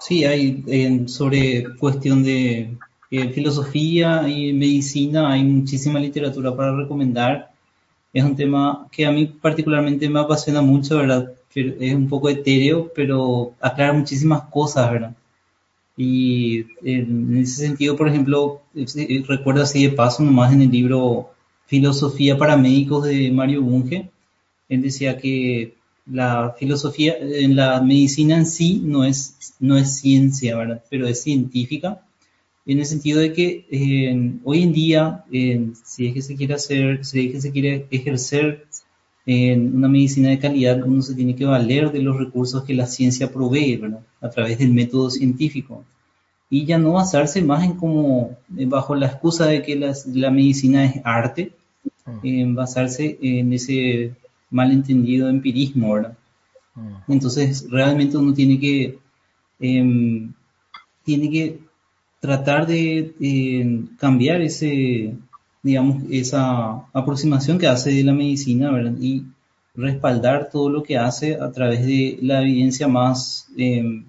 sí, 0.00 0.24
hay 0.24 0.64
eh, 0.66 1.08
sobre 1.08 1.76
cuestión 1.76 2.22
de 2.22 2.76
eh, 3.10 3.28
filosofía 3.30 4.26
y 4.28 4.52
medicina, 4.52 5.32
hay 5.32 5.44
muchísima 5.44 6.00
literatura 6.00 6.56
para 6.56 6.74
recomendar. 6.76 7.50
Es 8.12 8.24
un 8.24 8.36
tema 8.36 8.88
que 8.90 9.06
a 9.06 9.12
mí 9.12 9.26
particularmente 9.26 10.08
me 10.08 10.20
apasiona 10.20 10.62
mucho, 10.62 10.96
¿verdad? 10.98 11.32
es 11.54 11.94
un 11.94 12.08
poco 12.08 12.28
etéreo, 12.28 12.90
pero 12.94 13.54
aclara 13.60 13.92
muchísimas 13.92 14.42
cosas, 14.44 14.90
¿verdad? 14.92 15.16
Y 15.96 16.66
en 16.84 17.36
ese 17.38 17.66
sentido, 17.66 17.96
por 17.96 18.08
ejemplo, 18.08 18.62
recuerdo 19.26 19.62
así 19.62 19.82
de 19.84 19.90
paso 19.94 20.22
nomás 20.22 20.52
en 20.52 20.62
el 20.62 20.70
libro 20.70 21.30
Filosofía 21.66 22.38
para 22.38 22.56
Médicos 22.56 23.04
de 23.04 23.30
Mario 23.32 23.62
Bunge, 23.62 24.08
él 24.68 24.82
decía 24.82 25.18
que 25.18 25.77
la 26.10 26.54
filosofía, 26.58 27.16
en 27.18 27.56
la 27.56 27.80
medicina 27.82 28.36
en 28.36 28.46
sí 28.46 28.80
no 28.84 29.04
es, 29.04 29.54
no 29.60 29.76
es 29.76 29.98
ciencia, 29.98 30.56
¿verdad? 30.56 30.82
Pero 30.90 31.06
es 31.06 31.22
científica, 31.22 32.02
en 32.68 32.80
el 32.80 32.86
sentido 32.86 33.20
de 33.20 33.32
que 33.32 33.66
eh, 33.70 34.32
hoy 34.44 34.62
en 34.62 34.72
día, 34.74 35.24
eh, 35.32 35.70
si 35.84 36.06
es 36.06 36.14
que 36.14 36.22
se 36.22 36.36
quiere 36.36 36.54
hacer, 36.54 37.04
si 37.04 37.26
es 37.26 37.32
que 37.32 37.40
se 37.40 37.50
quiere 37.50 37.86
ejercer 37.90 38.66
en 39.24 39.74
una 39.74 39.88
medicina 39.88 40.30
de 40.30 40.38
calidad 40.38 40.82
uno 40.84 41.02
se 41.02 41.14
tiene 41.14 41.34
que 41.34 41.44
valer 41.44 41.92
de 41.92 42.00
los 42.02 42.16
recursos 42.16 42.64
que 42.64 42.74
la 42.74 42.86
ciencia 42.86 43.30
provee, 43.32 43.76
¿verdad? 43.76 44.00
A 44.20 44.30
través 44.30 44.58
del 44.58 44.72
método 44.72 45.10
científico. 45.10 45.84
Y 46.50 46.66
ya 46.66 46.78
no 46.78 46.92
basarse 46.92 47.42
más 47.42 47.64
en 47.64 47.74
como, 47.74 48.36
bajo 48.48 48.94
la 48.94 49.06
excusa 49.06 49.46
de 49.46 49.62
que 49.62 49.76
la, 49.76 49.94
la 50.12 50.30
medicina 50.30 50.84
es 50.84 51.00
arte, 51.04 51.52
en 52.22 52.54
basarse 52.54 53.18
en 53.20 53.52
ese 53.52 54.14
malentendido 54.50 55.28
empirismo, 55.28 55.94
¿verdad? 55.94 56.16
Mm. 56.74 57.12
Entonces, 57.12 57.66
realmente 57.70 58.16
uno 58.16 58.32
tiene 58.34 58.58
que, 58.58 58.98
eh, 59.60 60.28
tiene 61.04 61.30
que 61.30 61.58
tratar 62.20 62.66
de 62.66 63.14
eh, 63.20 63.80
cambiar 63.98 64.40
ese, 64.42 65.14
digamos, 65.62 66.02
esa 66.10 66.86
aproximación 66.92 67.58
que 67.58 67.68
hace 67.68 67.90
de 67.90 68.04
la 68.04 68.12
medicina, 68.12 68.70
¿verdad? 68.70 68.94
Y 69.00 69.24
respaldar 69.74 70.50
todo 70.50 70.68
lo 70.68 70.82
que 70.82 70.98
hace 70.98 71.36
a 71.36 71.52
través 71.52 71.86
de 71.86 72.18
la 72.22 72.42
evidencia 72.42 72.88
más 72.88 73.48
eh, 73.56 74.02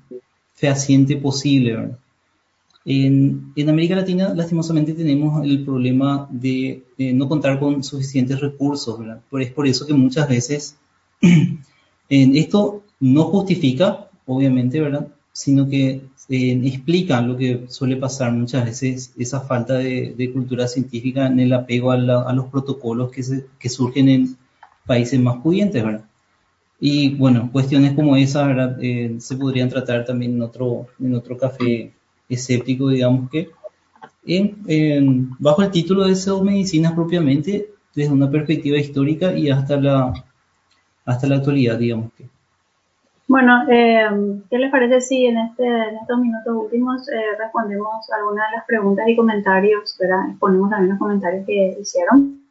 fehaciente 0.56 1.18
posible, 1.18 1.76
¿verdad? 1.76 1.98
En, 2.92 3.54
en, 3.56 3.70
América 3.70 3.96
Latina, 3.96 4.34
lastimosamente, 4.34 4.96
tenemos 4.96 5.46
el 5.46 5.64
problema 5.64 6.28
de 6.32 6.82
no 6.98 7.30
contar 7.30 7.60
con 7.60 7.84
suficientes 7.84 8.40
recursos, 8.40 8.98
¿verdad? 8.98 9.22
Pero 9.30 9.44
es 9.44 9.52
por 9.52 9.68
eso 9.68 9.86
que 9.86 9.94
muchas 9.94 10.28
veces 10.28 10.76
en 11.22 12.36
esto 12.36 12.82
no 13.00 13.26
justifica, 13.26 14.10
obviamente, 14.26 14.82
¿verdad? 14.82 15.08
Sino 15.32 15.70
que 15.70 16.02
eh, 16.30 16.62
explican 16.64 17.28
lo 17.28 17.38
que 17.38 17.66
suele 17.68 17.96
pasar 17.96 18.32
muchas 18.32 18.66
veces, 18.66 19.14
esa 19.20 19.42
falta 19.42 19.76
de, 19.76 20.16
de 20.18 20.34
cultura 20.34 20.68
científica 20.68 21.28
en 21.28 21.40
el 21.40 21.54
apego 21.54 21.92
a, 21.92 21.98
la, 21.98 22.24
a 22.24 22.34
los 22.34 22.48
protocolos 22.48 23.12
que, 23.12 23.22
se, 23.22 23.46
que, 23.60 23.70
surgen 23.70 24.10
en 24.10 24.36
países 24.88 25.20
más 25.20 25.38
pudientes, 25.44 25.84
¿verdad? 25.84 26.06
Y 26.80 27.10
bueno, 27.10 27.52
cuestiones 27.52 27.94
como 27.94 28.16
esa, 28.16 28.48
¿verdad? 28.48 28.80
Eh, 28.82 29.18
se 29.20 29.36
podrían 29.36 29.70
tratar 29.70 30.06
también 30.06 30.34
en 30.34 30.42
otro, 30.42 30.88
en 31.00 31.14
otro 31.14 31.38
café 31.38 31.94
escéptico, 32.30 32.90
digamos 32.90 33.30
que, 33.30 33.50
en, 34.26 34.58
en, 34.68 35.30
bajo 35.40 35.64
el 35.64 35.72
título 35.72 36.06
de 36.06 36.16
medicinas 36.44 36.94
propiamente, 36.94 37.70
desde 37.96 38.14
una 38.14 38.30
perspectiva 38.30 38.78
histórica 38.78 39.34
y 39.34 39.50
hasta 39.50 39.78
la, 39.78 40.14
hasta 41.06 41.28
la 41.28 41.38
actualidad, 41.38 41.78
digamos 41.78 42.14
que. 42.14 42.26
Bueno, 43.28 43.64
eh, 43.70 44.10
¿qué 44.50 44.58
les 44.58 44.72
parece 44.72 45.02
si 45.02 45.28
en, 45.28 45.38
este, 45.38 45.64
en 45.64 45.98
estos 45.98 46.20
minutos 46.20 46.56
últimos 46.66 47.08
eh, 47.10 47.38
respondemos 47.38 48.10
algunas 48.12 48.50
de 48.50 48.58
las 48.58 48.66
preguntas 48.66 49.08
y 49.08 49.16
comentarios, 49.16 49.96
¿verdad? 50.00 50.30
Exponemos 50.32 50.72
también 50.72 50.90
los 50.90 51.00
comentarios 51.00 51.46
que 51.46 51.78
hicieron. 51.80 52.42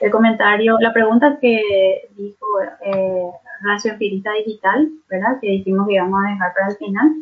El 0.00 0.10
comentario, 0.10 0.76
la 0.80 0.92
pregunta 0.92 1.38
que 1.40 2.08
dijo 2.16 2.46
eh, 2.84 3.30
Racio 3.62 3.92
Empirista 3.92 4.32
Digital, 4.32 4.88
¿verdad? 5.08 5.38
Que 5.40 5.50
dijimos 5.50 5.86
que 5.86 5.94
íbamos 5.94 6.20
a 6.24 6.30
dejar 6.30 6.52
para 6.52 6.68
el 6.68 6.76
final. 6.76 7.16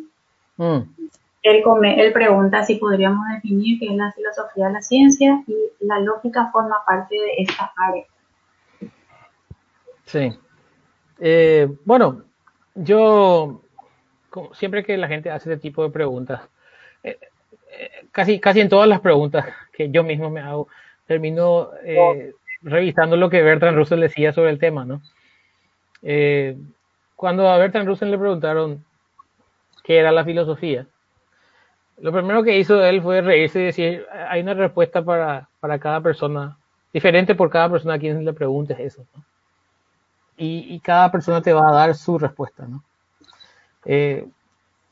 Mm. 0.57 1.07
Él, 1.43 2.13
pregunta 2.13 2.63
si 2.63 2.75
podríamos 2.75 3.25
definir 3.35 3.79
qué 3.79 3.87
es 3.87 3.95
la 3.95 4.11
filosofía 4.11 4.67
de 4.67 4.73
la 4.73 4.81
ciencia 4.81 5.43
y 5.47 5.85
la 5.85 5.99
lógica 5.99 6.49
forma 6.51 6.77
parte 6.85 7.15
de 7.15 7.43
esta 7.43 7.71
área. 7.77 8.05
Sí. 10.05 10.37
Eh, 11.19 11.67
bueno, 11.85 12.23
yo, 12.75 13.61
siempre 14.53 14.83
que 14.83 14.97
la 14.97 15.07
gente 15.07 15.29
hace 15.29 15.53
este 15.53 15.61
tipo 15.61 15.83
de 15.83 15.89
preguntas, 15.89 16.41
eh, 17.03 17.17
eh, 17.71 17.89
casi, 18.11 18.39
casi 18.39 18.61
en 18.61 18.69
todas 18.69 18.87
las 18.87 18.99
preguntas 18.99 19.45
que 19.73 19.89
yo 19.89 20.03
mismo 20.03 20.29
me 20.29 20.41
hago, 20.41 20.67
termino 21.05 21.69
revisando 22.61 23.15
lo 23.15 23.29
que 23.29 23.43
Bertrand 23.43 23.77
Russell 23.77 24.01
decía 24.01 24.33
sobre 24.33 24.49
el 24.49 24.59
tema, 24.59 24.83
¿no? 24.83 25.01
Cuando 27.15 27.49
a 27.49 27.57
Bertrand 27.57 27.87
Russell 27.87 28.11
le 28.11 28.17
preguntaron 28.17 28.83
qué 29.83 29.97
era 29.97 30.11
la 30.11 30.25
filosofía, 30.25 30.87
lo 31.99 32.11
primero 32.11 32.43
que 32.43 32.57
hizo 32.57 32.83
él 32.83 33.01
fue 33.01 33.21
reírse 33.21 33.61
y 33.61 33.65
decir, 33.65 34.05
hay 34.29 34.41
una 34.41 34.53
respuesta 34.53 35.03
para, 35.03 35.49
para 35.59 35.79
cada 35.79 36.01
persona, 36.01 36.57
diferente 36.93 37.35
por 37.35 37.49
cada 37.49 37.69
persona 37.69 37.95
a 37.95 37.99
quien 37.99 38.23
le 38.23 38.33
preguntes 38.33 38.79
eso, 38.79 39.05
¿no? 39.15 39.23
y, 40.37 40.75
y, 40.75 40.79
cada 40.79 41.11
persona 41.11 41.41
te 41.41 41.51
va 41.51 41.67
a 41.69 41.73
dar 41.73 41.95
su 41.95 42.19
respuesta, 42.19 42.67
¿no? 42.67 42.83
Eh, 43.85 44.27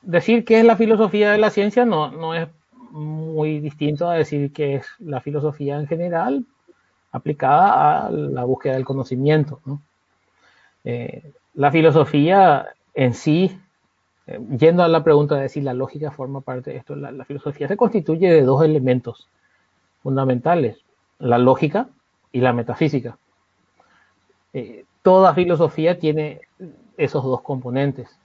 decir 0.02 0.46
qué 0.46 0.60
es 0.60 0.66
la 0.66 0.78
filosofía 0.78 1.32
de 1.32 1.38
la 1.38 1.50
ciencia 1.50 1.86
no, 1.86 2.12
no 2.12 2.34
es 2.34 2.48
muy 2.92 3.60
distinto 3.60 4.10
a 4.10 4.16
decir 4.16 4.54
qué 4.54 4.76
es 4.76 4.88
la 5.00 5.22
filosofía 5.22 5.78
en 5.78 5.88
general. 5.88 6.46
aplicada 7.12 8.08
a 8.08 8.12
la 8.12 8.44
búsqueda 8.44 8.74
del 8.74 8.84
conocimiento. 8.84 9.62
Eh, 10.84 11.32
la 11.54 11.72
filosofía 11.72 12.68
en 12.94 13.14
sí, 13.14 13.58
eh, 14.28 14.40
yendo 14.58 14.84
a 14.84 14.88
la 14.88 15.04
pregunta 15.04 15.36
de 15.36 15.50
si 15.50 15.62
la 15.62 15.74
lógica 15.74 16.12
forma 16.12 16.42
parte 16.42 16.72
de 16.72 16.78
esto, 16.78 16.96
la, 16.96 17.26
filosofía 17.26 17.68
se 17.68 17.78
constituye 17.78 18.32
de 18.32 18.42
dos 18.42 18.64
elementos 18.64 19.28
fundamentales, 20.02 20.78
la 21.20 21.38
lógica 21.38 21.90
y 22.32 22.42
la 22.42 22.54
metafísica. 22.54 23.18
Eh, 24.54 24.86
toda 25.02 25.34
filosofía 25.34 26.00
tiene 26.00 26.42
esos 26.98 27.24
dos 27.24 27.42
componentes. 27.42 28.18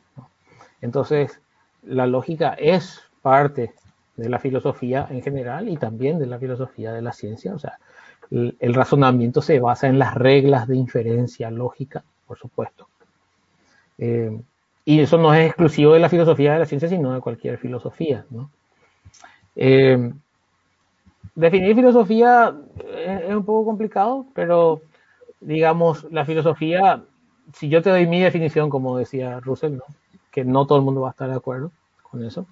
Entonces, 0.80 1.40
la 1.82 2.06
lógica 2.06 2.54
es 2.54 3.00
parte 3.22 3.74
de 4.16 4.28
la 4.28 4.38
filosofía 4.38 5.06
en 5.10 5.22
general 5.22 5.68
y 5.68 5.76
también 5.76 6.18
de 6.18 6.26
la 6.26 6.38
filosofía 6.38 6.92
de 6.92 7.02
la 7.02 7.12
ciencia. 7.12 7.54
O 7.54 7.58
sea, 7.58 7.78
el, 8.30 8.74
razonamiento 8.74 9.42
se 9.42 9.60
basa 9.60 9.88
en 9.88 9.98
las 9.98 10.14
reglas 10.14 10.68
de 10.68 10.76
inferencia 10.76 11.50
lógica, 11.50 12.04
por 12.26 12.38
supuesto. 12.38 12.88
Eh, 13.98 14.40
y 14.84 15.00
eso 15.00 15.18
no 15.18 15.32
es 15.34 15.46
exclusivo 15.46 15.92
de 15.92 16.00
la 16.00 16.08
filosofía 16.08 16.54
de 16.54 16.58
la 16.60 16.66
ciencia, 16.66 16.88
sino 16.88 17.12
de 17.12 17.20
cualquier 17.20 17.58
filosofía. 17.58 18.24
Eh, 19.56 20.12
definir 21.34 21.74
filosofía 21.74 22.54
es, 22.96 23.34
un 23.34 23.44
poco 23.44 23.66
complicado, 23.66 24.26
pero 24.34 24.80
digamos, 25.40 26.04
la 26.10 26.24
filosofía, 26.24 27.02
si 27.54 27.68
yo 27.68 27.82
te 27.82 27.90
doy 27.90 28.06
mi 28.06 28.20
definición, 28.20 28.70
como 28.70 28.98
decía 28.98 29.40
Russell, 29.40 29.78
que 30.30 30.44
no 30.44 30.66
todo 30.66 30.78
el 30.78 30.84
mundo 30.84 31.02
va 31.02 31.08
a 31.08 31.12
estar 31.12 31.28
de 31.28 31.36
acuerdo 31.36 31.72
con 32.02 32.24
eso, 32.24 32.46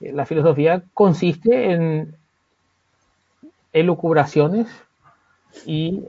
eh, 0.00 0.12
la 0.12 0.26
filosofía 0.26 0.82
consiste 0.92 1.72
en 1.72 2.16
elucubraciones 3.72 4.68
y 5.64 6.02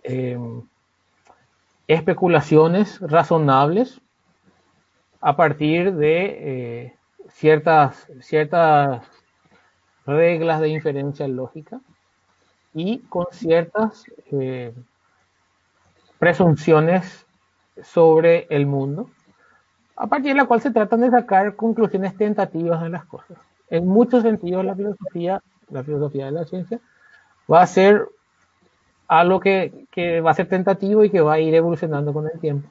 especulaciones 1.87 2.99
razonables 3.01 4.00
a 5.21 5.35
partir 5.35 5.93
de 5.93 6.25
eh, 6.25 6.95
ciertas, 7.29 8.07
ciertas 8.21 9.05
reglas 10.05 10.59
de 10.61 10.69
inferencia 10.69 11.27
lógica 11.27 11.79
y 12.73 12.99
con 12.99 13.27
ciertas 13.31 14.03
eh, 14.31 14.73
presunciones 16.17 17.25
sobre 17.83 18.47
el 18.49 18.65
mundo, 18.65 19.09
a 19.95 20.07
partir 20.07 20.33
de 20.33 20.37
la 20.37 20.45
cual 20.45 20.61
se 20.61 20.71
tratan 20.71 21.01
de 21.01 21.11
sacar 21.11 21.55
conclusiones 21.55 22.17
tentativas 22.17 22.81
de 22.81 22.89
las 22.89 23.05
cosas. 23.05 23.37
En 23.69 23.87
muchos 23.87 24.23
sentidos 24.23 24.65
la 24.65 24.75
filosofía, 24.75 25.41
la 25.69 25.83
filosofía 25.83 26.25
de 26.25 26.31
la 26.31 26.45
ciencia, 26.45 26.79
va 27.51 27.61
a 27.61 27.67
ser 27.67 28.07
algo 29.07 29.39
que, 29.39 29.85
que, 29.91 30.21
va 30.21 30.31
a 30.31 30.35
ser 30.35 30.47
tentativo 30.47 31.03
y 31.03 31.09
que 31.09 31.21
va 31.21 31.33
a 31.33 31.39
ir 31.39 31.53
evolucionando 31.53 32.13
con 32.13 32.27
el 32.27 32.39
tiempo. 32.39 32.69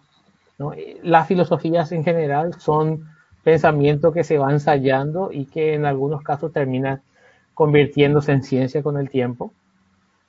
Las 1.03 1.27
filosofías 1.27 1.91
en 1.93 2.05
general 2.05 2.55
son 2.61 3.09
pensamientos 3.43 4.13
que 4.13 4.25
se 4.25 4.37
van 4.37 4.53
ensayando 4.53 5.31
y 5.33 5.47
que 5.47 5.75
en 5.75 5.87
algunos 5.87 6.23
casos 6.23 6.53
terminan 6.53 7.03
convirtiéndose 7.55 8.33
en 8.33 8.43
ciencia 8.43 8.83
con 8.83 8.99
el 8.99 9.09
tiempo. 9.09 9.53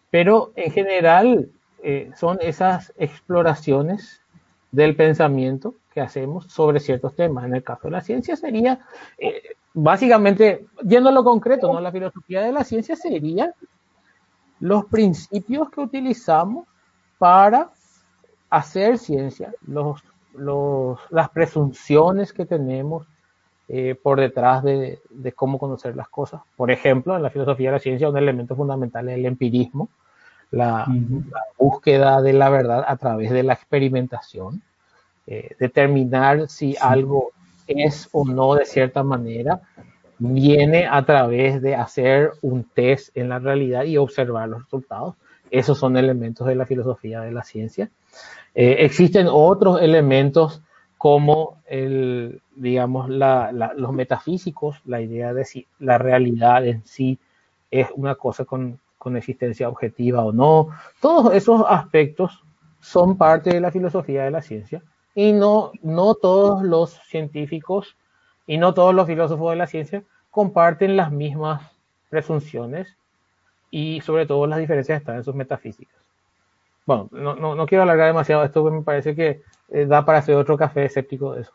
Pero 0.10 0.52
en 0.56 0.72
general 0.72 1.50
eh, 1.84 2.12
son 2.16 2.38
esas 2.42 2.94
exploraciones 2.98 4.22
del 4.72 4.96
pensamiento 4.96 5.76
que 5.94 6.02
hacemos 6.02 6.46
sobre 6.46 6.80
ciertos 6.80 7.16
temas. 7.16 7.46
En 7.46 7.56
el 7.56 7.64
caso 7.64 7.88
de 7.88 7.92
la 7.92 8.02
ciencia 8.02 8.36
sería, 8.36 8.80
eh, 9.18 9.42
básicamente, 9.74 10.66
yendo 10.84 11.10
a 11.10 11.14
lo 11.14 11.24
concreto, 11.24 11.72
¿no? 11.72 11.82
la 11.82 11.92
filosofía 11.92 12.42
de 12.42 12.54
la 12.54 12.64
ciencia 12.64 12.96
sería 12.96 13.54
los 14.60 14.86
principios 14.86 15.70
que 15.70 15.82
utilizamos 15.82 16.68
para 17.18 17.72
hacer 18.50 18.98
ciencia, 18.98 19.54
los, 19.66 20.04
las 20.34 21.30
presunciones 21.30 22.34
que 22.34 22.46
tenemos 22.46 23.08
eh, 23.68 23.96
por 23.96 24.20
detrás 24.20 24.64
de, 24.64 25.00
cómo 25.36 25.58
conocer 25.58 25.96
las 25.96 26.10
cosas. 26.10 26.42
Por 26.58 26.72
ejemplo, 26.72 27.16
en 27.16 27.24
la 27.24 27.30
filosofía 27.30 27.70
de 27.70 27.78
la 27.78 27.80
ciencia 27.80 28.10
un 28.10 28.18
elemento 28.18 28.56
fundamental 28.56 29.08
es 29.08 29.16
el 29.16 29.26
empirismo, 29.26 29.90
la, 30.52 30.86
búsqueda 31.58 32.22
de 32.22 32.34
la 32.34 32.50
verdad 32.50 32.84
a 32.86 32.98
través 32.98 33.32
de 33.32 33.44
la 33.44 33.54
experimentación, 33.54 34.62
eh, 35.26 35.56
determinar 35.58 36.50
si 36.50 36.76
algo 36.82 37.32
es 37.66 38.10
o 38.12 38.26
no 38.26 38.56
de 38.56 38.66
cierta 38.66 39.04
manera 39.04 39.62
viene 40.20 40.86
a 40.86 41.04
través 41.04 41.62
de 41.62 41.76
hacer 41.76 42.32
un 42.42 42.64
test 42.64 43.16
en 43.16 43.30
la 43.30 43.40
realidad 43.40 43.86
y 43.86 43.98
observar 43.98 44.50
los 44.50 44.64
resultados. 44.64 45.16
Esos 45.52 45.78
son 45.78 45.98
elementos 45.98 46.48
de 46.48 46.56
la 46.56 46.66
filosofía 46.66 47.22
de 47.22 47.32
la 47.32 47.44
ciencia. 47.44 47.92
Eh, 48.56 48.78
existen 48.80 49.28
otros 49.30 49.82
elementos 49.82 50.64
como 50.98 51.58
digamos, 52.56 53.10
los 53.10 53.92
metafísicos, 53.92 54.82
la 54.86 55.02
idea 55.02 55.34
de 55.34 55.46
si 55.46 55.66
la 55.80 55.98
realidad 55.98 56.64
en 56.68 56.86
sí 56.86 57.18
es 57.72 57.88
una 57.96 58.14
cosa 58.14 58.46
con, 58.46 58.80
existencia 59.16 59.68
objetiva 59.68 60.24
o 60.24 60.32
no. 60.32 60.70
Todos 61.00 61.34
esos 61.34 61.66
aspectos 61.68 62.44
son 62.82 63.18
parte 63.18 63.50
de 63.50 63.60
la 63.60 63.72
filosofía 63.72 64.26
de 64.26 64.32
la 64.32 64.44
ciencia 64.44 64.84
y 65.16 65.34
no 65.34 65.72
todos 66.22 66.62
los 66.62 66.92
científicos 67.08 67.96
y 68.46 68.60
no 68.60 68.76
todos 68.76 68.94
los 68.94 69.08
filósofos 69.08 69.52
de 69.52 69.56
la 69.56 69.66
ciencia 69.66 70.04
comparten 70.30 70.98
las 70.98 71.12
mismas 71.12 71.64
presunciones 72.10 72.96
y 73.72 74.02
sobre 74.02 74.26
todo 74.26 74.46
las 74.46 74.60
diferencias 74.60 75.00
están 75.00 75.16
en 75.16 75.24
sus 75.24 75.34
metafísicas. 75.34 75.96
Bueno, 76.86 77.10
no, 77.12 77.56
no, 77.56 77.66
quiero 77.66 77.84
alargar 77.84 78.08
demasiado 78.08 78.44
esto, 78.44 78.70
me 78.70 78.82
parece 78.82 79.16
que 79.16 79.42
eh, 79.70 79.86
da 79.86 80.06
para 80.06 80.20
hacer 80.20 80.36
otro 80.36 80.58
café 80.58 80.86
escéptico 80.86 81.34
de 81.34 81.42
eso. 81.42 81.52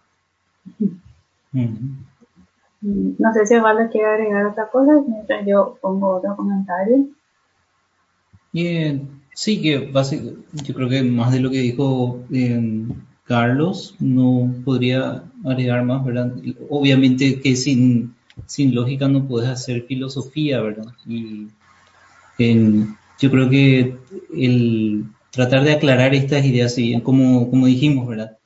No 2.81 3.33
sé 3.33 3.47
si 3.47 3.57
Osvaldo 3.57 3.91
quiere 3.91 4.07
agregar 4.07 4.47
otra 4.47 4.69
cosa 4.71 4.93
mientras 5.07 5.47
yo 5.47 5.79
pongo 5.81 6.17
otro 6.17 6.35
comentario. 6.37 7.07
sí, 9.35 9.63
que 9.63 9.91
básicamente, 9.93 10.43
yo 10.53 10.75
creo 10.75 10.89
que 10.89 11.03
más 11.03 11.33
de 11.33 11.41
lo 11.41 11.51
que 11.51 11.59
dijo 11.59 12.21
eh, 12.33 12.87
Carlos, 13.25 13.97
no 13.99 14.55
podría 14.65 15.25
agregar 15.45 15.85
más, 15.85 16.05
¿verdad? 16.05 16.33
Obviamente 16.71 17.41
que 17.41 17.57
sin 17.57 18.17
sin 18.45 18.75
lógica 18.75 19.09
no 19.09 19.27
puedes 19.27 19.49
hacer 19.49 19.83
filosofía, 19.85 20.61
¿verdad? 20.61 20.93
Y 21.07 21.49
yo 22.39 23.31
creo 23.31 23.49
que 23.49 23.97
el 24.35 25.05
tratar 25.31 25.65
de 25.65 25.73
aclarar 25.73 26.15
estas 26.15 26.45
ideas, 26.45 26.77
como, 27.03 27.51
como 27.51 27.67
dijimos, 27.67 28.09
¿verdad? 28.09 28.37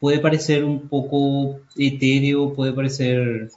puede 0.00 0.20
parecer 0.20 0.64
un 0.64 0.88
poco 0.88 1.60
etéreo, 1.76 2.54
puede 2.54 2.72
parecer, 2.72 3.50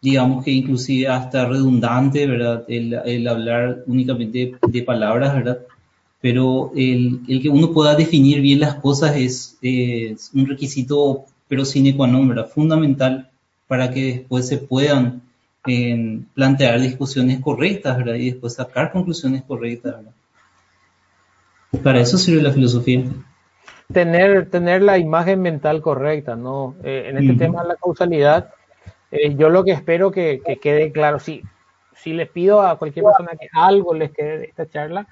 digamos 0.00 0.44
que 0.44 0.50
inclusive 0.50 1.08
hasta 1.08 1.46
redundante, 1.46 2.26
¿verdad? 2.26 2.64
El, 2.68 3.28
hablar 3.28 3.84
únicamente 3.86 4.54
de 4.66 4.82
palabras, 4.82 5.34
¿verdad? 5.34 5.58
Pero 6.20 6.72
el, 6.76 7.20
que 7.42 7.48
uno 7.48 7.72
pueda 7.72 7.94
definir 7.94 8.40
bien 8.40 8.60
las 8.60 8.76
cosas 8.76 9.16
es, 9.16 9.58
es 9.62 10.30
un 10.34 10.46
requisito 10.46 11.26
pero 11.50 11.64
sine 11.64 11.96
qua 11.96 12.06
non, 12.06 12.28
¿verdad? 12.28 12.48
Fundamental 12.48 13.28
para 13.66 13.90
que 13.90 14.04
después 14.04 14.46
se 14.46 14.58
puedan 14.58 15.22
eh, 15.66 16.20
plantear 16.34 16.80
discusiones 16.80 17.40
correctas, 17.40 17.98
¿verdad? 17.98 18.14
Y 18.14 18.30
después 18.30 18.54
sacar 18.54 18.92
conclusiones 18.92 19.42
correctas, 19.42 19.96
¿verdad? 19.96 20.12
Para 21.82 22.00
eso 22.00 22.16
sirve 22.16 22.42
la 22.42 22.52
filosofía. 22.52 23.04
Tener, 23.92 24.48
tener 24.48 24.82
la 24.82 24.98
imagen 24.98 25.42
mental 25.42 25.82
correcta, 25.82 26.34
¿no? 26.34 26.76
Eh, 26.82 27.06
en 27.08 27.18
este 27.18 27.34
tema 27.34 27.62
de 27.62 27.68
la 27.68 27.76
causalidad, 27.76 28.54
eh, 29.10 29.34
yo 29.36 29.50
lo 29.50 29.64
que 29.64 29.72
espero 29.72 30.10
que, 30.10 30.40
que, 30.44 30.56
quede 30.56 30.92
claro, 30.92 31.18
si, 31.18 31.42
si 31.94 32.12
les 32.12 32.28
pido 32.28 32.62
a 32.62 32.78
cualquier 32.78 33.04
persona 33.04 33.32
que 33.38 33.48
algo 33.52 33.92
les 33.92 34.12
quede 34.12 34.38
de 34.38 34.44
esta 34.46 34.68
charla, 34.68 35.06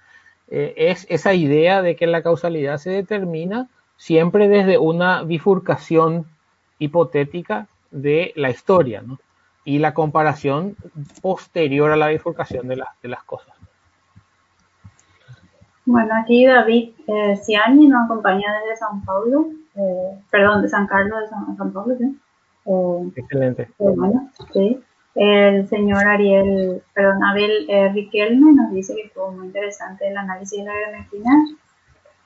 es 0.50 1.06
esa 1.10 1.34
idea 1.34 1.82
de 1.82 1.94
que 1.94 2.06
la 2.06 2.22
causalidad 2.22 2.78
se 2.78 2.88
determina 2.88 3.68
siempre 3.98 4.48
desde 4.48 4.78
una 4.78 5.22
bifurcación 5.22 6.24
hipotética 6.78 7.66
de 7.90 8.32
la 8.34 8.48
historia, 8.48 9.02
¿no? 9.02 9.18
Y 9.68 9.78
la 9.78 9.92
comparación 9.92 10.76
posterior 11.20 11.92
a 11.92 11.96
la 11.96 12.08
bifurcación 12.08 12.68
de, 12.68 12.82
de 13.02 13.08
las 13.08 13.22
cosas. 13.24 13.54
Bueno, 15.84 16.14
aquí 16.22 16.46
David 16.46 16.94
eh, 17.06 17.36
Ciani 17.36 17.86
nos 17.86 18.06
acompaña 18.06 18.48
desde 18.60 18.76
San 18.78 19.04
Paulo, 19.04 19.48
eh, 19.74 20.18
perdón, 20.30 20.62
de 20.62 20.70
San 20.70 20.86
Carlos 20.86 21.20
de 21.20 21.28
San, 21.28 21.72
Paulo, 21.72 21.96
¿sí? 21.98 22.18
Eh, 22.64 23.10
Excelente. 23.16 23.68
Bueno, 23.78 24.30
sí. 24.54 24.80
El 25.14 25.68
señor 25.68 26.06
Ariel, 26.06 26.82
perdón, 26.94 27.22
Abel 27.24 27.66
Riquelme 27.92 28.54
nos 28.54 28.72
dice 28.72 28.94
que 28.94 29.08
estuvo 29.08 29.32
muy 29.32 29.48
interesante 29.48 30.08
el 30.08 30.16
análisis 30.16 30.64
de 30.64 30.64
la 30.64 30.72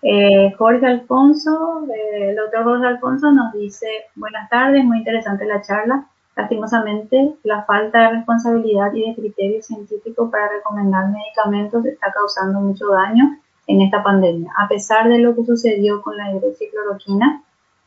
eh, 0.05 0.53
Jorge 0.59 0.87
Alfonso, 0.87 1.87
el 1.93 2.37
doctor 2.37 2.65
Jorge 2.65 2.87
Alfonso 2.87 3.31
nos 3.31 3.53
dice, 3.53 3.87
buenas 4.17 4.49
tardes, 4.49 4.85
muy 4.85 4.99
interesante 4.99 5.45
la 5.45 5.63
charla. 5.63 6.07
Lastimosamente, 6.35 7.35
la 7.43 7.65
falta 7.65 8.01
de 8.01 8.17
responsabilidad 8.17 8.93
y 8.95 9.09
de 9.09 9.15
criterio 9.15 9.63
científico 9.63 10.31
para 10.31 10.49
recomendar 10.49 11.11
medicamentos 11.11 11.85
está 11.85 12.11
causando 12.11 12.61
mucho 12.61 12.89
daño 12.89 13.39
en 13.67 13.83
esta 13.83 14.03
pandemia. 14.03 14.51
A 14.57 14.67
pesar 14.67 15.09
de 15.09 15.19
lo 15.19 15.35
que 15.35 15.45
sucedió 15.45 16.01
con 16.01 16.17
la 16.17 16.33
hidroxicloroquina 16.33 17.43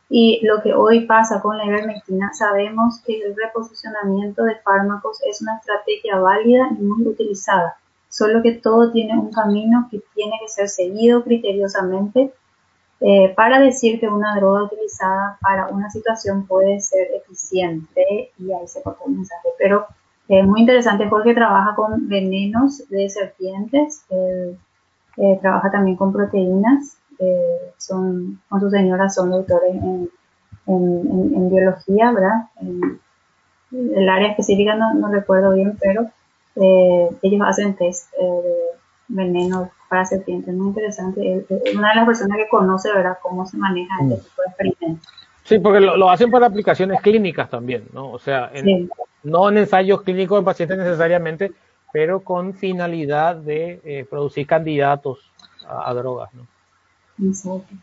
y 0.08 0.40
lo 0.46 0.62
que 0.62 0.74
hoy 0.74 1.06
pasa 1.06 1.42
con 1.42 1.58
la 1.58 1.66
ivermectina, 1.66 2.32
sabemos 2.34 3.02
que 3.04 3.20
el 3.20 3.34
reposicionamiento 3.34 4.44
de 4.44 4.56
fármacos 4.56 5.20
es 5.28 5.42
una 5.42 5.56
estrategia 5.56 6.18
válida 6.20 6.68
y 6.78 6.82
muy 6.82 7.06
utilizada, 7.08 7.76
solo 8.08 8.42
que 8.42 8.52
todo 8.52 8.92
tiene 8.92 9.18
un 9.18 9.32
camino 9.32 9.88
que 9.90 10.00
tiene 10.14 10.38
que 10.40 10.48
ser 10.48 10.68
seguido 10.68 11.24
criteriosamente 11.24 12.32
eh, 13.00 13.34
para 13.36 13.60
decir 13.60 14.00
que 14.00 14.08
una 14.08 14.34
droga 14.36 14.64
utilizada 14.64 15.38
para 15.42 15.68
una 15.68 15.90
situación 15.90 16.46
puede 16.46 16.80
ser 16.80 17.08
eficiente 17.14 18.32
y 18.38 18.52
ahí 18.52 18.66
se 18.66 18.82
corta 18.82 19.04
el 19.06 19.12
mensaje. 19.12 19.48
Pero 19.58 19.86
es 20.28 20.46
muy 20.46 20.60
interesante 20.60 21.06
porque 21.06 21.34
trabaja 21.34 21.74
con 21.74 22.08
venenos 22.08 22.88
de 22.88 23.08
serpientes, 23.10 24.04
eh, 24.10 25.38
trabaja 25.40 25.70
también 25.70 25.96
con 25.96 26.12
proteínas, 26.12 26.96
eh, 27.18 27.72
son, 27.76 28.40
con 28.48 28.60
su 28.60 28.70
señora 28.70 29.08
son 29.08 29.30
doctores 29.30 29.74
en, 29.74 30.10
en, 30.66 31.50
biología, 31.50 32.12
¿verdad? 32.12 32.48
En, 32.60 33.00
el 33.72 34.08
área 34.08 34.30
específica 34.30 34.74
no, 34.74 34.94
no 34.94 35.08
recuerdo 35.08 35.52
bien, 35.52 35.76
pero 35.80 36.08
ellos 36.54 37.40
hacen 37.44 37.76
test 37.76 38.10
de 38.12 38.75
venenos 39.08 39.68
para 39.88 40.04
serpientes, 40.04 40.54
muy 40.54 40.68
interesante. 40.68 41.44
Es 41.48 41.76
una 41.76 41.90
de 41.90 41.96
las 41.96 42.06
personas 42.06 42.38
que 42.38 42.48
conoce, 42.48 42.92
¿verdad?, 42.92 43.18
cómo 43.22 43.46
se 43.46 43.56
maneja 43.56 43.94
este 44.00 44.14
mm. 44.14 44.18
tipo 44.18 44.42
de 44.42 44.48
experimentos. 44.48 45.12
Sí, 45.44 45.58
porque 45.60 45.80
lo, 45.80 46.10
hacen 46.10 46.30
para 46.30 46.46
aplicaciones 46.46 47.00
clínicas 47.00 47.48
también, 47.48 47.84
¿no? 47.92 48.10
O 48.10 48.18
sea, 48.18 48.50
no 49.22 49.48
en 49.48 49.58
ensayos 49.58 50.02
clínicos 50.02 50.40
en 50.40 50.44
pacientes 50.44 50.76
necesariamente, 50.76 51.52
pero 51.92 52.20
con 52.20 52.52
finalidad 52.52 53.36
de 53.36 53.80
eh, 53.84 54.04
producir 54.10 54.46
candidatos 54.46 55.30
a, 55.68 55.94
drogas, 55.94 56.30
¿no? 56.34 56.46
Exacto. 57.28 57.74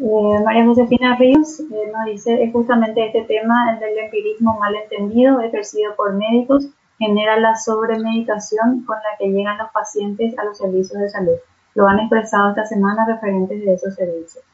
Eh, 0.00 0.42
María 0.44 0.64
Josefina 0.64 1.16
Ríos 1.16 1.60
eh, 1.60 1.92
nos 1.92 2.04
dice, 2.06 2.42
es 2.42 2.52
justamente 2.52 3.06
este 3.06 3.22
tema, 3.22 3.72
el 3.72 3.80
del 3.80 3.98
empirismo 3.98 4.58
malentendido, 4.58 5.40
ejercido 5.40 5.94
por 5.96 6.14
médicos 6.14 6.68
genera 6.98 7.38
la 7.38 7.54
sobremedicación 7.56 8.84
con 8.84 8.96
la 8.96 9.16
que 9.18 9.28
llegan 9.28 9.58
los 9.58 9.70
pacientes 9.70 10.36
a 10.38 10.44
los 10.44 10.58
servicios 10.58 11.00
de 11.00 11.08
salud. 11.08 11.36
Lo 11.74 11.86
han 11.86 12.00
expresado 12.00 12.50
esta 12.50 12.66
semana 12.66 13.06
referentes 13.06 13.64
de 13.64 13.74
esos 13.74 13.94
servicios. 13.94 14.44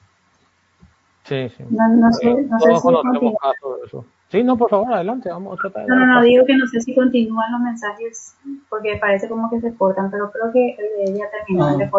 Sí, 1.25 1.49
sí. 1.57 1.65
No, 1.71 2.13
sé, 2.13 2.35
no 2.45 2.61
sé 2.61 2.77
si 2.77 3.99
Sí, 4.29 4.43
no, 4.43 4.59
por 4.59 4.69
favor, 4.69 4.93
adelante, 4.93 5.29
vamos 5.29 5.57
a 5.57 5.63
tratar 5.63 5.89
No, 5.89 5.95
no, 5.95 6.07
no, 6.07 6.23
digo 6.23 6.45
que 6.45 6.57
no 6.57 6.67
sé 6.67 6.81
si 6.81 6.95
continúan 6.95 7.53
los 7.53 7.61
mensajes 7.61 8.35
porque 8.69 8.97
parece 9.01 9.29
como 9.29 9.49
que 9.49 9.61
se 9.61 9.75
cortan, 9.75 10.11
pero 10.11 10.31
creo 10.33 10.53
que 10.53 10.71
el 10.71 11.07
de 11.07 11.13
ella 11.13 11.27
terminó, 11.31 11.71
el 11.71 11.79
de 11.79 11.91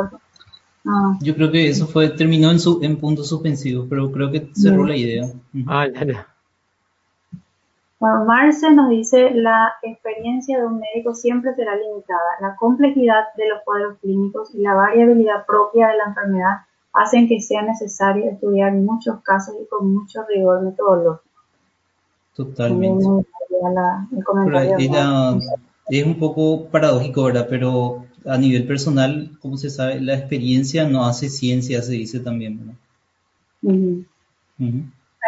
Yo 1.22 1.34
creo 1.34 1.52
que 1.52 1.70
eso 1.70 1.88
fue, 1.88 2.10
terminó 2.10 2.52
en, 2.52 2.60
su, 2.60 2.80
en 2.84 2.98
puntos 2.98 3.30
suspensivos, 3.30 3.88
pero 3.90 4.12
creo 4.12 4.32
que 4.32 4.50
cerró 4.54 4.86
la 4.86 4.98
idea. 4.98 5.28
Ah, 5.66 5.88
ya, 5.88 6.06
ya. 6.06 6.28
Bueno, 8.00 8.26
Marce 8.26 8.72
nos 8.72 8.90
dice, 8.90 9.32
la 9.32 9.74
experiencia 9.82 10.60
de 10.60 10.66
un 10.66 10.80
médico 10.80 11.16
siempre 11.16 11.56
será 11.56 11.76
limitada. 11.76 12.20
La 12.42 12.56
complejidad 12.58 13.24
de 13.38 13.48
los 13.48 13.62
cuadros 13.64 13.98
clínicos 14.00 14.54
y 14.54 14.62
la 14.62 14.74
variabilidad 14.74 15.46
propia 15.46 15.88
de 15.88 15.98
la 15.98 16.06
enfermedad 16.06 16.58
hacen 16.94 17.28
que 17.28 17.40
sea 17.42 17.62
necesario 17.62 18.30
estudiar 18.30 18.74
muchos 18.74 19.22
casos 19.22 19.56
y 19.62 19.68
con 19.68 19.94
mucho 19.94 20.24
rigor 20.28 20.62
metodológico. 20.62 21.24
Totalmente. 22.36 23.06
es 25.88 26.06
un 26.06 26.20
poco 26.20 26.66
paradójico, 26.66 27.24
¿verdad? 27.24 27.48
Pero 27.50 28.06
a 28.26 28.38
nivel 28.38 28.68
personal, 28.68 29.32
como 29.42 29.56
se 29.58 29.70
sabe, 29.70 30.02
la 30.02 30.16
experiencia 30.16 30.88
no 30.88 31.06
hace 31.06 31.30
ciencia, 31.30 31.82
se 31.82 31.94
dice 31.94 32.20
también, 32.20 32.60
¿verdad? 32.60 34.06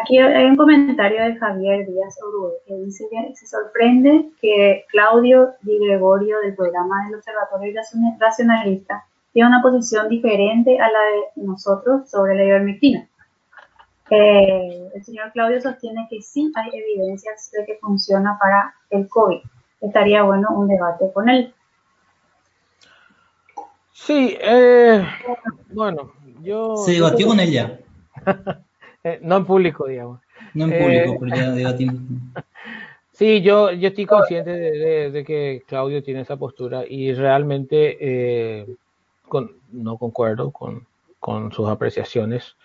Aquí 0.01 0.19
hay 0.19 0.45
un 0.45 0.55
comentario 0.55 1.23
de 1.23 1.35
Javier 1.37 1.87
Díaz 1.87 2.15
Orue 2.21 2.53
que 2.67 2.75
dice 2.75 3.05
que 3.09 3.35
se 3.35 3.47
sorprende 3.47 4.29
que 4.39 4.85
Claudio 4.89 5.55
Di 5.61 5.79
Gregorio 5.79 6.39
del 6.41 6.55
programa 6.55 7.05
del 7.05 7.15
Observatorio 7.15 7.81
Racionalista 8.19 9.05
tiene 9.33 9.49
una 9.49 9.61
posición 9.61 10.07
diferente 10.07 10.79
a 10.79 10.91
la 10.91 10.99
de 10.99 11.43
nosotros 11.47 12.09
sobre 12.09 12.35
la 12.35 12.43
ivermectina. 12.43 13.07
Eh, 14.09 14.89
el 14.93 15.03
señor 15.03 15.31
Claudio 15.31 15.59
sostiene 15.61 16.07
que 16.09 16.21
sí 16.21 16.51
hay 16.55 16.69
evidencias 16.73 17.49
de 17.51 17.65
que 17.65 17.77
funciona 17.81 18.37
para 18.39 18.73
el 18.91 19.07
COVID. 19.07 19.41
Estaría 19.81 20.23
bueno 20.23 20.49
un 20.51 20.67
debate 20.67 21.11
con 21.11 21.27
él. 21.27 21.53
Sí, 23.93 24.37
eh, 24.39 25.03
bueno, 25.73 26.13
yo... 26.41 26.77
Se 26.77 26.93
debatió 26.93 27.27
con 27.27 27.39
ella. 27.39 27.79
Eh, 29.07 29.19
no 29.21 29.37
en 29.37 29.45
público, 29.45 29.87
digamos. 29.87 30.19
No 30.53 30.65
en 30.65 30.71
público, 30.71 31.13
eh, 31.13 31.17
pero 31.19 31.35
ya 31.35 31.51
debatimos. 31.51 31.95
Sí, 33.11 33.41
yo, 33.41 33.71
yo 33.71 33.87
estoy 33.87 34.05
consciente 34.05 34.51
de, 34.51 35.23
que 35.25 35.63
Claudio 35.65 36.03
tiene 36.03 36.21
esa 36.21 36.37
postura 36.37 36.83
y 36.87 37.15
realmente 37.15 37.97
eh, 37.99 38.67
no 39.71 39.97
concuerdo 39.97 40.51
con, 40.51 40.85
sus 41.51 41.67
apreciaciones. 41.67 42.55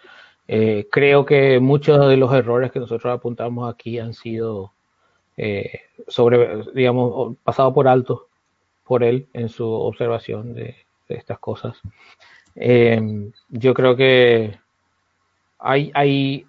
creo 0.46 1.24
que 1.24 1.58
muchos 1.58 2.06
de 2.06 2.18
los 2.18 2.34
errores 2.34 2.70
que 2.70 2.80
nosotros 2.80 3.14
apuntamos 3.14 3.72
aquí 3.72 3.98
han 3.98 4.12
sido 4.12 4.74
sobre, 6.06 6.64
digamos, 6.74 7.34
pasado 7.42 7.72
por 7.72 7.88
alto 7.88 8.28
por 8.84 9.04
él 9.04 9.28
en 9.32 9.48
su 9.48 9.66
observación 9.66 10.52
de, 10.52 10.76
de 11.08 11.14
estas 11.14 11.38
cosas. 11.38 11.80
yo 12.54 13.72
creo 13.72 13.96
que 13.96 14.58
hay, 15.62 16.46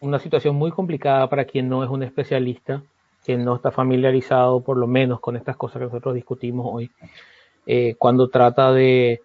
una 0.00 0.18
situación 0.18 0.56
muy 0.56 0.72
complicada 0.72 1.28
para 1.28 1.44
quien 1.44 1.68
no 1.68 1.84
es 1.84 1.90
un 1.90 2.02
especialista, 2.02 2.82
quien 3.24 3.44
no 3.44 3.54
está 3.54 3.70
familiarizado 3.70 4.60
por 4.60 4.76
lo 4.76 4.88
menos 4.88 5.20
con 5.20 5.36
estas 5.36 5.56
cosas 5.56 5.78
que 5.78 5.84
nosotros 5.84 6.14
discutimos 6.14 6.66
hoy, 6.68 6.90
eh, 7.66 7.94
cuando 7.98 8.28
trata 8.28 8.72
de 8.72 9.20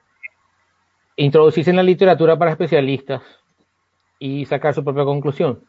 introducirse 1.16 1.72
en 1.72 1.78
la 1.78 1.84
literatura 1.84 2.38
para 2.38 2.52
especialistas 2.52 3.24
y 4.20 4.46
sacar 4.46 4.76
su 4.76 4.84
propia 4.84 5.04
conclusión. 5.04 5.64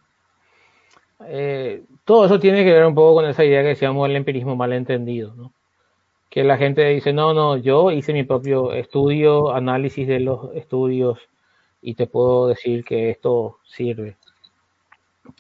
Eh, 1.27 1.85
todo 2.05 2.27
eso 2.27 2.39
tiene 2.39 2.63
que 2.65 2.73
ver 2.73 2.85
un 2.85 2.95
poco 2.95 3.15
con 3.15 3.27
esa 3.31 3.45
idea 3.45 3.63
que 3.63 3.69
decíamos 3.69 4.09
el 4.09 4.17
empirismo 4.17 4.57
malentendido, 4.57 5.35
¿no? 5.35 5.53
que 6.31 6.45
la 6.45 6.59
gente 6.59 6.85
dice, 6.85 7.13
no, 7.13 7.33
no, 7.33 7.57
yo 7.57 7.91
hice 7.91 8.13
mi 8.13 8.25
propio 8.25 8.73
estudio, 8.73 9.55
análisis 9.55 10.07
de 10.07 10.21
los 10.21 10.55
estudios, 10.55 11.19
y 11.81 11.95
te 11.95 12.07
puedo 12.07 12.49
decir 12.49 12.85
que 12.85 13.11
esto 13.11 13.59
sirve. 13.65 14.17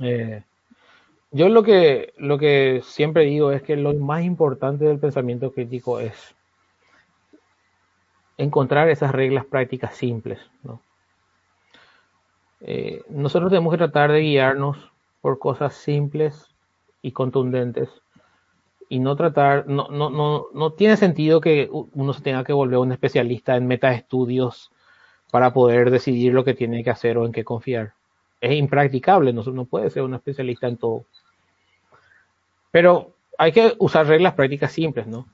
Eh, 0.01 0.43
yo 1.31 1.49
lo 1.49 1.63
que, 1.63 2.83
siempre 2.85 3.25
digo 3.25 3.53
es 3.53 3.63
que 3.63 3.77
lo 3.77 3.93
más 3.95 4.25
importante 4.25 4.85
del 4.87 4.99
pensamiento 4.99 5.53
crítico 5.53 6.01
es 6.01 6.35
encontrar 8.39 8.89
esas 8.89 9.13
reglas 9.13 9.45
prácticas 9.45 9.95
simples. 9.95 10.39
Eh, 12.61 13.03
nosotros 13.09 13.51
tenemos 13.51 13.73
que 13.73 13.79
tratar 13.79 14.11
de 14.11 14.21
guiarnos 14.21 14.91
por 15.21 15.39
cosas 15.39 15.75
simples 15.75 16.55
y 17.03 17.13
contundentes 17.13 17.91
y 18.89 19.01
no 19.01 19.17
tratar, 19.17 19.69
no, 19.69 19.89
no, 19.89 20.09
no, 20.09 20.47
no 20.55 20.73
tiene 20.73 20.97
sentido 20.97 21.41
que 21.41 21.69
uno 21.71 22.13
se 22.15 22.23
tenga 22.23 22.43
que 22.43 22.55
volver 22.55 22.79
un 22.79 22.93
especialista 22.93 23.57
en 23.57 23.67
metaestudios 23.67 24.73
para 25.31 25.53
poder 25.53 25.91
decidir 25.91 26.33
lo 26.33 26.45
que 26.45 26.55
tiene 26.55 26.83
que 26.83 26.91
hacer 26.91 27.19
o 27.19 27.27
en 27.27 27.33
qué 27.33 27.45
confiar. 27.45 27.93
Es 28.41 28.53
impracticable, 28.53 29.33
no, 29.33 29.43
no 29.43 29.65
puede 29.65 29.91
ser 29.91 30.03
un 30.03 30.15
especialista 30.15 30.69
en 30.69 30.77
todo. 30.77 31.05
Pero 32.71 33.13
hay 33.37 33.53
que 33.53 33.75
usar 33.79 34.07
reglas 34.07 34.35
prácticas 34.35 34.73
simples, 34.73 35.07
¿no? 35.07 35.27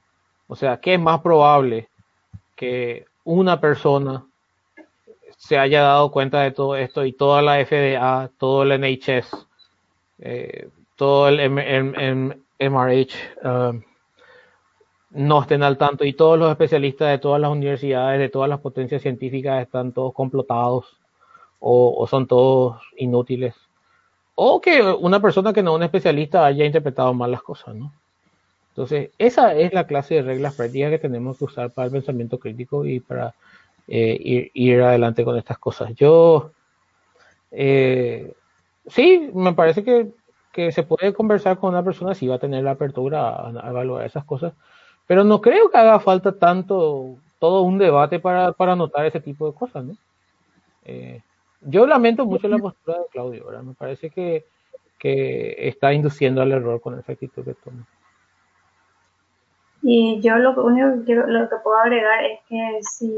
O 0.47 0.57
sea, 0.57 0.79
¿qué 0.79 0.95
es 0.95 1.01
más 1.01 1.21
probable 1.21 1.89
que 2.55 3.07
una 3.25 3.61
persona 3.61 4.25
se 5.37 5.59
haya 5.59 5.83
dado 5.83 6.11
cuenta 6.11 6.41
de 6.43 6.53
todo 6.53 6.77
esto 6.77 7.05
y 7.05 7.13
toda 7.13 7.43
la 7.43 7.65
FDA, 7.65 8.31
todo 8.39 8.63
el 8.63 8.81
NHS, 8.81 9.47
eh, 10.21 10.69
todo 10.97 11.29
el 11.29 11.41
MRH, 12.59 13.17
no 15.15 15.43
estén 15.43 15.63
al 15.63 15.79
tanto 15.79 16.05
y 16.05 16.13
todos 16.13 16.39
los 16.39 16.51
especialistas 16.51 17.09
de 17.09 17.19
todas 17.19 17.41
las 17.41 17.51
universidades, 17.51 18.21
de 18.21 18.29
todas 18.29 18.49
las 18.49 18.61
potencias 18.61 19.03
científicas 19.03 19.63
están 19.63 19.93
todos 19.93 20.13
complotados 20.13 20.99
o, 21.61 22.07
son 22.09 22.27
todos 22.27 22.83
inútiles. 22.97 23.55
O 24.35 24.61
que 24.61 24.83
una 24.83 25.21
persona 25.21 25.53
que 25.53 25.63
no 25.63 25.73
es 25.73 25.77
un 25.77 25.83
especialista 25.85 26.45
haya 26.45 26.65
interpretado 26.65 27.15
mal 27.15 27.31
las 27.31 27.43
cosas, 27.43 27.75
¿no? 27.75 27.93
Entonces, 28.71 29.11
esa 29.19 29.55
es 29.55 29.73
la 29.73 29.87
clase 29.87 30.17
de 30.17 30.23
reglas 30.23 30.57
prácticas 30.57 30.91
que 30.91 30.99
tenemos 30.99 31.39
que 31.39 31.45
usar 31.45 31.71
para 31.71 31.87
el 31.87 31.93
pensamiento 31.93 32.39
crítico 32.39 32.85
y 32.85 32.99
para 32.99 33.35
eh, 33.87 34.51
ir, 34.53 34.83
adelante 34.83 35.25
con 35.25 35.39
estas 35.39 35.59
cosas. 35.59 35.95
Yo, 35.95 36.51
eh, 37.53 38.35
sí, 38.89 39.31
me 39.33 39.53
parece 39.53 39.85
que 39.85 40.11
que 40.55 40.71
se 40.73 40.85
puede 40.85 41.13
conversar 41.13 41.59
con 41.59 41.71
una 41.71 41.83
persona 41.83 42.15
si 42.15 42.29
va 42.29 42.37
a 42.37 42.39
tener 42.39 42.63
la 42.63 42.71
apertura 42.71 43.49
a, 43.49 43.71
evaluar 43.71 44.07
esas 44.07 44.25
cosas, 44.25 44.55
pero 45.07 45.25
no 45.25 45.41
creo 45.41 45.71
que 45.71 45.79
haga 45.79 46.01
falta 46.01 46.39
tanto, 46.39 47.17
todo 47.39 47.63
un 47.63 47.79
debate 47.79 48.19
para, 48.21 48.53
para 48.53 48.75
notar 48.75 49.07
ese 49.07 49.21
tipo 49.21 49.47
de 49.51 49.57
cosas, 49.57 49.85
¿no? 49.85 49.97
Eh, 50.85 51.21
yo 51.61 51.87
lamento 51.87 52.27
mucho 52.27 52.49
la 52.49 52.59
postura 52.59 52.99
de 52.99 53.07
Claudio, 53.11 53.47
¿verdad? 53.47 53.63
Me 53.63 53.75
parece 53.75 54.11
que, 54.11 54.45
que 54.99 55.69
está 55.69 55.93
induciendo 55.93 56.43
al 56.43 56.53
error 56.53 56.81
con 56.81 56.99
esa 56.99 57.13
actitud 57.13 57.45
que 57.45 57.55
toma. 57.55 57.87
Y 59.83 60.21
yo 60.23 60.37
lo 60.37 60.65
único 60.65 61.05
que, 61.05 61.15
lo 61.15 61.49
que 61.49 61.57
puedo 61.63 61.77
agregar 61.77 62.25
es 62.25 62.41
que 62.49 62.79
si 62.81 63.15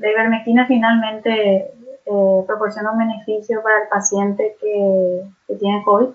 la 0.00 0.10
ivermectina 0.10 0.66
finalmente 0.66 1.72
eh, 2.06 2.44
proporciona 2.44 2.90
un 2.90 2.98
beneficio 2.98 3.62
para 3.62 3.82
el 3.82 3.88
paciente 3.88 4.56
que, 4.60 5.22
tiene 5.60 5.84
COVID, 5.84 6.08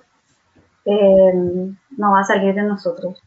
eh, 0.86 1.34
no 1.98 2.12
va 2.12 2.20
a 2.20 2.26
salir 2.26 2.54
de 2.54 2.64
nosotros 2.64 3.22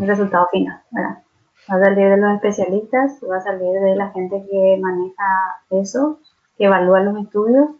resultado 0.00 0.46
final, 0.50 0.82
¿verdad? 0.90 1.22
Va 1.70 1.76
a 1.76 1.84
salir 1.84 2.08
de 2.10 2.16
los 2.16 2.34
especialistas, 2.34 3.20
va 3.28 3.36
a 3.36 3.40
salir 3.40 3.80
de 3.80 3.96
la 3.96 4.10
gente 4.10 4.44
que 4.50 4.78
maneja 4.80 5.60
eso, 5.70 6.20
que 6.56 6.64
evalúa 6.64 7.00
los 7.00 7.18
estudios, 7.18 7.70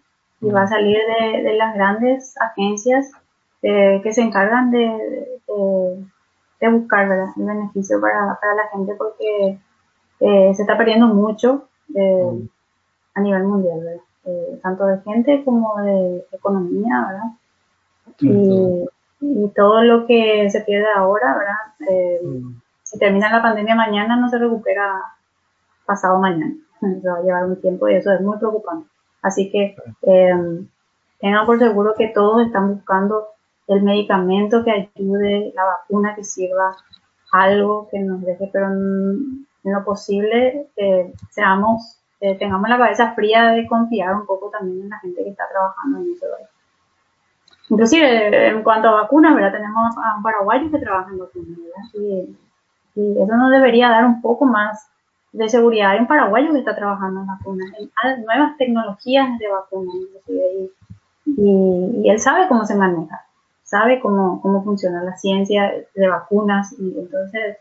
y 0.40 0.50
va 0.50 0.62
a 0.62 0.66
salir 0.66 0.98
de, 1.20 1.54
las 1.54 1.74
grandes 1.74 2.34
agencias 2.40 3.10
eh, 3.62 4.00
que 4.02 4.12
se 4.12 4.22
encargan 4.22 4.70
de 4.70 5.26
de 6.60 6.70
buscar 6.70 7.08
¿verdad? 7.08 7.28
el 7.36 7.44
beneficio 7.44 8.00
para, 8.00 8.38
para 8.40 8.54
la 8.54 8.68
gente 8.68 8.94
porque 8.96 9.58
eh, 10.20 10.54
se 10.54 10.62
está 10.62 10.76
perdiendo 10.76 11.08
mucho 11.08 11.68
eh, 11.94 12.30
mm. 12.32 12.48
a 13.14 13.20
nivel 13.20 13.44
mundial, 13.44 13.80
¿verdad? 13.80 14.02
Eh, 14.24 14.58
tanto 14.62 14.86
de 14.86 15.00
gente 15.02 15.44
como 15.44 15.80
de 15.82 16.26
economía, 16.32 17.06
¿verdad? 17.08 17.30
Y, 18.20 18.88
y, 19.34 19.48
todo 19.54 19.82
lo 19.82 20.06
que 20.06 20.48
se 20.50 20.60
pierde 20.62 20.86
ahora, 20.94 21.36
¿verdad? 21.36 22.20
Mm. 22.22 22.60
Si 22.82 22.98
termina 22.98 23.30
la 23.30 23.42
pandemia 23.42 23.74
mañana, 23.74 24.16
no 24.16 24.28
se 24.28 24.38
recupera 24.38 25.02
pasado 25.84 26.18
mañana. 26.18 26.54
Se 26.80 27.08
va 27.08 27.18
a 27.18 27.22
llevar 27.22 27.44
un 27.46 27.60
tiempo 27.60 27.88
y 27.88 27.94
eso 27.94 28.12
es 28.12 28.20
muy 28.20 28.38
preocupante. 28.38 28.88
Así 29.22 29.50
que 29.50 29.76
tengan 31.20 31.46
por 31.46 31.58
seguro 31.58 31.94
que 31.96 32.08
todos 32.08 32.46
están 32.46 32.74
buscando 32.74 33.28
el 33.66 33.82
medicamento 33.82 34.62
que 34.62 34.70
ayude, 34.70 35.52
la 35.54 35.64
vacuna 35.64 36.14
que 36.14 36.22
sirva, 36.22 36.76
algo 37.32 37.88
que 37.90 37.98
nos 37.98 38.22
deje, 38.22 38.48
pero 38.52 38.66
en, 38.66 39.46
lo 39.64 39.84
posible 39.84 40.68
eh, 40.76 41.12
seamos, 41.30 41.98
eh, 42.20 42.38
tengamos 42.38 42.68
la 42.68 42.78
cabeza 42.78 43.14
fría 43.14 43.50
de 43.50 43.66
confiar 43.66 44.14
un 44.14 44.26
poco 44.26 44.48
también 44.50 44.82
en 44.84 44.90
la 44.90 45.00
gente 45.00 45.24
que 45.24 45.30
está 45.30 45.48
trabajando 45.50 45.98
en 45.98 46.12
eso. 46.12 46.26
Inclusive 47.68 48.48
en 48.48 48.62
cuanto 48.62 48.88
a 48.88 49.02
vacunas, 49.02 49.34
¿verdad? 49.34 49.52
Tenemos 49.52 49.96
a 49.98 50.16
un 50.16 50.22
paraguayo 50.22 50.70
que 50.70 50.78
trabaja 50.78 51.10
en 51.10 51.18
vacunas, 51.18 51.58
Y, 51.94 52.36
eso 52.94 53.36
nos 53.36 53.50
debería 53.50 53.90
dar 53.90 54.06
un 54.06 54.22
poco 54.22 54.46
más 54.46 54.88
de 55.32 55.48
seguridad. 55.48 55.90
Hay 55.90 55.98
un 55.98 56.06
paraguayo 56.06 56.52
que 56.52 56.60
está 56.60 56.74
trabajando 56.74 57.20
en 57.20 57.26
vacunas, 57.26 57.68
en 57.78 58.24
nuevas 58.24 58.56
tecnologías 58.56 59.38
de 59.38 59.48
vacunas, 59.48 59.94
y, 60.28 60.70
y 61.26 62.08
él 62.08 62.18
sabe 62.20 62.48
cómo 62.48 62.64
se 62.64 62.74
maneja 62.74 63.26
sabe 63.66 63.98
cómo, 64.00 64.40
cómo 64.40 64.62
funciona 64.62 65.02
la 65.02 65.16
ciencia 65.16 65.72
de 65.94 66.08
vacunas 66.08 66.72
y 66.78 66.98
entonces 66.98 67.58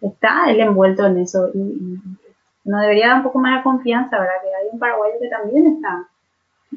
está 0.00 0.50
él 0.50 0.60
envuelto 0.60 1.06
en 1.06 1.18
eso 1.18 1.48
y, 1.54 1.98
no 2.64 2.80
debería 2.80 3.06
dar 3.06 3.18
un 3.18 3.22
poco 3.22 3.38
más 3.38 3.58
de 3.58 3.62
confianza, 3.62 4.18
¿verdad? 4.18 4.42
Que 4.42 4.48
hay 4.48 4.66
un 4.72 4.80
paraguayo 4.80 5.14
que 5.20 5.28
también 5.28 5.68
está 5.68 6.04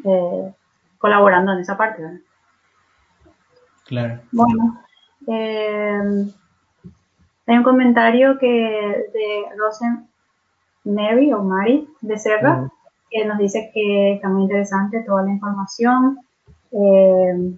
eh, 0.05 0.53
colaborando 0.99 1.51
en 1.53 1.61
esa 1.61 1.75
parte, 1.75 2.03
¿verdad? 2.03 2.19
Claro. 3.89 4.19
Bueno, 4.31 4.79
eh, 5.25 6.31
hay 7.47 7.57
un 7.57 7.63
comentario 7.63 8.37
que 8.37 8.45
de 8.47 9.57
Rosen 9.57 10.07
Mary 10.83 11.33
o 11.33 11.41
Mari 11.41 11.89
de 12.01 12.19
Serra, 12.19 12.69
que 13.09 13.25
nos 13.25 13.39
dice 13.39 13.71
que 13.73 14.13
está 14.13 14.29
muy 14.29 14.43
interesante 14.43 15.01
toda 15.01 15.23
la 15.23 15.31
información. 15.31 16.19
Eh, 16.71 17.57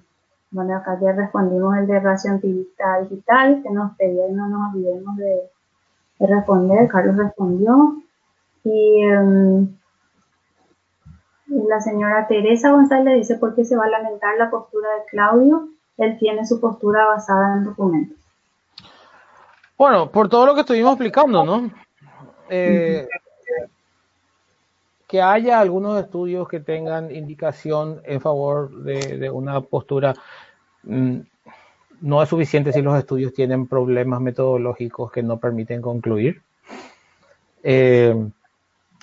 bueno, 0.52 0.78
acá 0.78 0.98
ya 1.02 1.12
respondimos 1.12 1.76
el 1.76 1.88
de 1.88 2.00
ración 2.00 2.36
activista 2.36 3.02
digital, 3.02 3.62
que 3.62 3.70
nos 3.70 3.98
pedía 3.98 4.30
y 4.30 4.32
no 4.32 4.48
nos 4.48 4.74
olvidemos 4.74 5.18
de, 5.18 5.42
responder. 6.18 6.88
Carlos 6.88 7.18
respondió. 7.18 7.98
Em, 8.64 9.68
y 11.48 11.68
la 11.68 11.82
señora 11.82 12.26
Teresa 12.28 12.72
González 12.72 13.16
dice, 13.18 13.36
¿por 13.36 13.54
qué 13.54 13.66
se 13.66 13.76
va 13.76 13.84
a 13.84 13.90
lamentar 13.90 14.38
la 14.38 14.50
postura 14.50 14.88
de 14.92 15.06
Claudio? 15.10 15.68
Él 16.02 16.18
tiene 16.18 16.45
su 16.47 16.60
postura 16.60 17.06
basada 17.06 17.58
en 17.58 17.66
documentos. 17.66 18.18
Bueno, 19.78 20.10
por 20.10 20.30
todo 20.30 20.47
lo 20.47 20.56
que 20.56 20.62
estuvimos 20.62 20.93
explicando, 20.93 21.45
¿no? 21.45 21.70
Eh, 22.49 23.08
que 25.08 25.22
haya 25.22 25.60
algunos 25.60 26.04
estudios 26.04 26.47
que 26.47 26.60
tengan 26.60 27.16
indicación 27.16 28.02
en 28.04 28.20
favor 28.20 28.72
de, 28.84 29.30
una 29.30 29.62
postura 29.62 30.16
mm, 30.84 31.20
no 32.02 32.24
es 32.24 32.30
suficiente 32.30 32.74
si 32.74 32.82
los 32.82 32.97
estudios 32.97 33.32
tienen 33.32 33.68
problemas 33.68 34.22
metodológicos 34.22 35.12
que 35.12 35.22
no 35.22 35.38
permiten 35.38 35.84
concluir. 35.84 36.41
Eh, 37.62 38.16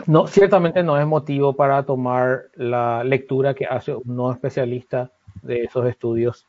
no, 0.07 0.26
ciertamente 0.26 0.82
no 0.82 0.99
es 0.99 1.07
motivo 1.07 1.53
para 1.55 1.84
tomar 1.84 2.46
la 2.57 3.05
lectura 3.05 3.55
que 3.55 3.66
hace 3.66 3.94
un 3.94 4.16
no 4.16 4.32
especialista 4.32 5.12
de 5.42 5.62
esos 5.62 5.86
estudios 5.86 6.49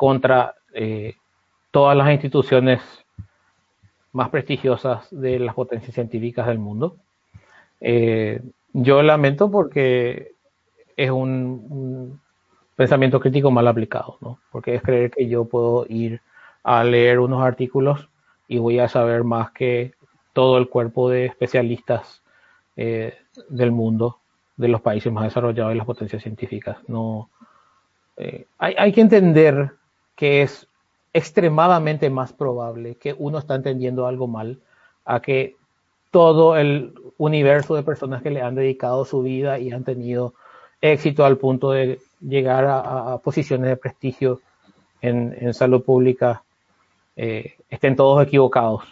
contra 0.00 0.54
eh, 0.72 1.16
todas 1.70 1.94
las 1.94 2.10
instituciones 2.10 2.80
más 4.12 4.30
prestigiosas 4.30 5.06
de 5.10 5.38
las 5.38 5.54
potencias 5.54 5.92
científicas 5.92 6.46
del 6.46 6.58
mundo. 6.58 6.96
Eh, 7.82 8.40
yo 8.72 9.02
lamento 9.02 9.50
porque 9.50 10.32
es 10.96 11.10
un, 11.10 12.18
pensamiento 12.76 13.20
crítico 13.20 13.50
mal 13.50 13.68
aplicado, 13.68 14.16
¿no? 14.22 14.38
Porque 14.50 14.74
es 14.74 14.80
creer 14.80 15.10
que 15.10 15.28
yo 15.28 15.44
puedo 15.44 15.84
ir 15.86 16.22
a 16.62 16.82
leer 16.82 17.18
unos 17.18 17.42
artículos 17.42 18.08
y 18.48 18.56
voy 18.56 18.78
a 18.78 18.88
saber 18.88 19.22
más 19.22 19.50
que 19.50 19.92
todo 20.32 20.56
el 20.56 20.70
cuerpo 20.70 21.10
de 21.10 21.26
especialistas 21.26 22.22
eh, 22.74 23.18
del 23.50 23.70
mundo, 23.70 24.16
de 24.56 24.68
los 24.68 24.80
países 24.80 25.12
más 25.12 25.24
desarrollados 25.24 25.74
y 25.74 25.76
las 25.76 25.86
potencias 25.86 26.22
científicas. 26.22 26.78
No, 26.88 27.28
eh, 28.16 28.46
hay, 28.56 28.74
hay 28.78 28.92
que 28.92 29.02
entender 29.02 29.78
que 30.16 30.42
es 30.42 30.66
extremadamente 31.12 32.10
más 32.10 32.32
probable 32.32 32.94
que 32.94 33.14
uno 33.18 33.38
está 33.38 33.54
entendiendo 33.56 34.06
algo 34.06 34.26
mal 34.26 34.58
a 35.04 35.20
que 35.20 35.56
todo 36.10 36.56
el 36.56 36.94
universo 37.18 37.74
de 37.74 37.82
personas 37.82 38.22
que 38.22 38.30
le 38.30 38.42
han 38.42 38.54
dedicado 38.54 39.04
su 39.04 39.22
vida 39.22 39.58
y 39.58 39.70
han 39.70 39.84
tenido 39.84 40.34
éxito 40.80 41.24
al 41.24 41.36
punto 41.36 41.72
de 41.72 42.00
llegar 42.20 42.66
a, 42.68 43.18
posiciones 43.18 43.68
de 43.68 43.76
prestigio 43.76 44.40
en, 45.02 45.52
salud 45.54 45.82
pública 45.82 46.42
eh, 47.16 47.54
estén 47.68 47.96
todos 47.96 48.26
equivocados. 48.26 48.84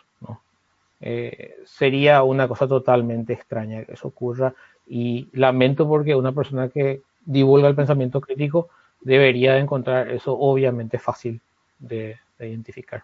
Eh, 1.00 1.54
sería 1.64 2.24
una 2.24 2.48
cosa 2.48 2.66
totalmente 2.66 3.32
extraña 3.32 3.84
que 3.84 3.92
eso 3.92 4.08
ocurra 4.08 4.52
y 4.88 5.28
lamento 5.32 5.86
porque 5.86 6.16
una 6.16 6.32
persona 6.32 6.68
que 6.68 7.02
divulga 7.24 7.68
el 7.68 7.76
pensamiento 7.76 8.20
crítico 8.20 8.68
debería 9.01 9.59
encontrar 9.59 10.11
eso 10.11 10.36
obviamente 10.38 10.99
fácil 10.99 11.40
de 11.78 12.16
identificar. 12.38 13.03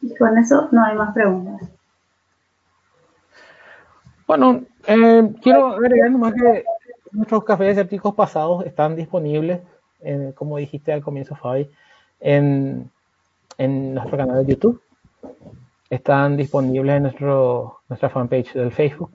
Y 0.00 0.14
con 0.16 0.36
eso 0.38 0.68
no 0.72 0.84
hay 0.84 0.96
más 0.96 1.12
preguntas. 1.14 1.68
Bueno, 4.26 4.62
eh, 4.86 5.32
quiero 5.42 5.68
agregar 5.68 6.10
nomás 6.10 6.34
que 6.34 6.64
nuestros 7.12 7.44
cafés 7.44 7.70
escépticos 7.70 8.14
pasados 8.14 8.64
están 8.66 8.94
disponibles, 8.94 9.60
como 10.34 10.58
dijiste 10.58 10.92
al 10.92 11.02
comienzo, 11.02 11.34
Fabi, 11.34 11.68
en, 12.20 12.90
en 13.56 13.94
nuestro 13.94 14.18
canal 14.18 14.44
de 14.44 14.52
YouTube. 14.52 14.82
Están 15.88 16.36
disponibles 16.36 16.96
en 16.96 17.02
nuestro, 17.04 17.80
nuestra 17.88 18.10
fanpage 18.10 18.52
del 18.52 18.70
Facebook, 18.70 19.10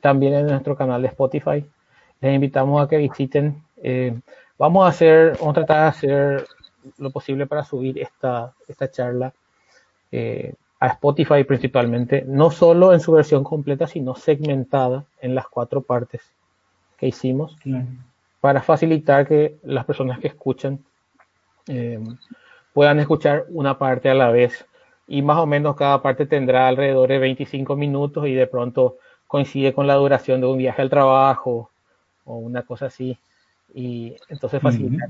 también 0.00 0.32
en 0.32 0.46
nuestro 0.46 0.74
canal 0.74 1.02
de 1.02 1.08
Spotify. 1.08 1.64
Les 2.20 2.34
invitamos 2.34 2.82
a 2.82 2.88
que 2.88 2.96
visiten. 2.96 3.62
Eh, 3.82 4.18
vamos 4.58 4.84
a 4.84 4.88
hacer, 4.88 5.36
vamos 5.38 5.50
a 5.50 5.64
tratar 5.64 5.82
de 5.82 5.88
hacer 5.88 6.46
lo 6.98 7.10
posible 7.10 7.46
para 7.46 7.64
subir 7.64 7.98
esta, 7.98 8.52
esta 8.66 8.90
charla 8.90 9.32
eh, 10.10 10.54
a 10.80 10.88
Spotify 10.88 11.44
principalmente, 11.44 12.24
no 12.26 12.50
solo 12.50 12.92
en 12.92 13.00
su 13.00 13.12
versión 13.12 13.44
completa, 13.44 13.86
sino 13.86 14.14
segmentada 14.14 15.04
en 15.20 15.34
las 15.34 15.48
cuatro 15.48 15.82
partes 15.82 16.22
que 16.96 17.08
hicimos, 17.08 17.56
para 18.40 18.62
facilitar 18.62 19.26
que 19.26 19.56
las 19.62 19.84
personas 19.84 20.18
que 20.20 20.28
escuchan 20.28 20.78
eh, 21.66 22.00
puedan 22.72 23.00
escuchar 23.00 23.46
una 23.50 23.78
parte 23.78 24.08
a 24.08 24.14
la 24.14 24.30
vez. 24.30 24.66
Y 25.06 25.22
más 25.22 25.38
o 25.38 25.46
menos 25.46 25.74
cada 25.74 26.02
parte 26.02 26.26
tendrá 26.26 26.68
alrededor 26.68 27.08
de 27.08 27.18
25 27.18 27.76
minutos 27.76 28.26
y 28.26 28.34
de 28.34 28.46
pronto 28.46 28.98
coincide 29.26 29.72
con 29.72 29.86
la 29.86 29.94
duración 29.94 30.40
de 30.40 30.46
un 30.46 30.58
viaje 30.58 30.82
al 30.82 30.90
trabajo 30.90 31.70
o 32.28 32.36
una 32.36 32.62
cosa 32.62 32.86
así. 32.86 33.18
y 33.74 34.14
entonces 34.28 34.62
facilita 34.62 35.06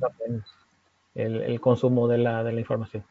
el, 1.14 1.60
consumo 1.60 2.08
de 2.08 2.18
la, 2.18 2.44
de 2.44 2.52
la 2.52 2.60
información. 2.60 3.02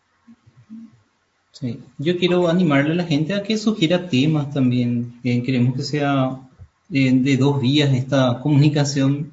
Sí. 1.51 1.79
Yo 1.97 2.17
quiero 2.17 2.47
animarle 2.47 2.91
a 2.91 2.95
la 2.95 3.03
gente 3.03 3.33
a 3.33 3.43
que 3.43 3.57
sugiera 3.57 4.09
temas 4.09 4.53
también. 4.53 5.19
queremos 5.23 5.75
que 5.75 5.83
sea 5.83 6.39
eh, 6.91 7.11
de 7.11 7.37
dos 7.37 7.59
vías 7.61 7.93
esta 7.93 8.39
comunicación 8.41 9.31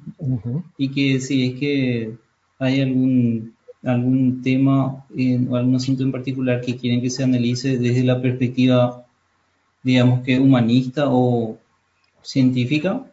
y 0.77 0.89
que 0.89 1.19
si 1.21 1.47
es 1.47 1.59
que 1.59 2.15
hay 2.59 2.81
algún 2.81 3.55
algún 3.83 4.41
tema 4.41 5.05
eh, 5.15 5.39
o 5.47 5.55
algún 5.55 5.75
asunto 5.75 6.03
en 6.03 6.11
particular 6.11 6.59
que 6.61 6.75
quieren 6.75 7.01
que 7.01 7.11
se 7.11 7.23
analice 7.23 7.77
desde 7.77 8.03
la 8.03 8.19
perspectiva, 8.21 9.05
digamos 9.83 10.21
que 10.23 10.39
humanista 10.39 11.05
o 11.07 11.59
científica, 12.23 13.05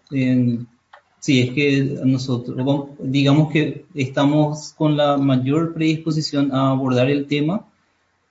si 1.22 1.40
es 1.40 1.50
que 1.50 2.00
nosotros, 2.04 2.56
digamos 2.98 3.52
que 3.52 3.84
estamos 3.94 4.74
con 4.76 4.96
la 4.96 5.16
mayor 5.18 5.72
predisposición 5.72 6.52
a 6.52 6.70
abordar 6.70 7.08
el 7.08 7.28
tema 7.28 7.64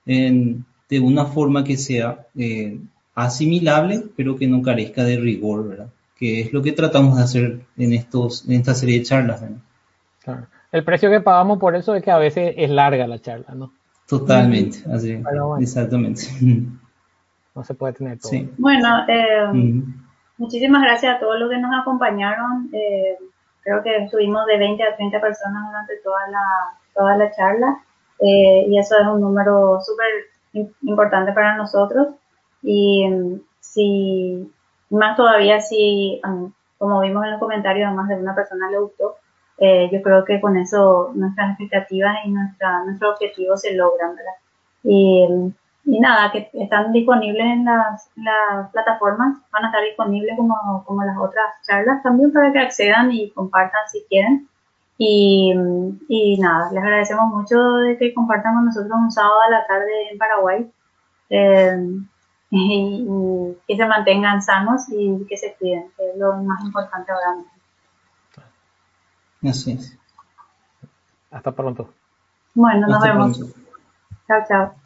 de 0.04 1.00
una 1.00 1.24
forma 1.24 1.64
que 1.64 1.78
sea 1.78 2.26
eh, 2.36 2.78
asimilable, 3.14 4.04
pero 4.14 4.36
que 4.36 4.46
no 4.46 4.60
carezca 4.60 5.04
de 5.04 5.16
rigor, 5.16 5.70
¿verdad? 5.70 5.88
Que 6.18 6.42
es 6.42 6.52
lo 6.52 6.60
que 6.60 6.72
tratamos 6.72 7.16
de 7.16 7.22
hacer 7.22 7.60
en, 7.78 7.94
estos, 7.94 8.46
en 8.46 8.56
esta 8.56 8.74
serie 8.74 8.98
de 8.98 9.04
charlas. 9.06 9.42
Claro. 10.22 10.46
El 10.70 10.84
precio 10.84 11.08
que 11.08 11.22
pagamos 11.22 11.58
por 11.58 11.74
eso 11.74 11.94
es 11.94 12.04
que 12.04 12.10
a 12.10 12.18
veces 12.18 12.52
es 12.58 12.68
larga 12.68 13.06
la 13.06 13.20
charla, 13.20 13.54
¿no? 13.54 13.72
Totalmente, 14.06 14.80
así, 14.92 15.18
exactamente. 15.60 16.24
No 17.54 17.64
se 17.64 17.72
puede 17.72 17.94
tener 17.94 18.18
todo. 18.18 18.32
Bueno, 18.58 19.06
eh, 19.08 19.82
muchísimas 20.42 20.82
gracias 20.82 21.16
a 21.16 21.20
todos 21.20 21.38
los 21.38 21.48
que 21.48 21.58
nos 21.58 21.72
acompañaron. 21.80 22.68
Eh, 22.72 23.16
creo 23.62 23.82
que 23.82 23.96
estuvimos 24.04 24.44
de 24.46 24.58
20 24.58 24.82
a 24.82 24.96
30 24.96 25.20
personas 25.20 25.66
durante 25.68 25.96
toda 25.98 26.28
la, 26.28 26.44
toda 26.94 27.16
la 27.16 27.30
charla 27.30 27.78
eh, 28.18 28.66
y 28.68 28.76
eso 28.78 28.98
es 28.98 29.06
un 29.06 29.20
número 29.20 29.80
súper 29.80 30.66
importante 30.82 31.32
para 31.32 31.56
nosotros. 31.56 32.08
Y 32.62 33.08
mm, 33.08 33.40
si, 33.60 34.52
más 34.90 35.16
todavía 35.16 35.60
si, 35.60 36.20
mm, 36.24 36.46
como 36.78 37.00
vimos 37.00 37.24
en 37.24 37.30
los 37.32 37.40
comentarios, 37.40 37.88
a 37.88 37.94
más 37.94 38.08
de 38.08 38.16
una 38.16 38.34
persona 38.34 38.68
le 38.70 38.80
gustó, 38.80 39.16
eh, 39.58 39.88
yo 39.92 40.02
creo 40.02 40.24
que 40.24 40.40
con 40.40 40.56
eso 40.56 41.12
nuestras 41.14 41.50
expectativas 41.50 42.16
y 42.24 42.30
nuestra, 42.30 42.82
nuestros 42.84 43.12
objetivos 43.12 43.60
se 43.60 43.74
logran, 43.74 44.16
¿verdad? 44.16 44.32
Y, 44.82 45.54
y 45.84 45.98
nada, 45.98 46.30
que 46.30 46.48
están 46.52 46.92
disponibles 46.92 47.44
en 47.44 47.64
las, 47.64 48.08
las, 48.16 48.70
plataformas, 48.70 49.38
van 49.52 49.64
a 49.64 49.66
estar 49.68 49.82
disponibles 49.82 50.36
como, 50.36 50.84
como 50.86 51.02
las 51.02 51.18
otras 51.18 51.46
charlas 51.66 52.02
también 52.02 52.32
para 52.32 52.52
que 52.52 52.60
accedan 52.60 53.10
y 53.12 53.30
compartan 53.30 53.88
si 53.90 54.04
quieren. 54.08 54.48
Y, 54.96 55.52
y 56.08 56.38
nada, 56.38 56.70
les 56.70 56.82
agradecemos 56.82 57.26
mucho 57.34 57.58
de 57.78 57.98
que 57.98 58.14
compartan 58.14 58.54
con 58.54 58.66
nosotros 58.66 58.92
un 58.92 59.10
sábado 59.10 59.40
a 59.46 59.50
la 59.50 59.66
tarde 59.66 59.90
en 60.12 60.18
Paraguay. 60.18 60.70
Eh, 61.30 61.76
y, 62.50 63.06
y, 63.08 63.58
que 63.66 63.76
se 63.76 63.86
mantengan 63.86 64.42
sanos 64.42 64.82
y 64.90 65.26
que 65.26 65.36
se 65.36 65.54
cuiden, 65.54 65.90
que 65.96 66.10
es 66.10 66.16
lo 66.16 66.34
más 66.34 66.62
importante 66.62 67.10
ahora 67.10 67.36
mismo. 67.36 67.52
Así 69.50 69.72
es. 69.72 69.98
Hasta 71.30 71.50
pronto. 71.50 71.88
Bueno, 72.54 72.86
nos 72.86 73.02
vemos. 73.02 73.40
Chao, 74.28 74.44
chao. 74.46 74.81